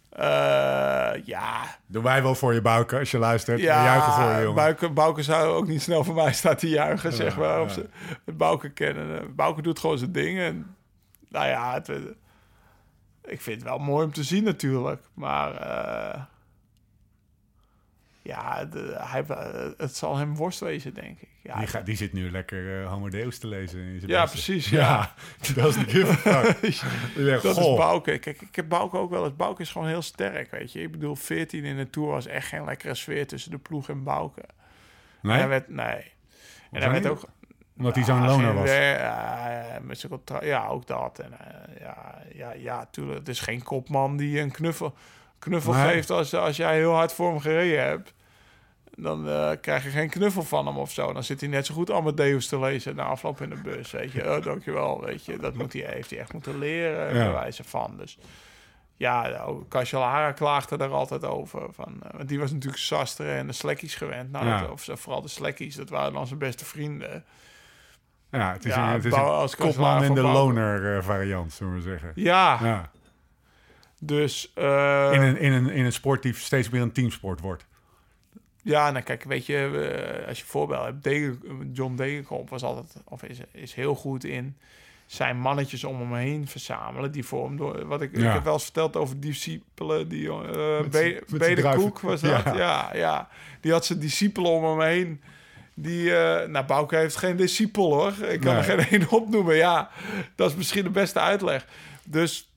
[0.09, 3.59] eh, ja, Doen wij wel voor je Bouke als je luistert.
[3.59, 4.55] Ja juichen voor je, jongen.
[4.55, 7.61] Bouke, Bouke zou ook niet snel voor mij staan te juichen, zeg maar.
[7.61, 7.89] Of ze
[8.25, 9.19] Bouke kennen.
[9.19, 10.39] Eh, Bouke doet gewoon zijn ding.
[10.39, 10.75] En,
[11.29, 11.95] nou ja, het, eh,
[13.23, 15.01] ik vind het wel mooi om te zien natuurlijk.
[15.13, 16.21] Maar eh,
[18.25, 21.27] ja, de, hij, eh, het zal hem worst wezen, denk ik.
[21.41, 23.79] Ja, Die, gaat, die zit nu lekker uh, Homo Deus te lezen.
[23.79, 24.35] In zijn Ja, beste.
[24.35, 25.13] precies, Ja,
[25.55, 25.89] dat is fuck.
[27.15, 27.71] Ja, Dat goh.
[27.71, 28.17] is Bouke.
[28.17, 29.35] Kijk, ik heb Bouke ook wel eens.
[29.35, 30.81] Bouke is gewoon heel sterk, weet je.
[30.81, 34.03] Ik bedoel, 14 in de Tour was echt geen lekkere sfeer tussen de ploeg en
[34.03, 34.41] Bouke.
[34.41, 34.47] En
[35.21, 35.45] Nee?
[35.45, 36.11] werd, nee.
[36.71, 37.23] En hij werd ook...
[37.77, 38.69] Omdat hij zo'n loner was.
[38.69, 41.19] zijn contra- ja, ook dat.
[41.19, 43.17] En, eh, ja, ja, ja, tuurlijk.
[43.19, 44.93] Het is geen kopman die een knuffel,
[45.39, 48.13] knuffel geeft als, als jij heel hard voor hem gereden hebt.
[48.97, 51.13] Dan eh, krijg je geen knuffel van hem of zo.
[51.13, 53.91] Dan zit hij net zo goed Amadeus te lezen na afloop in de bus.
[53.91, 55.01] Weet je, oh, dankjewel.
[55.05, 57.23] Weet je, dat moet hij, heeft hij echt moeten leren, Ja.
[57.23, 57.97] bij wijze van.
[57.97, 58.17] Dus
[58.97, 61.73] ja, Cancellara klaagde er altijd over.
[61.73, 64.31] Van, eh, want die was natuurlijk Sastre en de Slekkies gewend.
[64.31, 64.59] Nou, Ja.
[64.61, 67.25] dat- of vooral de Slekkies, dat waren dan zijn beste vrienden.
[68.31, 71.53] Ja, het is Ja, een, het is een als kopman in de loner eh, variant,
[71.53, 72.11] zullen we zeggen.
[72.15, 72.91] Ja, Ja.
[73.99, 74.51] Dus...
[74.55, 77.65] eh, In, een, in, een, in een sport die steeds meer een teamsport wordt.
[78.63, 79.57] Ja, nou kijk, weet je,
[80.21, 84.23] eh, als je voorbeeld hebt, Degen, John Degenkolb was altijd, of is, is heel goed
[84.23, 84.57] in
[85.05, 87.11] zijn mannetjes om hem heen verzamelen.
[87.11, 90.79] Die voor hem door, wat ik, ik heb wel eens verteld over discipelen, die uh,
[92.01, 92.53] was dat, Ja.
[92.55, 92.89] ja.
[92.93, 93.29] ja,
[93.61, 95.21] Die had zijn discipelen om hem heen.
[95.73, 98.13] Die, eh nou, Bouke heeft geen discipel hoor.
[98.27, 98.63] Ik kan Nee.
[98.63, 99.55] er geen één opnoemen.
[99.55, 99.89] Ja,
[100.35, 101.65] dat is misschien de beste uitleg.
[102.05, 102.49] Dus,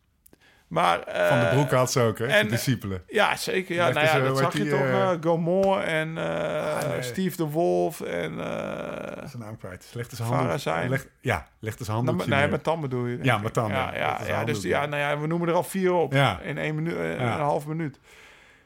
[0.69, 1.03] maar...
[1.03, 2.27] eh, Van de broek had ze ook, hè?
[2.27, 3.03] en- de discipelen.
[3.07, 3.75] Ja, zeker.
[3.75, 4.81] Ja, nou ja, eh, dat zag je toch.
[4.81, 7.03] eh, eh Gomor en eh, Ah, nee.
[7.03, 8.41] Steve de Wolf en...
[8.41, 9.93] eh Zijn naam kwijt.
[9.95, 10.59] Een Farah handdoek.
[10.59, 10.89] zijn.
[10.89, 13.19] Leg, ja, leg eens een nou, handdoekje nee, met Tan bedoel je.
[13.23, 13.95] Ja, met Tan, Ja,
[14.27, 14.45] ja.
[14.45, 16.41] dus ja, nou ja, we noemen er al vier op Ja.
[16.41, 17.99] in één minuut, eh, een half minuut.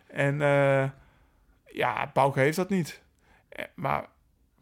[0.08, 0.84] En eh,
[1.66, 3.02] ja, Bouke heeft dat niet.
[3.48, 4.04] Eh, Maar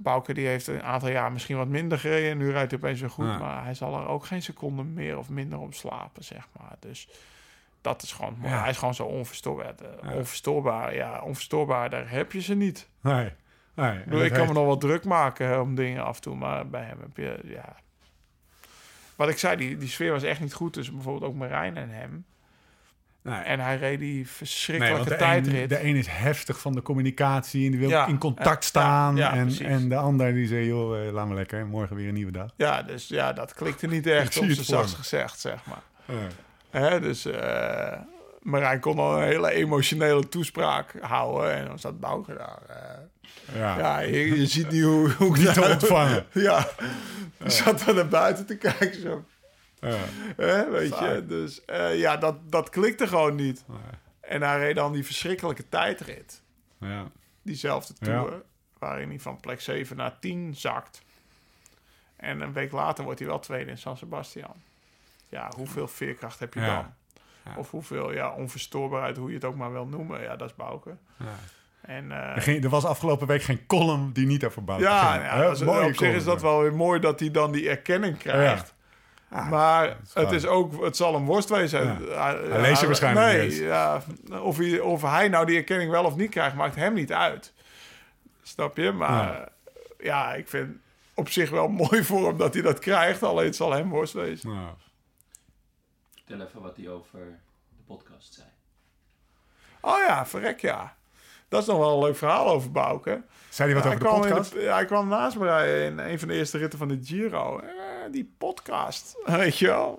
[0.02, 2.38] Bouke die heeft een aantal jaar misschien wat minder gereden.
[2.38, 3.26] Nu rijdt hij opeens weer goed.
[3.26, 3.38] Ja.
[3.38, 6.76] Maar hij zal er ook geen seconde meer of minder op slapen, zeg maar.
[6.78, 7.08] Dus
[7.80, 8.36] dat is gewoon.
[8.42, 8.60] Ja.
[8.60, 9.74] Hij is gewoon zo onverstoorbaar.
[10.02, 10.12] Ja.
[10.14, 12.88] Onverstoorbaar, ja, onverstoorbaar, daar heb je ze niet.
[13.00, 13.30] Nee.
[13.74, 13.98] nee.
[13.98, 16.36] Ik, bedoel, ik kan me nog wel druk maken hè, om dingen af en toe,
[16.36, 17.76] maar bij hem heb je, ja...
[19.16, 21.90] Wat ik zei, die, die sfeer was echt niet goed tussen bijvoorbeeld ook Marijn en
[21.90, 22.24] hem.
[23.22, 23.34] Nee.
[23.38, 25.62] En hij reed die verschrikkelijke de tijdrit.
[25.62, 29.16] een, de een is heftig van de communicatie en die wil Ja, in contact staan.
[29.16, 32.14] ja, en, en de ander die zei, joh, eh, laat me lekker, morgen weer een
[32.14, 32.50] nieuwe dag.
[32.56, 36.18] Ja, dus ja, dat klikte niet echt op zijn zachtst gezegd, zeg maar.
[36.70, 37.92] Hè, dus eh
[38.42, 41.54] Marijn kon al een hele emotionele toespraak houden.
[41.54, 42.58] En dan zat Bouke daar.
[42.68, 43.58] eh.
[43.58, 43.78] Ja.
[43.78, 46.26] ja, je, je ziet niet hoe, hoe ik Niet te ontvangen.
[46.48, 46.68] Ja,
[47.38, 49.24] die zat dan naar buiten te kijken zo.
[49.80, 49.96] Ja.
[50.36, 53.64] Hè, weet je, dus eh, ja, dat, dat klikte gewoon niet.
[53.66, 53.78] Nee.
[54.20, 56.42] En hij reed dan die verschrikkelijke tijdrit.
[56.78, 57.04] Ja.
[57.42, 58.06] Diezelfde Ja.
[58.06, 58.42] tour.
[58.78, 61.02] Waarin hij van plek 7 naar 10 zakt.
[62.16, 64.54] En een week later wordt hij wel tweede in San Sebastian.
[65.28, 66.66] Ja, hoeveel veerkracht heb je Ja.
[66.74, 66.92] dan?
[67.44, 67.52] Ja.
[67.56, 70.22] Of hoeveel ja, onverstoorbaarheid, hoe je het ook maar wil noemen.
[70.22, 70.96] Ja, dat is Bouke.
[71.16, 71.26] Ja.
[71.80, 75.12] En, eh, Er, ging, er was afgelopen week geen column die niet over Bouke ja,
[75.12, 75.24] ging.
[75.68, 78.74] ja op zich is dat wel weer mooi dat hij dan die erkenning krijgt.
[79.30, 81.84] Ja, maar is het is ook, het zal een worst wezen.
[81.84, 82.22] Ja.
[82.22, 83.60] Hij, Hij leest je waarschijnlijk nee, niet eens.
[83.60, 84.02] Ja,
[84.42, 87.52] of, hij, of hij nou die erkenning wel of niet krijgt, maakt hem niet uit.
[88.42, 88.92] Snap je?
[88.92, 89.48] Maar Ja.
[89.98, 90.76] ja, ik vind
[91.14, 93.22] op zich wel mooi voor hem dat hij dat krijgt.
[93.22, 94.52] Alleen het zal hem worst wezen.
[94.52, 94.74] Ja.
[96.14, 97.18] Vertel even wat hij over
[97.68, 98.46] de podcast zei.
[99.80, 100.96] Oh ja, verrek ja.
[101.48, 103.22] Dat is nog wel een leuk verhaal over Bouke.
[103.48, 104.54] Zei hij wat hij, over de kwam in podcast?
[104.54, 107.60] ja, hij kwam naast me rijden in een van de eerste ritten van de Giro.
[108.04, 109.98] Eh, die podcast, weet je wel.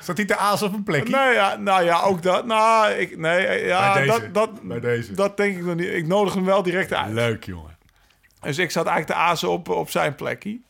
[0.00, 1.16] Zat hij te aas op een plekje?
[1.16, 2.46] Nee, ja, nou ja, ook dat.
[2.46, 4.20] Nou, ik, nee, eh, ja, Bij deze.
[4.20, 5.14] dat, dat, Bij deze.
[5.14, 5.88] dat denk ik nog niet.
[5.88, 7.12] Ik nodig hem wel direct uit.
[7.12, 7.78] Leuk, jongen.
[8.40, 10.60] Dus ik zat eigenlijk te azen op, op zijn plekje.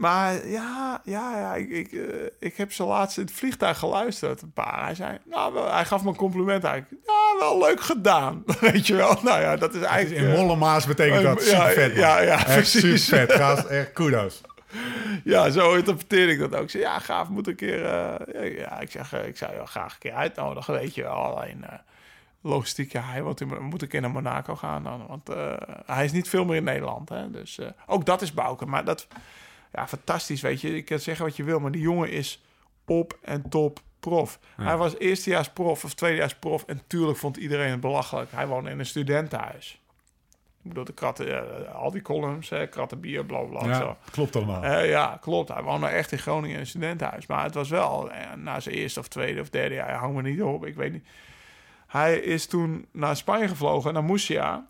[0.00, 4.42] Maar ja, ja, ja ik, ik, eh, ik heb ze laatst in het vliegtuig geluisterd.
[4.42, 4.84] Een paar.
[4.84, 7.02] Hij zei, nou, wel, hij gaf me een compliment eigenlijk.
[7.06, 8.42] Ja, wel leuk gedaan.
[8.60, 9.18] Weet je wel?
[9.22, 10.26] Nou ja, dat is eigenlijk...
[10.26, 12.00] in eh, Mollemaas betekent dat ja, super vet, man.
[12.00, 13.04] ja, ja, Echt precies.
[13.04, 13.32] super vet.
[13.32, 14.40] Gaas, echt kudos.
[15.24, 16.62] Ja, zo interpreteer ik dat ook.
[16.62, 17.84] Ik zei, ja, gaaf, moet een keer...
[17.84, 21.02] eh, ja, ik zeg, eh, ik zou je wel graag een keer uitnodigen, weet je
[21.02, 21.14] wel.
[21.14, 21.78] Alleen eh,
[22.40, 25.06] logistiek, ja, hij moet, moet een keer naar Monaco gaan dan.
[25.06, 25.28] Want
[25.86, 27.30] hij is niet veel meer in Nederland, hè.
[27.30, 28.66] Dus ook dat is Bouke.
[28.66, 29.06] Maar dat,
[29.72, 30.74] ja, fantastisch, weet je.
[30.74, 32.42] Je kan zeggen wat je wil, maar die jongen is
[32.84, 34.38] op en top prof.
[34.56, 36.64] Hij was eerstejaars prof of tweedejaars prof.
[36.64, 38.30] En tuurlijk vond iedereen het belachelijk.
[38.32, 39.80] Hij woonde in een studentenhuis.
[40.62, 43.64] Ik bedoel, de kratten, al die columns, hè, kratten bier, bla bla.
[43.66, 43.96] Ja, Zo.
[44.10, 44.62] klopt allemaal.
[44.62, 45.48] Eh, ja, klopt.
[45.48, 47.26] Hij woonde echt in Groningen in een studentenhuis.
[47.26, 50.22] Maar het was wel, eh, na zijn eerste of tweede of derde jaar, hang me
[50.22, 51.06] niet op, ik weet niet.
[51.86, 54.66] Hij is toen naar Spanje gevlogen, naar Murcia.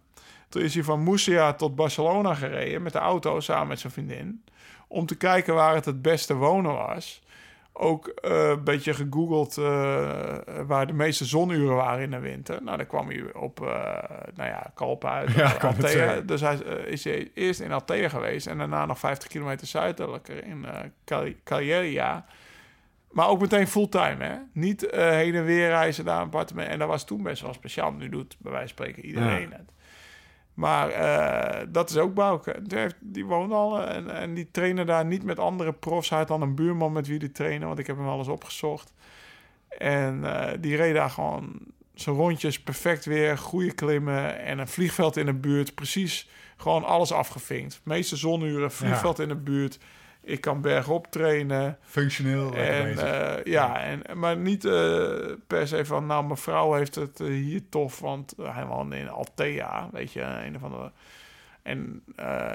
[0.48, 4.44] Toen is hij van Murcia tot Barcelona gereden met de auto samen met zijn vriendin.
[4.88, 7.22] Om te kijken waar het het beste wonen was.
[7.72, 9.64] Ook eh, een beetje gegoogeld eh,
[10.66, 12.62] waar de meeste zonuren waren in de winter.
[12.62, 13.66] Nou, dan kwam hij op, eh,
[14.34, 15.32] nou ja, Kalpen uit.
[15.32, 16.20] Ja, Altea.
[16.20, 16.56] Dus hij
[16.86, 20.66] is hij eerst in Altea geweest en daarna nog 50 kilometer zuidelijker in
[21.44, 22.26] Cagliaria.
[23.10, 24.36] Maar ook meteen fulltime, hè?
[24.52, 26.68] Niet heen en weer reizen naar een appartement.
[26.68, 27.92] En dat was toen best wel speciaal.
[27.92, 29.56] Nu doet bij wijze van spreken iedereen Ja.
[29.56, 29.72] het.
[30.60, 32.62] Maar eh, dat is ook Bouke.
[33.00, 36.08] Die, woont al eh, en, en die trainen daar niet met andere profs.
[36.08, 38.92] Hij had dan een buurman met wie die trainen, want ik heb hem eens opgezocht.
[39.68, 41.58] En eh, die reed daar gewoon
[41.94, 45.74] zijn rondjes perfect weer, goede klimmen en een vliegveld in de buurt.
[45.74, 47.80] Precies gewoon alles afgevinkt.
[47.84, 49.78] meeste zonuren, vliegveld in de buurt.
[50.22, 51.78] Ik kan bergop trainen.
[51.82, 52.54] Functioneel.
[52.54, 55.14] En, eh, ja, en, maar niet eh,
[55.46, 59.08] per se van, nou, mijn vrouw heeft het eh, hier tof, want hij woonde in
[59.08, 60.92] Altea, weet je, een of andere.
[61.62, 62.02] En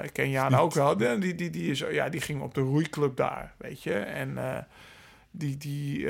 [0.02, 0.96] ik ken Jana ook wel.
[0.96, 3.94] Die, die, die, is, ja, die ging op de roeiclub daar, weet je.
[3.94, 4.38] En
[5.30, 6.08] die, die,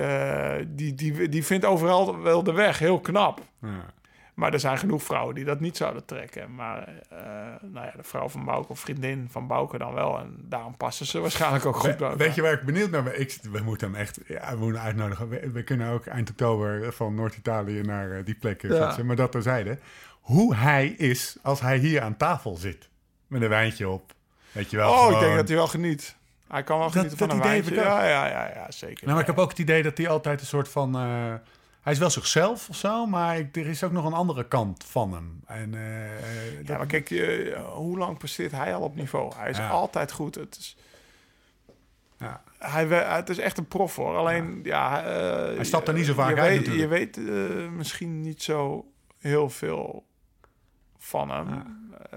[0.67, 3.41] die, die, die vindt overal wel de weg, heel knap.
[3.61, 3.95] ja.
[4.37, 6.55] Maar er zijn genoeg vrouwen die dat niet zouden trekken.
[6.55, 7.19] Maar eh,
[7.63, 10.19] nou ja, de vrouw van Bouke of vriendin van Bouke dan wel.
[10.19, 13.03] En daarom passen ze waarschijnlijk ook goed bij We- weet je waar ik benieuwd naar
[13.03, 13.21] ben?
[13.21, 15.29] Ik, we moeten hem echt ja, we moeten uitnodigen.
[15.29, 18.87] We, we kunnen ook eind oktober van Noord-Italië naar eh, die plek eh, Ja.
[18.87, 19.07] fietsen.
[19.07, 19.79] Maar dat terzijde.
[20.21, 22.89] Hoe hij is als hij hier aan tafel zit.
[23.27, 24.13] Met een wijntje op.
[24.53, 24.93] Weet je wel.
[24.93, 26.17] Oh, ik denk dat hij wel geniet.
[26.49, 27.83] Hij kan wel Dat- genieten van dat een idee wijntje.
[27.91, 29.01] Ja, ja, ja, ja, zeker.
[29.05, 30.95] Nou, maar ik heb ook het idee dat hij altijd een soort van...
[30.97, 31.35] eh,
[31.87, 35.13] hij is wel zichzelf of zo, maar er is ook nog een andere kant van
[35.13, 35.41] hem.
[35.47, 39.33] En, eh, eh, Ja, maar kijk, eh, hoe lang presteert hij al op niveau?
[39.37, 39.69] Hij is Ja.
[39.69, 40.35] altijd goed.
[40.35, 40.77] Het is,
[42.19, 42.43] ja.
[42.59, 42.87] hij,
[43.17, 44.17] het is echt een prof hoor.
[44.17, 45.03] Alleen, ja...
[45.55, 46.83] Hij stapt er niet zo vaak je uit weet, natuurlijk.
[47.17, 50.07] Je weet misschien niet zo heel veel
[50.99, 51.49] van hem.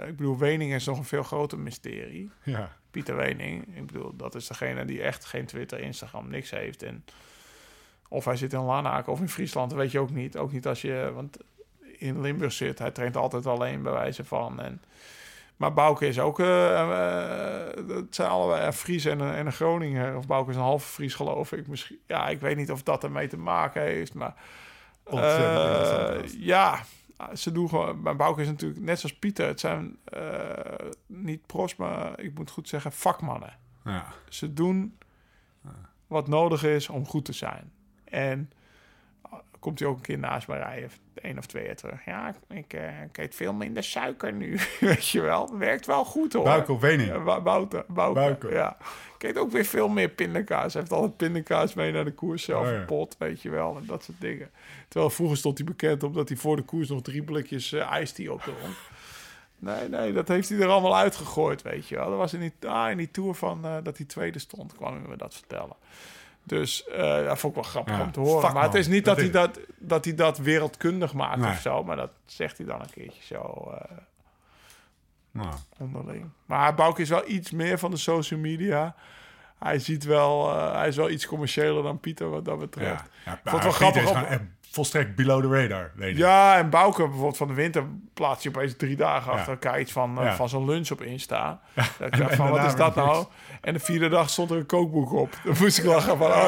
[0.07, 2.31] Ik bedoel, Wening is nog een veel groter mysterie.
[2.43, 2.77] ja.
[2.91, 3.75] Pieter Wening.
[3.77, 6.83] Ik bedoel, dat is degene die echt geen Twitter, Instagram, niks heeft.
[6.83, 7.05] En
[8.09, 10.37] of hij zit in Lanaken of in Friesland, dat weet je ook niet.
[10.37, 11.37] Ook niet als je, want
[11.97, 14.61] in Limburg zit, hij traint altijd alleen bij wijze van.
[14.61, 14.81] En,
[15.57, 19.51] maar Bouke is ook, eh, eh, het zijn allebei een Fries en een, en een
[19.51, 20.17] Groninger.
[20.17, 21.67] Of Bouke is een halve Fries, geloof ik.
[21.67, 24.33] Misschien, ja, ik weet niet of dat ermee te maken heeft, maar...
[25.03, 26.83] Eh, ja,
[27.33, 28.01] ze doen gewoon...
[28.01, 29.47] Maar Bouke is natuurlijk net zoals Pieter.
[29.47, 33.57] Het zijn eh, niet pros, maar ik moet goed zeggen vakmannen.
[33.85, 34.05] Ja.
[34.29, 34.97] Ze doen
[36.07, 37.71] wat nodig is om goed te zijn.
[38.09, 38.51] En
[39.25, 42.05] uh, komt hij ook een keer naast me rijden, één of twee jaar terug.
[42.05, 45.57] Ja, ik, eh, ik eet veel minder suiker nu, weet je wel.
[45.57, 46.65] Werkt wel goed hoor.
[46.69, 47.09] Of Wening?
[47.09, 48.49] Ja, Bou- Bouke, Bouke, Bouke.
[48.51, 48.77] ja.
[49.17, 50.73] Ik eet ook weer veel meer pindakaas.
[50.73, 52.83] Hij heeft altijd pindakaas mee naar de koers zelf, Oh, ja.
[52.85, 53.77] pot, weet je wel.
[53.77, 54.49] En dat soort dingen.
[54.87, 58.41] Terwijl vroeger stond hij bekend omdat hij voor de koers nog drie blikjes eh op
[58.41, 58.75] dronk.
[59.61, 62.09] Nee, nee, dat heeft hij er allemaal uitgegooid, weet je wel.
[62.09, 64.93] Dat was in die, ah, in die tour van eh, dat hij tweede stond, kwam
[64.99, 65.75] hij me dat vertellen.
[66.49, 68.53] Dus eh dat vond ik wel grappig Ja, om te horen.
[68.53, 71.51] maar het is niet dat dat, is hij dat, dat hij dat wereldkundig maakt Nee.
[71.51, 71.83] of zo.
[71.83, 73.97] Maar dat zegt hij dan een keertje zo eh,
[75.31, 76.29] Nou, onderling.
[76.45, 78.95] Maar Bouke is wel iets meer van de social media.
[79.59, 83.03] Hij ziet wel, eh, hij is wel iets commerciëler dan Pieter wat dat betreft.
[83.25, 83.31] ja.
[83.43, 84.41] ja vond het wel Pieter grappig is op- gewoon echt
[84.71, 85.91] volstrekt below the radar.
[85.95, 86.17] Weet.
[86.17, 87.83] Ja, en Bouke bijvoorbeeld van de winter
[88.13, 89.37] plaatst je opeens drie dagen Ja.
[89.37, 90.35] achter elkaar iets van, eh, Ja.
[90.35, 91.59] van zo'n lunch op Insta.
[91.75, 93.17] Dat ik en dacht van, wat is dat nou?
[93.17, 93.27] niks.
[93.61, 95.33] En de vierde dag stond er een kookboek op.
[95.43, 96.47] Dan moest ik lachen van, oh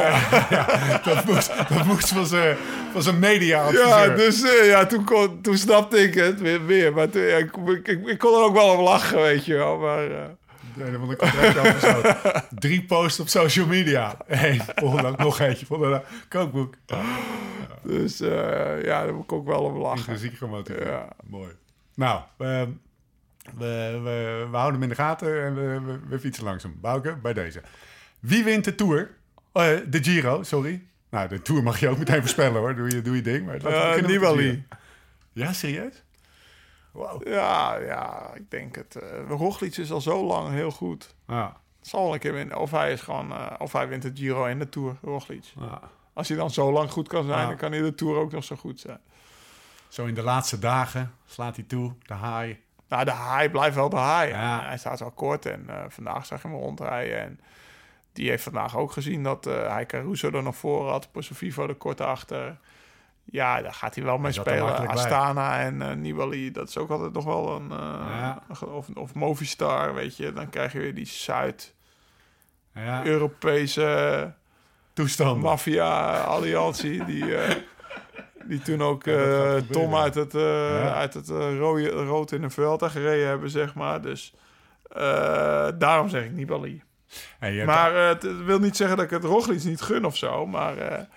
[0.50, 1.02] ja.
[1.14, 2.58] dat moest, dat moest van zijn
[2.92, 6.66] van zijn media Ja, dus eh, ja, toen, kon, toen snapte ik het weer.
[6.66, 6.94] weer.
[6.94, 9.78] Maar toen, ja, ik, ik, kon er ook wel om lachen, weet je wel.
[9.78, 10.18] Maar eh,
[10.76, 11.20] want ik.
[12.60, 14.18] Drie posts op social media.
[14.28, 15.66] Eén, volgende dag nog eentje.
[15.66, 16.74] Volgende dag kookboek.
[17.84, 19.98] dus eh, ja, daar moet ik ook wel om lachen.
[19.98, 20.88] Intrinsiek gemotiveerd.
[20.88, 21.08] Ja.
[21.24, 21.52] Mooi.
[21.96, 22.68] Nou, we,
[23.58, 26.76] we, we, we houden hem in de gaten en we, we, fietsen langzaam.
[26.82, 27.62] Bouke, bij deze.
[28.20, 29.10] Wie wint de Tour?
[29.54, 30.84] Eh, de Giro, sorry.
[31.10, 32.76] Nou, de Tour mag je ook meteen voorspellen hoor.
[32.76, 33.46] Doe je, doe je ding.
[33.46, 34.50] Maar we Eh, Nibali.
[34.50, 34.62] Giro.
[35.34, 36.04] Ja, serieus?
[36.92, 37.28] Wow.
[37.28, 38.96] Ja, ja, ik denk het.
[38.96, 41.16] eh Roglic is al zo lang heel goed.
[41.28, 42.58] Ja, zal wel een keer winnen.
[42.60, 45.44] Of hij, is gewoon, eh, of hij wint het Giro en de Tour, Roglic.
[45.60, 45.82] ja.
[46.14, 47.48] Als hij dan zo lang goed kan zijn, Ja.
[47.48, 49.00] dan kan hij de Tour ook nog zo goed zijn.
[49.88, 51.94] Zo in de laatste dagen slaat hij toe.
[52.06, 52.60] De haai.
[52.88, 54.30] Nou, de haai blijft wel de haai.
[54.30, 54.64] Ja.
[54.66, 57.20] Hij staat wel kort en eh, vandaag zag je hem rondrijden.
[57.22, 57.40] En
[58.14, 61.10] die heeft vandaag ook gezien dat hij Caruso er nog voor had.
[61.14, 62.58] Vivo er kort achter.
[63.24, 64.78] Ja, daar gaat hij wel mee spelen.
[64.78, 64.88] bij.
[64.88, 67.72] Astana en eh, Nibali, dat is ook altijd nog wel een...
[67.72, 67.78] eh,
[68.20, 68.42] Ja.
[68.66, 70.34] of, of Movistar, weet je.
[70.34, 74.36] Dan krijg je weer die Zuid-Europese Ja,
[74.94, 75.42] toestand.
[75.42, 77.06] maffia-alliantie.
[77.06, 77.56] die, eh,
[78.46, 79.04] die toen ook.
[79.72, 80.94] Tom uit het, Ja.
[80.94, 84.02] uit het eh, rode, rood in een Vuelta gereden hebben, zeg maar.
[84.02, 84.34] Dus
[85.78, 86.84] daarom zeg ik Nibali.
[87.40, 90.46] Hey, Maar het wil niet zeggen dat ik het Roglic niet gun of zo.
[90.46, 91.08] Maar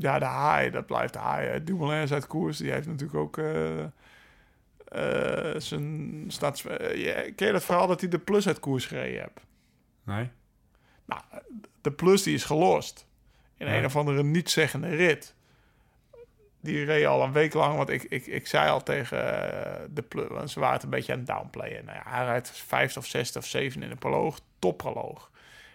[0.00, 1.64] ja, de haai, dat blijft de haai.
[1.64, 2.58] Dumoulin is uit koers.
[2.58, 3.38] Die heeft natuurlijk ook...
[3.38, 3.82] eh,
[4.90, 9.20] eh, zijn staat, eh, ken je dat verhaal dat hij de plus uit koers gereden
[9.20, 9.40] hebt?
[10.04, 10.30] Nee?
[11.04, 11.22] Nou,
[11.80, 13.06] de plus die is gelost.
[13.56, 15.34] In een of andere niet-zeggende rit.
[16.60, 19.18] Die reed al een week lang, want ik, ik, ik zei al tegen
[19.94, 21.84] de plus, want ze waren het een beetje aan het downplayen.
[21.84, 25.29] Nou ja, hij rijdt vijfde of zesde of zevende in de proloog, topproloog.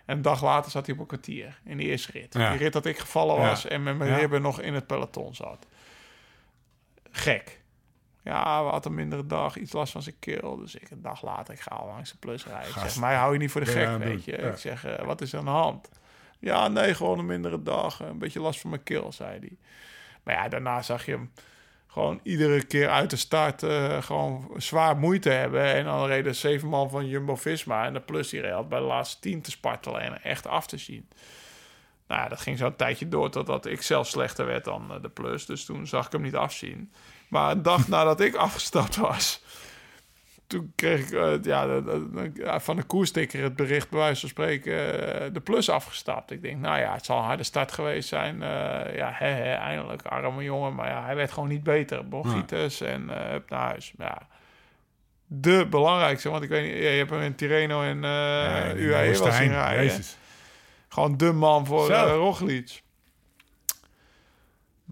[0.05, 2.33] En een dag later zat hij op een kwartier in die eerste rit.
[2.33, 2.49] Ja.
[2.49, 3.41] Die rit dat ik gevallen Ja.
[3.47, 5.67] was en met mijn ribben nog in het peloton zat.
[7.11, 7.61] Gek.
[8.23, 10.55] Ja, we hadden een mindere dag, iets last van zijn keel.
[10.57, 12.69] Dus ik een dag later, ik ga al langs de plus rijden.
[12.69, 14.31] Ik zeg, mij hou je niet voor de gek, weet je.
[14.31, 15.89] Ik zeg, eh, wat is er aan de hand?
[16.39, 17.99] Ja, nee, gewoon een mindere dag.
[17.99, 19.57] Een beetje last van mijn keel, zei hij.
[20.23, 21.31] Maar ja, daarna zag je hem
[21.95, 25.63] gewoon iedere keer uit de start eh, gewoon zwaar moeite hebben.
[25.63, 27.85] En dan reden zeven man van Jumbo-Visma.
[27.85, 30.77] En de plus die had bij de laatste tien te spartelen en echt af te
[30.77, 31.09] zien.
[32.07, 35.09] Nou dat ging zo een tijdje door totdat ik zelf slechter werd dan eh, de
[35.09, 35.45] plus.
[35.45, 36.91] Dus toen zag ik hem niet afzien.
[37.27, 39.43] Maar een dag nadat ik afgestapt was...
[40.47, 43.99] Toen kreeg ik eh, ja, de- de- de- ja, van de koerstikker het bericht, bij
[43.99, 44.73] wijze van spreken,
[45.25, 46.31] eh, de plus afgestapt.
[46.31, 48.41] Ik denk, nou ja, het zal een harde start geweest zijn.
[48.41, 50.75] Eh, ja, eindelijk, arme jongen.
[50.75, 52.05] Maar ja, hij werd gewoon niet beter.
[52.05, 53.93] Bronchitis en up naar huis.
[53.97, 54.17] Ja.
[55.27, 56.29] de belangrijkste.
[56.29, 59.51] Want ik weet niet, je hebt hem in Tirreno en eh Ja, UAE zien erheen.
[59.51, 59.83] rijden.
[59.83, 60.17] Jezus.
[60.89, 62.05] Gewoon de man voor Zo.
[62.05, 62.81] uh, Roglic.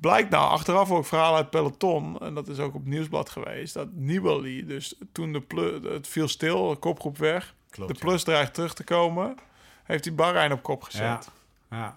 [0.03, 3.87] Blijkt nou achteraf ook verhaal uit peloton, en dat is ook op Nieuwsblad geweest, dat
[3.91, 8.05] Nibali, dus toen de plus, het viel stil, de kopgroep weg, Klopt, de ja.
[8.05, 9.35] plus dreigt terug te komen,
[9.83, 11.03] heeft hij Bahrein op kop gezet.
[11.03, 11.77] Ja.
[11.77, 11.95] Ja.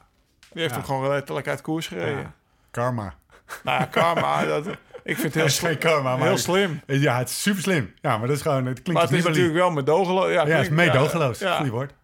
[0.53, 0.81] Die heeft Ja.
[0.81, 2.35] hem gewoon letterlijk uit koers gereden.
[2.71, 3.15] Karma.
[3.65, 6.27] Nou ja, karma, dat, ik vind het heel, Het is sli- geen karma, maar...
[6.29, 6.81] heel slim.
[6.87, 7.95] Ja, het is super slim.
[8.01, 8.67] Ja, maar dat is gewoon...
[8.67, 9.37] Het klinkt Maar het is Nibali.
[9.39, 10.27] natuurlijk wel medogeloos.
[10.33, 11.39] Ja, Ja, het is meedogenloos.
[11.39, 11.95] Ja, Goeie woord.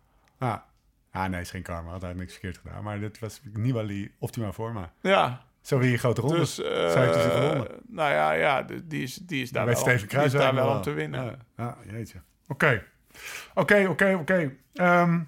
[0.41, 0.65] Ja.
[1.13, 1.91] Ah, nee, het is geen karma.
[1.91, 2.83] Had hij niks verkeerd gedaan.
[2.83, 4.93] Maar dit was Nibali optima forma.
[5.01, 5.43] ja.
[5.63, 6.37] Zo weer je grote ronde.
[6.37, 7.67] Dus, eh, gewonnen.
[7.89, 10.83] nou ja, ja, die is, die is daar wel, Steven die is daar wel om
[10.83, 11.25] te winnen.
[11.25, 12.21] Ja, ja jeetje.
[12.49, 12.85] Oké.
[13.55, 14.53] Oké, oké, oké.
[14.75, 15.19] Ehm,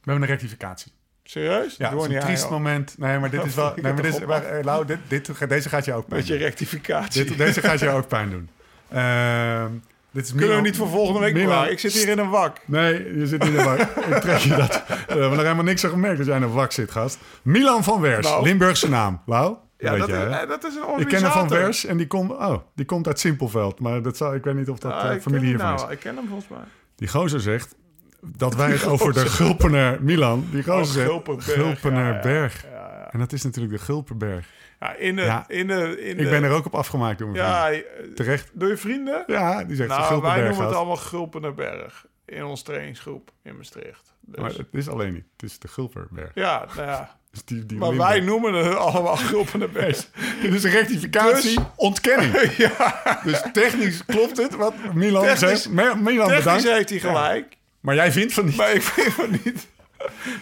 [0.00, 0.92] We hebben een rectificatie.
[1.22, 1.76] Serieus?
[1.76, 2.98] Ja, een triest moment.
[2.98, 3.72] Nee, maar dit is wel...
[3.82, 6.36] Nee, maar dit, is, maar, eh, Lau, dit, dit, deze gaat je ook pijn Beetje
[6.36, 6.46] doen.
[6.46, 7.24] rectificatie.
[7.24, 8.48] Dit, deze gaat je ook pijn doen.
[8.88, 9.72] Ehm,
[10.14, 11.72] dit is Kunnen we niet voor volgende week bewaren?
[11.72, 12.56] Ik zit hier in een wak.
[12.64, 13.80] Nee, je zit niet in de wak.
[14.14, 14.82] Ik trek je dat.
[14.86, 17.18] We hebben nog helemaal niks aan gemerkt dat jij in een wak zit, gast.
[17.42, 18.44] Milan van Wers, Nou.
[18.44, 19.20] Limburgse naam.
[19.26, 19.56] Lau?
[19.78, 22.06] Ja, weet dat, is, eh, dat is een Ik ken hem van Wers en die
[22.06, 23.80] komt, oh, die komt uit Simpelveld.
[23.80, 25.92] Maar dat zou, ik weet niet of dat Ah, eh, familie hiervan nou, is.
[25.94, 26.64] Ik ken hem volgens mij.
[26.96, 27.74] Die gozer zegt
[28.20, 30.46] dat wij het over de Gulpener Milan...
[30.50, 32.62] Die gozer Oh, zegt Gulpenberg, Gulpenerberg.
[32.62, 33.08] Ja, ja.
[33.12, 34.46] En dat is natuurlijk de Gulpenberg.
[34.80, 35.22] Ja, in de...
[35.22, 35.44] Ja.
[35.48, 37.98] In de, in Ik ben er ook op afgemaakt door mijn Ja, vrienden.
[38.08, 38.50] eh, Terecht.
[38.52, 39.24] door je vrienden?
[39.26, 42.06] Ja, die zegt Nou, wij noemen het allemaal Gulpenerberg.
[42.26, 44.14] In onze trainingsgroep in Maastricht.
[44.20, 45.24] Dus, Maar het is alleen niet.
[45.36, 46.30] Het is de Gulpenberg.
[46.34, 47.16] ja, nou ja.
[47.34, 50.08] Dus die, die Maar wij noemen het allemaal Gulpenerberg.
[50.42, 52.50] Dit is een rectificatie, Dus- ontkenning.
[52.56, 55.68] ja, Dus technisch klopt het wat Milan Technisch- zegt.
[55.70, 56.68] Mi- Milan technisch bedankt.
[56.68, 57.56] heeft hij gelijk.
[57.80, 58.56] Maar jij vindt van niet.
[58.56, 59.66] Maar ik vind van niet.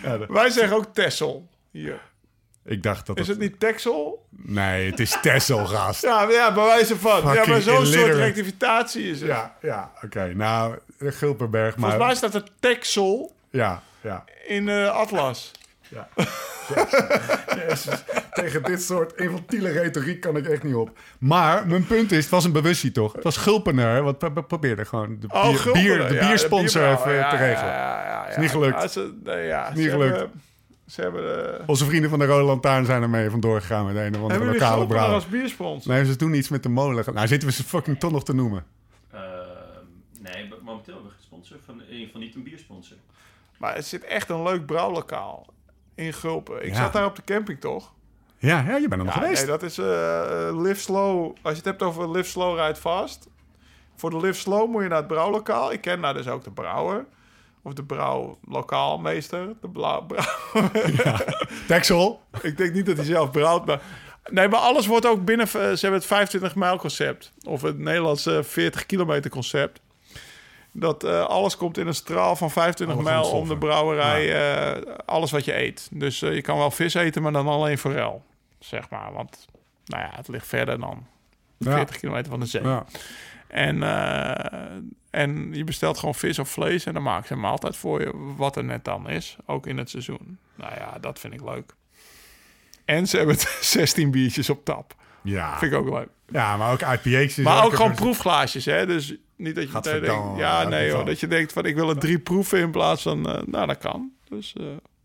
[0.02, 1.48] Ja, dat- Wij zeggen ook Tessel.
[1.70, 2.00] Hier.
[2.64, 4.26] Ik dacht dat Is het niet Texel?
[4.30, 6.02] Nee, het is gast.
[6.10, 7.34] Ja, ja, bij wijze van.
[7.34, 9.28] ja, maar zo'n soort rectificatie is het.
[9.28, 10.32] Ja, ja, oké.
[10.34, 11.90] Nou, Gulpenberg, maar...
[11.90, 14.24] Volgens mij staat er Texel Ja, ja.
[14.46, 15.50] in eh, Atlas.
[15.88, 16.08] ja.
[18.32, 20.98] Tegen dit soort infantiele retoriek kan ik echt niet op.
[21.18, 23.12] Maar mijn punt is, het was een bewustzie toch?
[23.12, 27.14] Het was Gulpener, wat pro- pro- probeerde gewoon de, Oh, bier, de Ja, biersponsor even
[27.14, 27.72] Ja, te regelen.
[27.72, 28.80] Ja, ja, ja, Is niet gelukt.
[28.82, 30.16] Ja, ze, nee, ja, niet gelukt.
[30.16, 30.42] Hebben,
[30.92, 31.58] ze hebben...
[31.60, 34.44] eh, Onze vrienden van de Rode Lantaarn zijn ermee vandoor gegaan met een of andere
[34.52, 35.14] lokale brouwer.
[35.14, 35.92] als biersponsor?
[35.92, 37.04] Nee, ze doen iets met de molen.
[37.14, 38.64] Nou, zitten we ze fucking toch nog te noemen.
[39.10, 39.22] Ehm,
[40.20, 42.96] nee, maar momenteel hebben we geen sponsor van, in ieder geval niet een biersponsor.
[43.58, 45.46] Maar het zit echt een leuk brouwlokaal
[45.94, 46.64] in Gulpen.
[46.64, 46.74] Ik Ja.
[46.82, 47.92] zat daar op de camping, toch?
[48.38, 49.40] Ja, ja je bent er nog Ja, geweest.
[49.40, 51.24] nee, dat is eh eh, Live Slow.
[51.42, 53.28] Als je het hebt over Live Slow, Ride Fast.
[53.96, 55.72] Voor de Live Slow moet je naar het brouwlokaal.
[55.72, 57.04] Ik ken daar dus ook de brouwer.
[57.62, 59.48] Of de brouwlokaalmeester.
[59.60, 60.24] De blauw, brouw.
[61.68, 62.20] Texel.
[62.42, 63.80] Ik denk niet dat hij zelf brouwt, maar...
[64.30, 65.46] Nee, maar alles wordt ook binnen...
[65.46, 67.32] eh, Ze hebben het 25 mijl concept.
[67.46, 69.80] Of het Nederlandse 40 kilometer concept.
[70.72, 74.32] Dat eh, alles komt in een straal van 25 Alle mijl om de brouwerij.
[74.74, 75.88] eh, alles wat je eet.
[75.92, 78.22] Dus je kan wel vis eten, maar dan alleen forel.
[78.58, 79.46] Zeg maar, want
[79.84, 81.06] nou ja, het ligt verder dan
[81.58, 81.72] Ja.
[81.74, 82.62] 40 kilometer van de zee.
[82.62, 82.84] Ja.
[83.52, 84.64] En, eh,
[85.10, 88.10] en je bestelt gewoon vis of vlees en dan maken ze een maaltijd voor je,
[88.36, 90.38] wat er net dan is, ook in het seizoen.
[90.54, 91.74] Nou ja, dat vind ik leuk.
[92.84, 94.94] En ze hebben 16 biertjes op tap.
[95.22, 95.58] Ja.
[95.58, 96.08] Vind ik ook leuk.
[96.28, 97.36] ja, maar ook IPA's.
[97.36, 98.86] Maar ook een- gewoon proefglaasjes, hè?
[98.86, 101.88] Dus niet dat je meteen denkt, ja, nee hoor, dat je denkt van ik wil
[101.88, 104.10] er drie proeven in plaats van, eh, nou dat kan.
[104.28, 104.54] Dus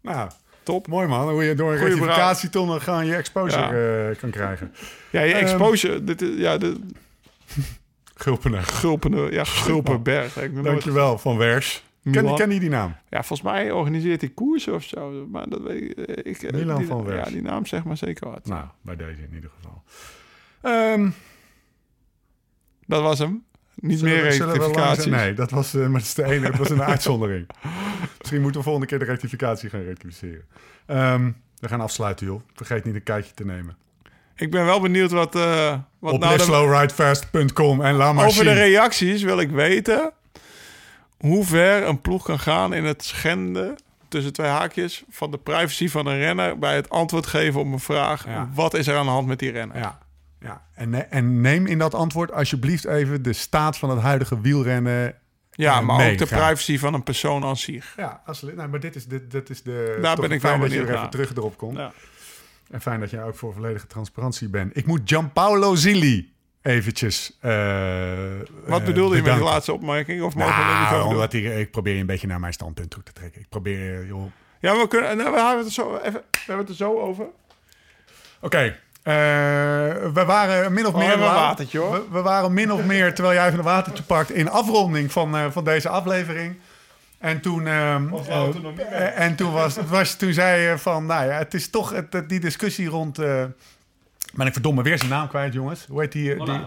[0.01, 0.29] Nou,
[0.63, 0.87] top.
[0.87, 1.29] mooi man.
[1.29, 4.73] Hoe je door een Goeie rectificatie toch nog gewoon je exposure kan krijgen.
[5.09, 6.79] Ja, je Ehm, exposure, dit is, ja, de
[8.17, 8.63] Gulpener.
[8.63, 10.37] Gulpene, ja, Gulpenberg.
[10.37, 11.83] Ik nooit- Dankjewel, Van Wers.
[12.11, 12.95] Ken, ken je die naam?
[13.09, 15.27] Ja, volgens mij organiseert hij koersen of zo.
[15.31, 15.97] Maar dat weet ik.
[15.97, 17.27] eh, ik eh, Milan die, van Wers.
[17.27, 18.45] Ja, die naam zegt maar zeker wat.
[18.47, 19.83] Nou, bij deze in ieder geval.
[20.61, 21.09] Ehm,
[22.85, 23.43] Dat was hem.
[23.75, 26.49] Niet zullen meer we- we langzaam- Nee, dat was, eh, maar dat is de ene.
[26.49, 27.49] Dat was een uitzondering.
[28.17, 30.45] Misschien moeten we volgende keer de rectificatie gaan rectificeren.
[30.85, 32.41] Ehm, we gaan afsluiten, joh.
[32.53, 33.77] Vergeet niet een kijkje te nemen.
[34.37, 38.43] Ik ben wel benieuwd wat, eh wat Op nou de, liveslowridefast.com en laat maar over
[38.43, 40.11] de reacties wil ik weten
[41.17, 43.75] hoe ver een ploeg kan gaan in het schenden
[44.07, 47.79] tussen twee haakjes van de privacy van een renner bij het antwoord geven op een
[47.79, 48.25] vraag.
[48.25, 48.49] Ja.
[48.53, 49.77] Wat is er aan de hand met die renner?
[49.77, 49.97] Ja,
[50.39, 50.61] ja.
[50.73, 55.15] En, en neem in dat antwoord alsjeblieft even de staat van het huidige wielrennen.
[55.51, 56.39] Ja, Eh, maar nee, ook de graag.
[56.45, 57.93] privacy van een persoon aan zich.
[57.97, 58.55] Ja, absoluut.
[58.55, 59.97] Nou, maar dit is, dit, dit is de.
[60.01, 61.77] Daar ben ik wel dat je er benieuwd even terug erop komt.
[61.77, 61.91] Ja.
[62.71, 64.77] En fijn dat jij ook voor volledige transparantie bent.
[64.77, 67.37] Ik moet Gianpaolo Zilli eventjes.
[67.41, 67.51] eh,
[68.65, 69.45] Wat eh, bedoelde je met die bedanken.
[69.45, 70.21] laatste opmerking?
[70.21, 73.41] Of Nou, omdat ik, ik probeer je een beetje naar mijn standpunt toe te trekken.
[73.41, 74.31] Ik probeer, joh.
[74.59, 76.99] Ja, we, kunnen, nou, we, hebben het er zo, even, we hebben het er zo
[76.99, 77.25] over.
[78.41, 79.13] Oké, Eh,
[80.13, 81.17] we waren min of Oh, meer...
[81.17, 81.91] watertje, hoor.
[81.91, 84.31] We, we waren min of meer, terwijl jij even een watertje pakt...
[84.31, 86.55] in afronding van, eh, van deze aflevering.
[87.17, 87.67] En toen...
[87.67, 88.09] ehm,
[88.75, 88.85] mee?
[88.85, 91.05] eh, en toen, was, het was, toen zei je van...
[91.05, 93.19] Nou ja, het is toch het, het- die discussie rond...
[93.19, 93.43] eh
[94.33, 95.85] ben ik verdomme weer zijn naam kwijt, jongens.
[95.89, 96.35] Hoe heet die?
[96.35, 96.65] eh, die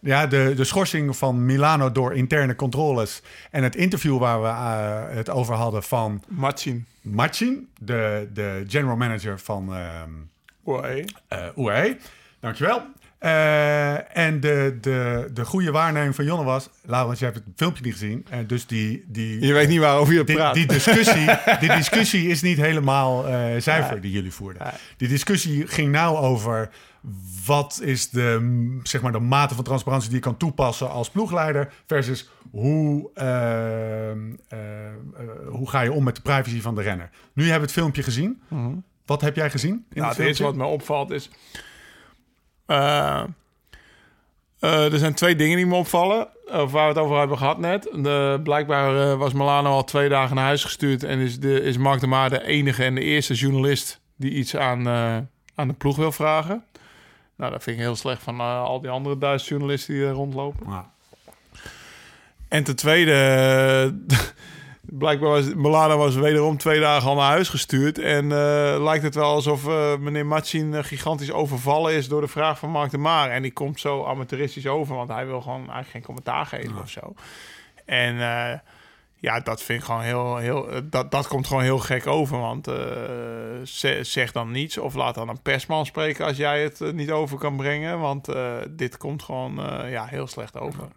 [0.00, 3.22] ja, de, de schorsing van Milano door interne controles.
[3.50, 6.86] En het interview waar we eh, het over hadden van Matchin.
[7.02, 10.10] Marcin, de, de general manager van ehm
[10.68, 11.04] Oei.
[11.28, 11.96] eh UAE.
[12.40, 12.82] Dankjewel.
[13.22, 16.68] Eh, en de, de, de goede waarneming van Jonne was...
[16.82, 18.26] Laurens, je hebt het filmpje niet gezien.
[18.30, 20.54] En dus die, die, Je weet niet waarover je die, praat.
[20.54, 21.26] die, discussie,
[21.60, 24.72] die discussie is niet helemaal eh, zuiver die jullie voerden.
[24.96, 26.70] Die discussie ging nou over
[27.46, 31.72] wat is de, zeg maar, de mate van transparantie die je kan toepassen als ploegleider
[31.86, 33.28] versus hoe, ehm,
[34.48, 34.94] eh, eh,
[35.48, 37.10] hoe ga je om met de privacy van de renner.
[37.32, 38.42] Nu hebben we het filmpje gezien.
[39.06, 39.72] Wat heb jij gezien?
[39.72, 41.30] In Nou, het het eerste wat me opvalt is...
[42.66, 43.22] eh,
[44.58, 46.28] eh, er zijn twee dingen die me opvallen.
[46.46, 47.82] Of waar we het over hebben gehad net.
[47.82, 51.02] De, blijkbaar eh, was Milano al twee dagen naar huis gestuurd.
[51.02, 54.00] En is, de, is Mark de Maar de enige en de eerste journalist...
[54.16, 55.16] die iets aan, eh,
[55.54, 56.64] aan de ploeg wil vragen.
[57.36, 60.12] Nou, dat vind ik heel slecht van eh, al die andere Duitse journalisten die er
[60.12, 60.66] rondlopen.
[60.66, 60.78] Ah,
[62.48, 63.12] En ten tweede,
[64.08, 64.18] eh,
[64.98, 67.98] blijkbaar was Milano was wederom twee dagen al naar huis gestuurd.
[67.98, 72.28] En eh, lijkt het wel alsof eh, meneer Matsin eh, gigantisch overvallen is door de
[72.28, 73.30] vraag van Mark de Maar.
[73.30, 76.90] En die komt zo amateuristisch over, want hij wil gewoon eigenlijk geen commentaar geven of
[76.90, 77.14] zo.
[77.84, 78.16] En
[79.16, 82.38] ja, dat vind ik gewoon heel, heel dat, dat komt gewoon heel gek over.
[82.40, 82.64] Want
[83.68, 87.38] ze- zeg dan niets of laat dan een persman spreken als jij het niet over
[87.38, 88.00] kan brengen.
[88.00, 88.28] Want
[88.70, 89.54] dit komt gewoon
[89.90, 90.88] ja, heel slecht over.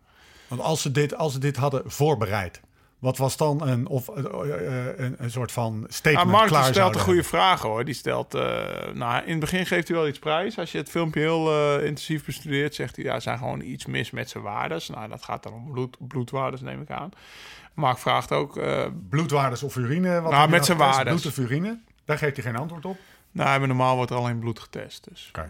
[0.47, 2.61] Want als ze, dit, als ze dit hadden voorbereid,
[3.05, 6.63] wat was dan een, of, eh, eh, een, een soort van statement Ah, Mark klaar
[6.65, 7.85] stelt de goede vragen hoor.
[7.85, 8.41] Die stelt, eh,
[8.93, 10.57] nou, in het begin geeft hij wel iets prijs.
[10.57, 13.85] Als je het filmpje heel eh, intensief bestudeert, zegt hij, ja, er zijn gewoon iets
[13.85, 14.89] mis met zijn waardes.
[14.89, 17.09] Nou, dat gaat dan om bloed, bloedwaardes, neem ik aan.
[17.73, 20.21] Mark vraagt ook, eh, Bloedwaardes of urine?
[20.21, 21.21] Wat Nou, met zijn waardes.
[21.21, 21.79] Bloed of urine?
[22.05, 22.97] Daar geeft hij geen antwoord op.
[23.31, 25.07] nou, maar normaal wordt er alleen bloed getest.
[25.09, 25.27] Dus.
[25.29, 25.41] Oké.
[25.41, 25.47] Eh,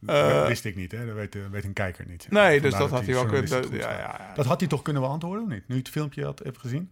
[0.00, 1.06] dat wist ik niet, hè?
[1.06, 2.26] Dat weet, eh, weet een kijker niet.
[2.30, 3.76] Nee, dus dat had hij wel kunnen.
[3.76, 4.32] Ja, ja, ja.
[4.34, 5.68] Dat had hij toch kunnen beantwoorden, of niet?
[5.68, 6.90] Nu je het filmpje had, heeft gezien?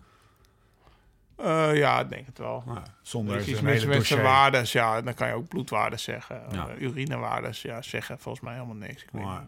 [1.37, 2.63] Eh, ja, ik denk het wel.
[2.67, 5.03] Nou, zonder Er iets mis hele met zijn waardes, ja.
[5.03, 6.43] Dan kan je ook bloedwaardes zeggen.
[6.51, 6.69] Ja.
[6.79, 9.03] Urinewaardes, ja, zeggen volgens mij helemaal niks.
[9.03, 9.47] Ik, weet ja,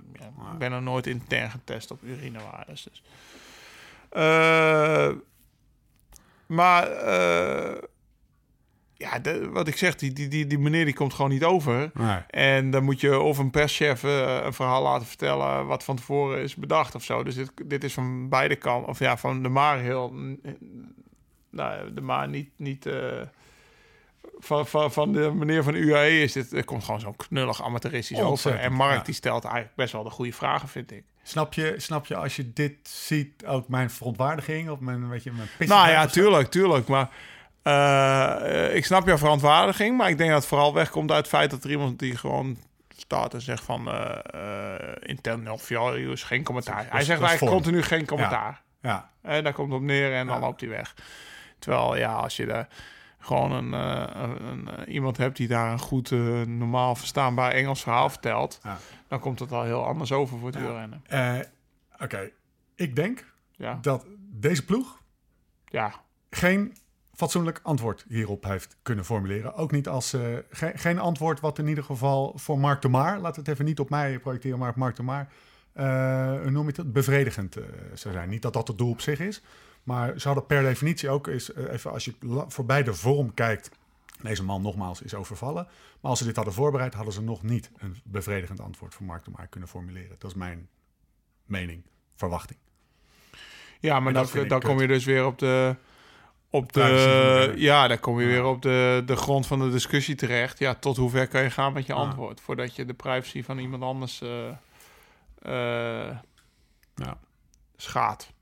[0.53, 2.89] ik ben nog nooit intern getest op urinewaardes.
[2.91, 3.03] Dus.
[6.47, 6.89] Maar,
[8.99, 11.91] ja, de- wat ik zeg, die, die, die, die meneer die komt gewoon niet over.
[11.95, 12.19] Nee.
[12.31, 16.43] En dan moet je of een perschef eh, een verhaal laten vertellen wat van tevoren
[16.43, 17.23] is bedacht of zo.
[17.23, 20.15] Dus dit, dit is van beide kanten, of ja, van de maar heel,
[21.51, 23.21] nou, de maar niet, niet eh,
[24.39, 28.21] van, van, van de meneer van UAE is dit, er komt gewoon zo'n knullig amateuristisch
[28.21, 28.59] over.
[28.59, 29.03] En Mark ja.
[29.03, 31.05] die stelt eigenlijk best wel de goede vragen, vind ik.
[31.23, 35.33] Snap, je, snap je als je dit ziet ook mijn verontwaardiging of mijn, weet je,
[35.33, 36.89] mijn Nou ja, tuurlijk, tuurlijk.
[36.89, 37.11] Maar
[37.69, 39.97] eh, ik snap jouw verontwaardiging.
[39.97, 42.59] Maar ik denk dat het vooral wegkomt uit het feit dat er iemand die gewoon
[42.97, 43.89] staat en zegt van...
[43.89, 44.17] eh
[45.01, 46.87] intern of ja, is geen commentaar.
[46.91, 48.63] Hij zegt eigenlijk continu geen commentaar.
[48.83, 50.95] Ja, En daar komt op neer en dan loopt hij weg.
[51.59, 52.69] Terwijl ja, als je daar
[53.19, 56.11] gewoon een, een, een, iemand hebt die daar een goed,
[56.47, 58.61] normaal verstaanbaar Engels verhaal vertelt...
[58.63, 58.79] Ja.
[59.09, 61.03] dan komt het al heel anders over voor het wielrennen.
[61.99, 62.31] Oké,
[62.75, 63.25] ik denk
[63.57, 65.03] Ja, dat deze ploeg
[65.65, 65.93] ja.
[66.31, 66.77] geen
[67.19, 69.55] fatsoenlijk antwoord hierop heeft kunnen formuleren.
[69.55, 70.11] Ook niet als
[70.51, 73.81] ge- geen antwoord wat in ieder geval voor Mark de Maar, laat het even niet
[73.81, 75.33] op mij projecteren, maar op Mark de Maar,
[75.73, 77.65] eh, noem je het, bevredigend eh,
[77.95, 78.29] zou zijn.
[78.29, 79.43] Niet dat dat het doel op zich is,
[79.83, 82.15] maar ze hadden per definitie ook, is, even als je
[82.49, 83.71] voorbij de vorm kijkt,
[84.23, 85.67] deze man nogmaals is overvallen,
[86.01, 89.25] maar als ze dit hadden voorbereid, hadden ze nog niet een bevredigend antwoord voor Mark
[89.25, 90.17] de Maar kunnen formuleren.
[90.19, 90.69] Dat is mijn
[91.45, 91.83] mening,
[92.15, 92.59] verwachting.
[93.81, 95.77] Ja, maar En dan, dat dan kom je dus weer op de.
[96.51, 100.59] Op de ja, dan kom je weer op de, de grond van de discussie terecht.
[100.59, 102.41] Ja, tot hoe ver kan je gaan met je antwoord?
[102.41, 104.23] Voordat je de privacy van iemand anders
[105.43, 106.17] eh,
[106.95, 107.19] Ja.
[107.77, 108.33] schaadt.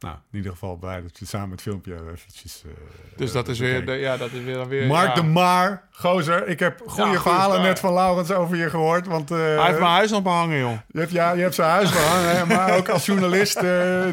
[0.00, 2.62] Nou, in ieder geval blij dat je samen het filmpje eventjes...
[2.66, 2.70] eh,
[3.16, 4.86] Dus dat is weer, de, ja, dat is weer dan weer.
[4.86, 5.14] Mark ja.
[5.14, 6.48] de Maar, gozer.
[6.48, 9.06] Ik heb goede verhalen net van Laurens over je gehoord.
[9.06, 10.72] Want eh, Hij heeft mijn huis nog behangen, joh.
[10.88, 12.36] je, hebt, ja, je hebt zijn huis behangen.
[12.36, 13.62] hè, maar ook als journalist eh,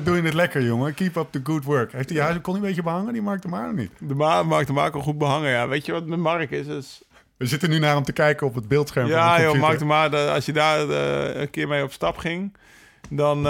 [0.04, 0.94] doe je het lekker, jongen.
[0.94, 1.92] Keep up the good work.
[1.92, 3.92] Heeft hij je huis, kon hij een beetje behangen, die Mark de Maar, of niet?
[4.00, 5.68] De Ma Mark de Mark al goed behangen, ja.
[5.68, 6.68] Weet je wat met Mark is?
[6.68, 7.02] is
[7.38, 9.56] We zitten nu naar hem te kijken op het beeldscherm van ja, de joh.
[9.60, 12.56] Mark de Maar, als je daar een keer mee op stap ging,
[13.10, 13.44] dan,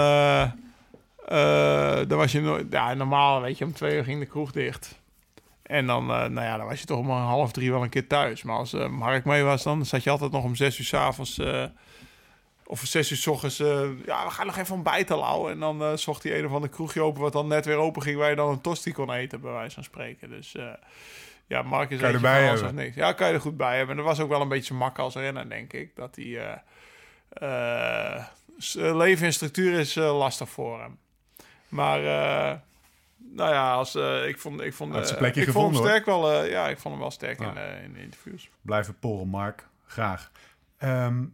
[2.08, 2.66] dan was je nooit...
[2.70, 5.02] Ja, normaal, weet je, om twee uur ging de kroeg dicht.
[5.62, 7.88] En dan, eh, nou ja, dan was je toch om een half drie wel een
[7.88, 8.42] keer thuis.
[8.42, 11.40] Maar als eh, Mark mee was, dan zat je altijd nog om zes uur s'avonds...
[11.40, 11.72] avonds
[12.66, 13.60] of om zes uur s ochtends...
[13.60, 15.50] eh, ja, we gaan nog even ontbijten, Lau.
[15.50, 17.20] En dan eh, zocht hij een of ander kroegje open...
[17.22, 18.18] wat dan net weer open ging...
[18.18, 20.30] waar je dan een tosti kon eten, bij wijze van spreken.
[20.30, 20.66] Dus eh,
[21.46, 22.64] ja, Mark is Kan je erbij hebben.
[22.66, 22.96] of niks.
[22.96, 23.96] Ja, kan je er goed bij hebben.
[23.96, 25.96] En dat was ook wel een beetje zijn mak als renner, denk ik.
[25.96, 26.24] Dat hij...
[26.38, 26.56] eh,
[27.34, 30.98] eh, eh, leven in structuur is eh, lastig voor hem.
[31.74, 31.98] Maar...
[32.04, 32.58] eh,
[33.36, 36.44] nou ja, als, eh, ik vond, ik vond, plekje ik vond gevonden, hem sterk wel.
[36.44, 37.52] ja, ik vond hem wel sterk Ja.
[37.60, 38.50] in, in de interviews.
[38.62, 39.66] Blijven porren, Mark.
[39.86, 40.30] Graag.
[40.78, 41.24] Ehm,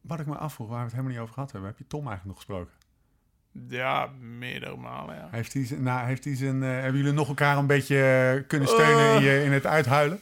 [0.00, 1.70] wat ik me afvroeg, waar we het helemaal niet over gehad hebben.
[1.70, 2.72] Heb je Tom eigenlijk nog gesproken?
[3.68, 5.14] Ja, meerdere malen.
[5.16, 5.28] Ja.
[5.30, 9.14] Heeft hij, zijn- nou, heeft hij zijn, hebben jullie nog elkaar een beetje kunnen steunen
[9.16, 10.20] in, je, in het uithuilen?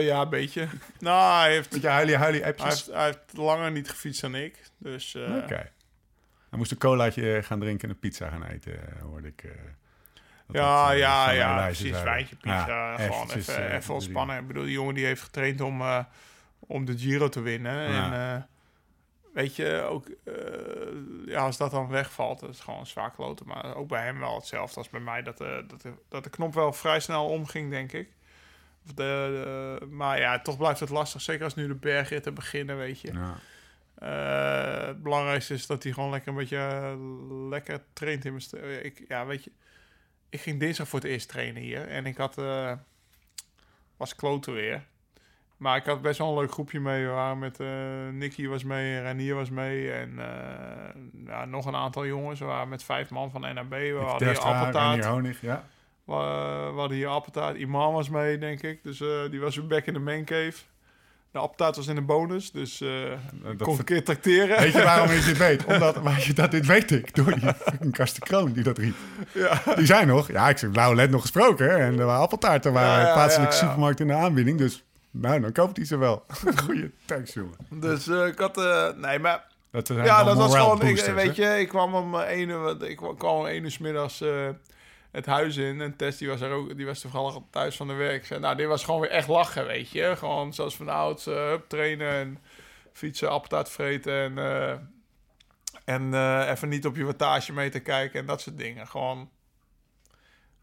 [0.00, 0.68] Ja, een beetje.
[0.98, 4.62] Nou, hij heeft, Beetje huilie, huilie hij heeft, hij heeft langer niet gefietst dan ik.
[4.78, 5.70] Dus Oké.
[6.56, 9.42] Hij moest een colaatje gaan drinken en een pizza gaan eten, eh, hoorde ik.
[9.44, 9.50] eh,
[10.52, 12.02] ja, dat, eh, ja, ja, precies.
[12.02, 12.66] Wijntje, pizza.
[12.66, 14.38] Ja, gewoon even, eh, even ontspannen.
[14.38, 16.04] Ik bedoel, die jongen die heeft getraind om, eh,
[16.58, 17.90] om de Giro te winnen.
[17.92, 18.04] Ja.
[18.04, 18.42] En eh,
[19.34, 20.34] weet je, ook eh,
[21.26, 23.46] ja, als dat dan wegvalt, dat is gewoon zwaar kloten.
[23.46, 25.22] Maar ook bij hem wel hetzelfde als bij mij.
[25.22, 28.08] Dat, de dat, de, dat de knop wel vrij snel omging, denk ik.
[28.86, 28.94] Of De,
[29.84, 31.20] de- maar ja, toch blijft het lastig.
[31.20, 33.12] Zeker als nu de bergritten beginnen, weet je.
[33.12, 33.34] Ja.
[33.98, 36.94] Eh, het belangrijkste is dat hij gewoon lekker een beetje eh,
[37.48, 39.52] lekker traint in mijn eh, ik Ja, weet je,
[40.28, 42.72] ik ging dinsdag voor het eerst trainen hier en ik had eh,
[43.96, 44.84] was kloten weer.
[45.56, 47.04] Maar ik had best wel een leuk groepje mee.
[47.04, 47.66] We waren met eh
[48.12, 52.40] Nicky was mee, Renier was mee en eh, ja, nog een aantal jongens.
[52.40, 53.70] We waren met vijf man van NAB.
[53.70, 55.04] We hadden hier appeltaart.
[55.04, 55.66] Honig, ja.
[56.04, 56.12] We,
[56.72, 57.56] we hadden hier appeltaart.
[57.56, 58.82] Iman was mee, denk ik.
[58.82, 60.54] Dus eh, die was weer back in de main cave.
[61.36, 62.88] De appeltaart was in de bonus, dus eh
[63.42, 64.58] Dat kon ik een keer tracteren.
[64.58, 65.64] Weet je waarom je dit weet?
[65.72, 67.14] Omdat, weet je, dat, dit weet ik.
[67.14, 68.94] Door die fucking Karsten Kroon die dat riep.
[69.32, 69.62] Ja.
[69.76, 70.28] Die zijn nog.
[70.32, 71.66] Ja, ik heb nou net nog gesproken.
[71.70, 72.72] hè, En er waren appeltaarten.
[72.72, 74.58] Waren Ja, ja, plaatselijke supermarkt in de aanbieding.
[74.58, 76.24] Dus nou, dan koopt hij ze wel.
[76.64, 77.56] Goeie tekst, jongen.
[77.70, 78.58] Dus eh, ik had...
[78.58, 79.44] eh, nee, maar...
[79.70, 80.80] Dat Ja, dat was gewoon...
[80.80, 81.54] Ik, boosters, weet hè?
[81.54, 82.82] je, ik kwam om één uur...
[82.88, 84.22] Ik kwam om één uur 's middags
[85.16, 85.80] het huis in.
[85.80, 88.26] En Tess, die was, er ook, die was toevallig al thuis van de werk.
[88.26, 90.16] Zei, nou, dit was gewoon weer echt lachen, weet je.
[90.16, 92.38] Gewoon zoals van ouds, hup, trainen en
[92.92, 94.12] fietsen, appeltaart vreten.
[94.12, 94.78] En, eh,
[95.84, 98.86] en eh, even niet op je wattage mee te kijken en dat soort dingen.
[98.86, 99.30] Gewoon...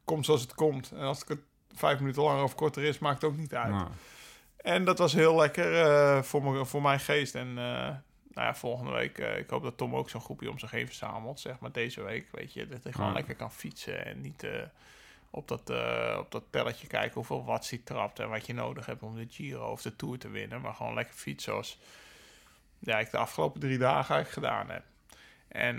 [0.03, 0.91] Komt zoals het komt.
[0.91, 1.39] En als het
[1.73, 3.71] vijf minuten langer of korter is, maakt het ook niet uit.
[3.71, 3.87] Nou,
[4.57, 7.35] En dat was heel lekker voor, me, voor mijn geest.
[7.35, 7.57] En
[8.33, 10.85] nou ja, volgende week, eh, ik hoop dat Tom ook zo'n groepje om zich heen
[10.85, 11.39] verzamelt.
[11.39, 13.13] Zeg maar deze week, weet je, dat hij gewoon Ja.
[13.13, 14.05] lekker kan fietsen.
[14.05, 14.51] En niet eh,
[15.29, 18.19] op, dat, eh, op dat telletje kijken hoeveel watts hij trapt.
[18.19, 20.61] En wat je nodig hebt om de Giro of de Tour te winnen.
[20.61, 21.79] Maar gewoon lekker fietsen zoals
[22.79, 24.83] ja, ik de afgelopen drie dagen eigenlijk gedaan heb.
[25.47, 25.77] En,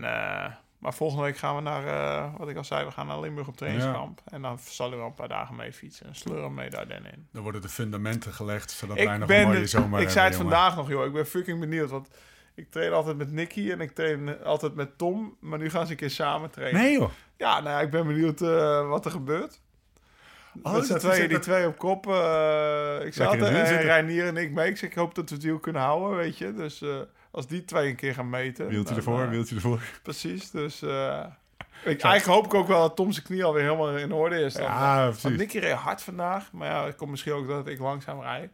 [0.78, 3.56] maar volgende week gaan we naar, wat ik al zei, we gaan naar Limburg op
[3.56, 4.20] trainingskamp.
[4.24, 6.06] En dan zal hij wel een paar dagen mee fietsen.
[6.06, 7.28] En sleur hem mee daar dan in.
[7.32, 8.70] dan worden de fundamenten gelegd.
[8.70, 10.50] Zodat wij Ik, nog ben een mooie zomer ik zei het jongen.
[10.50, 11.06] vandaag nog, joh.
[11.06, 11.90] Ik ben fucking benieuwd.
[11.90, 12.08] Want
[12.54, 15.36] ik train altijd met Nicky en ik train altijd met Tom.
[15.40, 16.82] Maar nu gaan ze een keer samen trainen.
[16.82, 17.10] Nee, joh.
[17.36, 19.60] Ja, nou ja, ik ben benieuwd eh, wat er gebeurt.
[20.62, 22.06] Oh, dat- dat- die twee op kop.
[22.06, 23.82] eh ik zat er.
[23.82, 24.68] Reinier en ik mee.
[24.70, 26.52] Ik, zeg, ik hoop dat we het deal kunnen houden, weet je.
[26.54, 26.96] Dus eh,
[27.30, 28.66] als die twee een keer gaan meten.
[28.68, 29.80] Wieltje ervoor, wieltje ervoor.
[30.02, 30.82] Precies, dus...
[30.82, 30.90] ik,
[31.84, 34.54] eigenlijk hoop ik ook wel dat Tom zijn knie alweer helemaal in orde is.
[34.54, 35.38] Dan, Ja, want precies.
[35.38, 36.52] Nicky reed hard vandaag.
[36.52, 38.50] Maar ja, het komt misschien ook dat ik langzaam rijd.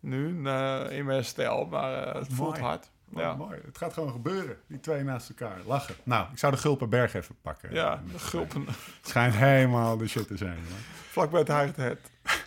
[0.00, 1.66] Nu, in mijn herstel.
[1.66, 2.62] Maar het voelt Mooi.
[2.62, 2.90] hard.
[3.10, 3.58] Wat Ja, mooi.
[3.64, 4.56] Het gaat gewoon gebeuren.
[4.66, 5.58] Die twee naast elkaar.
[5.66, 5.94] Lachen.
[6.02, 7.74] Nou, ik zou de Gulpenberg even pakken.
[7.74, 8.66] ja de gulpen.
[8.66, 10.58] Het schijnt helemaal de shit te zijn.
[11.10, 11.40] Vlak bij
[11.76, 12.10] het.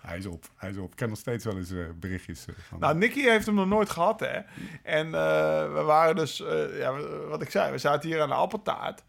[0.00, 0.44] Hij is op.
[0.56, 0.90] Hij is op.
[0.90, 2.78] Ik ken nog steeds wel eens eh, berichtjes eh, van.
[2.78, 4.40] Nou, Nicky heeft hem nog nooit gehad, hè.
[4.82, 6.36] En eh, we waren dus...
[6.72, 6.92] ja,
[7.28, 9.02] wat ik zei, we zaten hier aan de appeltaart.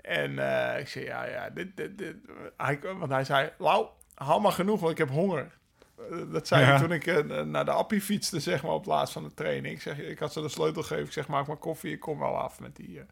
[0.00, 0.30] En
[0.78, 2.16] ik zei, ja, ja, dit, dit, dit.
[2.56, 5.57] Hij, want hij zei, Lau, haal maar genoeg, want ik heb honger.
[5.98, 6.78] Eh, dat zei Ja.
[6.78, 9.74] toen ik eh, naar de appie fietste, zeg maar, op plaats van de training.
[9.74, 11.04] Ik, zeg, ik had ze de sleutel gegeven.
[11.04, 13.04] Ik zeg, maak maar koffie, ik kom wel af met die, eh,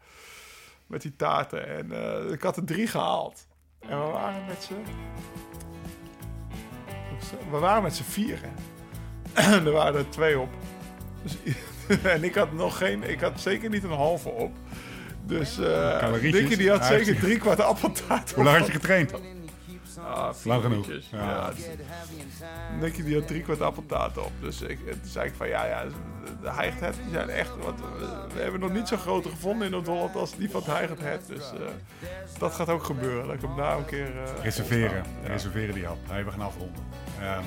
[0.86, 1.66] met die taarten.
[1.66, 3.46] En ik had er drie gehaald.
[3.80, 4.84] En we waren met z'n...
[7.50, 8.52] We waren met z'n vieren.
[9.66, 10.48] er waren er twee op.
[11.22, 11.36] Dus,
[12.12, 13.02] en ik had nog geen...
[13.02, 14.52] Ik had zeker niet een halve op.
[15.22, 15.54] Dus.
[16.20, 19.12] Dikkie die had zeker drie kwart appeltaat Hoe lang had je getraind?
[19.98, 20.86] Ah, vier Lang genoeg.
[20.86, 21.08] minuutjes.
[21.12, 21.50] Ja.
[23.04, 24.30] Die had drie kwart appeltaat op.
[24.40, 25.84] Dus ik, toen zei ik van ja, ja,
[26.42, 27.50] de Heigerthead, die zijn echt...
[27.64, 30.70] Wat, we, we hebben nog niet zo'n grote gevonden in Noord-Holland als die van het
[30.70, 31.20] Heigerthead.
[31.26, 32.08] Dus eh,
[32.38, 33.26] dat gaat ook gebeuren.
[33.26, 34.06] Dat ik hem daar een keer...
[34.22, 35.04] eh, Reserveren.
[35.22, 35.28] Ja.
[35.28, 35.98] Reserveren die hap.
[36.08, 36.82] Hey, we gaan afronden.
[37.20, 37.42] Ehm,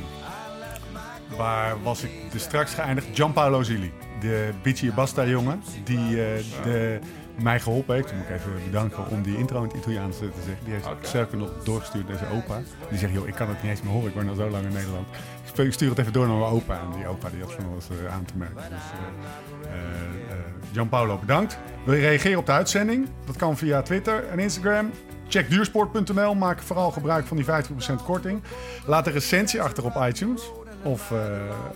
[1.38, 3.07] waar was ik dus straks geëindigd?
[3.13, 6.99] Gianpaolo Zilli, de Bici Basta jongen, die eh, de,
[7.41, 8.13] mij geholpen heeft.
[8.13, 10.63] Moet ik even bedanken om die intro in het Italiaans te zeggen.
[10.63, 11.07] Die heeft Oké.
[11.07, 12.59] Serke nog doorgestuurd naar zijn opa.
[12.89, 14.65] Die zegt, joh, ik kan het niet eens meer horen, ik ben al zo lang
[14.65, 15.07] in Nederland.
[15.55, 16.79] Ik stuur het even door naar mijn opa.
[16.79, 18.55] En die opa die had van alles eh, aan te merken.
[18.55, 20.35] Dus, eh,
[20.71, 21.57] Gianpaolo, bedankt.
[21.85, 23.07] Wil je reageren op de uitzending?
[23.25, 24.91] Dat kan via Twitter en Instagram.
[25.27, 28.41] Check duursport.nl, maak vooral gebruik van die 50% korting.
[28.85, 30.51] Laat een recensie achter op iTunes
[30.83, 31.13] of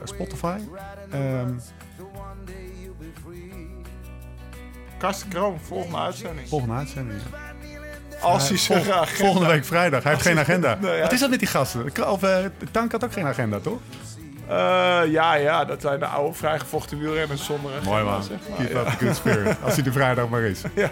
[0.04, 0.58] Spotify.
[1.10, 1.50] Ehm,
[5.04, 6.48] Karsten Kroon, volgende uitzending.
[6.50, 7.22] volgende uitzending.
[8.22, 9.10] Als hij zo graag...
[9.10, 10.04] volgende week vrijdag.
[10.04, 10.78] Hij heeft geen agenda.
[10.82, 11.12] Nee, Wat ja.
[11.12, 12.10] is dat met die gasten?
[12.12, 13.80] Of eh, Tank had ook geen agenda, toch?
[14.48, 18.58] Eh, ja, ja, dat zijn de oude vrijgevochten wielrenners zonder agenda, zeg maar.
[18.58, 19.58] Keep up the good spirit.
[19.64, 20.62] Als hij de vrijdag maar is.
[20.76, 20.90] Ja.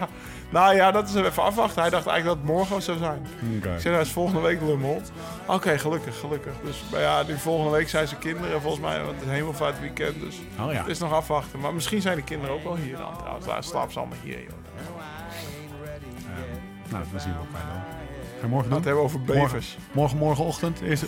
[0.49, 1.81] Nou ja, dat is even afwachten.
[1.81, 3.27] Hij dacht eigenlijk dat het morgen zou zijn.
[3.57, 3.73] Oké.
[3.73, 5.01] Ik zei, hij is volgende week Lummel.
[5.45, 6.53] Oké, gelukkig, gelukkig.
[6.63, 9.03] Dus maar ja, nu volgende week zijn ze kinderen volgens mij.
[9.03, 10.77] Want het is hemelvaartweekend, dus Oh ja.
[10.79, 11.59] het is nog afwachten.
[11.59, 13.45] Maar misschien zijn de kinderen ook wel hier dan trouwens.
[13.45, 14.49] Daar slapen ze allemaal hier, joh.
[16.89, 17.61] Nou, dat zien we ook bij
[18.41, 18.49] dan.
[18.49, 18.77] Morgen We doen?
[18.77, 19.77] het hebben over bevers.
[19.91, 21.01] Morgen, morgenochtend is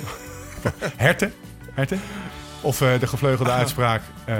[0.96, 1.34] herten.
[1.74, 2.02] Herten.
[2.64, 4.02] Of eh, de gevleugelde uitspraak.
[4.26, 4.36] eh,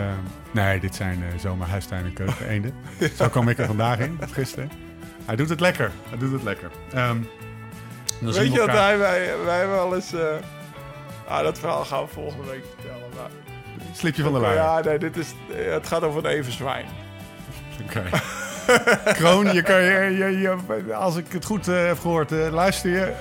[0.52, 2.74] nee, dit zijn eh, zomaar huistuin en keuken eenden.
[3.18, 4.72] Zo kwam ik er vandaag in, of gisteren.
[5.26, 5.92] Hij doet het lekker.
[6.10, 6.70] Hij doet het lekker.
[6.94, 7.18] Ehm,
[8.20, 10.14] Weet we je wat elkaar- hij, wij, wij hebben wel eens...
[11.28, 13.08] ah, dat verhaal gaan we volgende week vertellen.
[13.16, 13.30] Maar,
[13.94, 14.54] Slipje van de lijn.
[14.56, 16.86] ja, nee, dit is, het gaat over een everzwijn.
[17.84, 18.04] Oké.
[19.20, 23.14] Kroon, je kan je, je, je- als ik het goed heb gehoord, eh, luister je.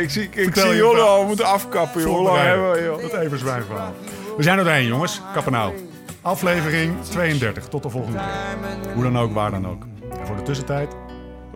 [0.00, 2.02] Ik zie, ik Vertel zie al moeten afkappen.
[2.02, 3.00] Hoe lang hebben we, joh?
[3.02, 3.94] Dat even zwijgen verhaal.
[4.36, 5.20] We zijn er doorheen, jongens.
[5.32, 5.74] Kappen nou.
[6.20, 7.68] Aflevering 32.
[7.68, 8.92] Tot de volgende keer.
[8.94, 9.86] Hoe dan ook, waar dan ook.
[10.20, 10.96] En voor de tussentijd.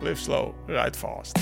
[0.01, 1.39] Live slow, ride fast.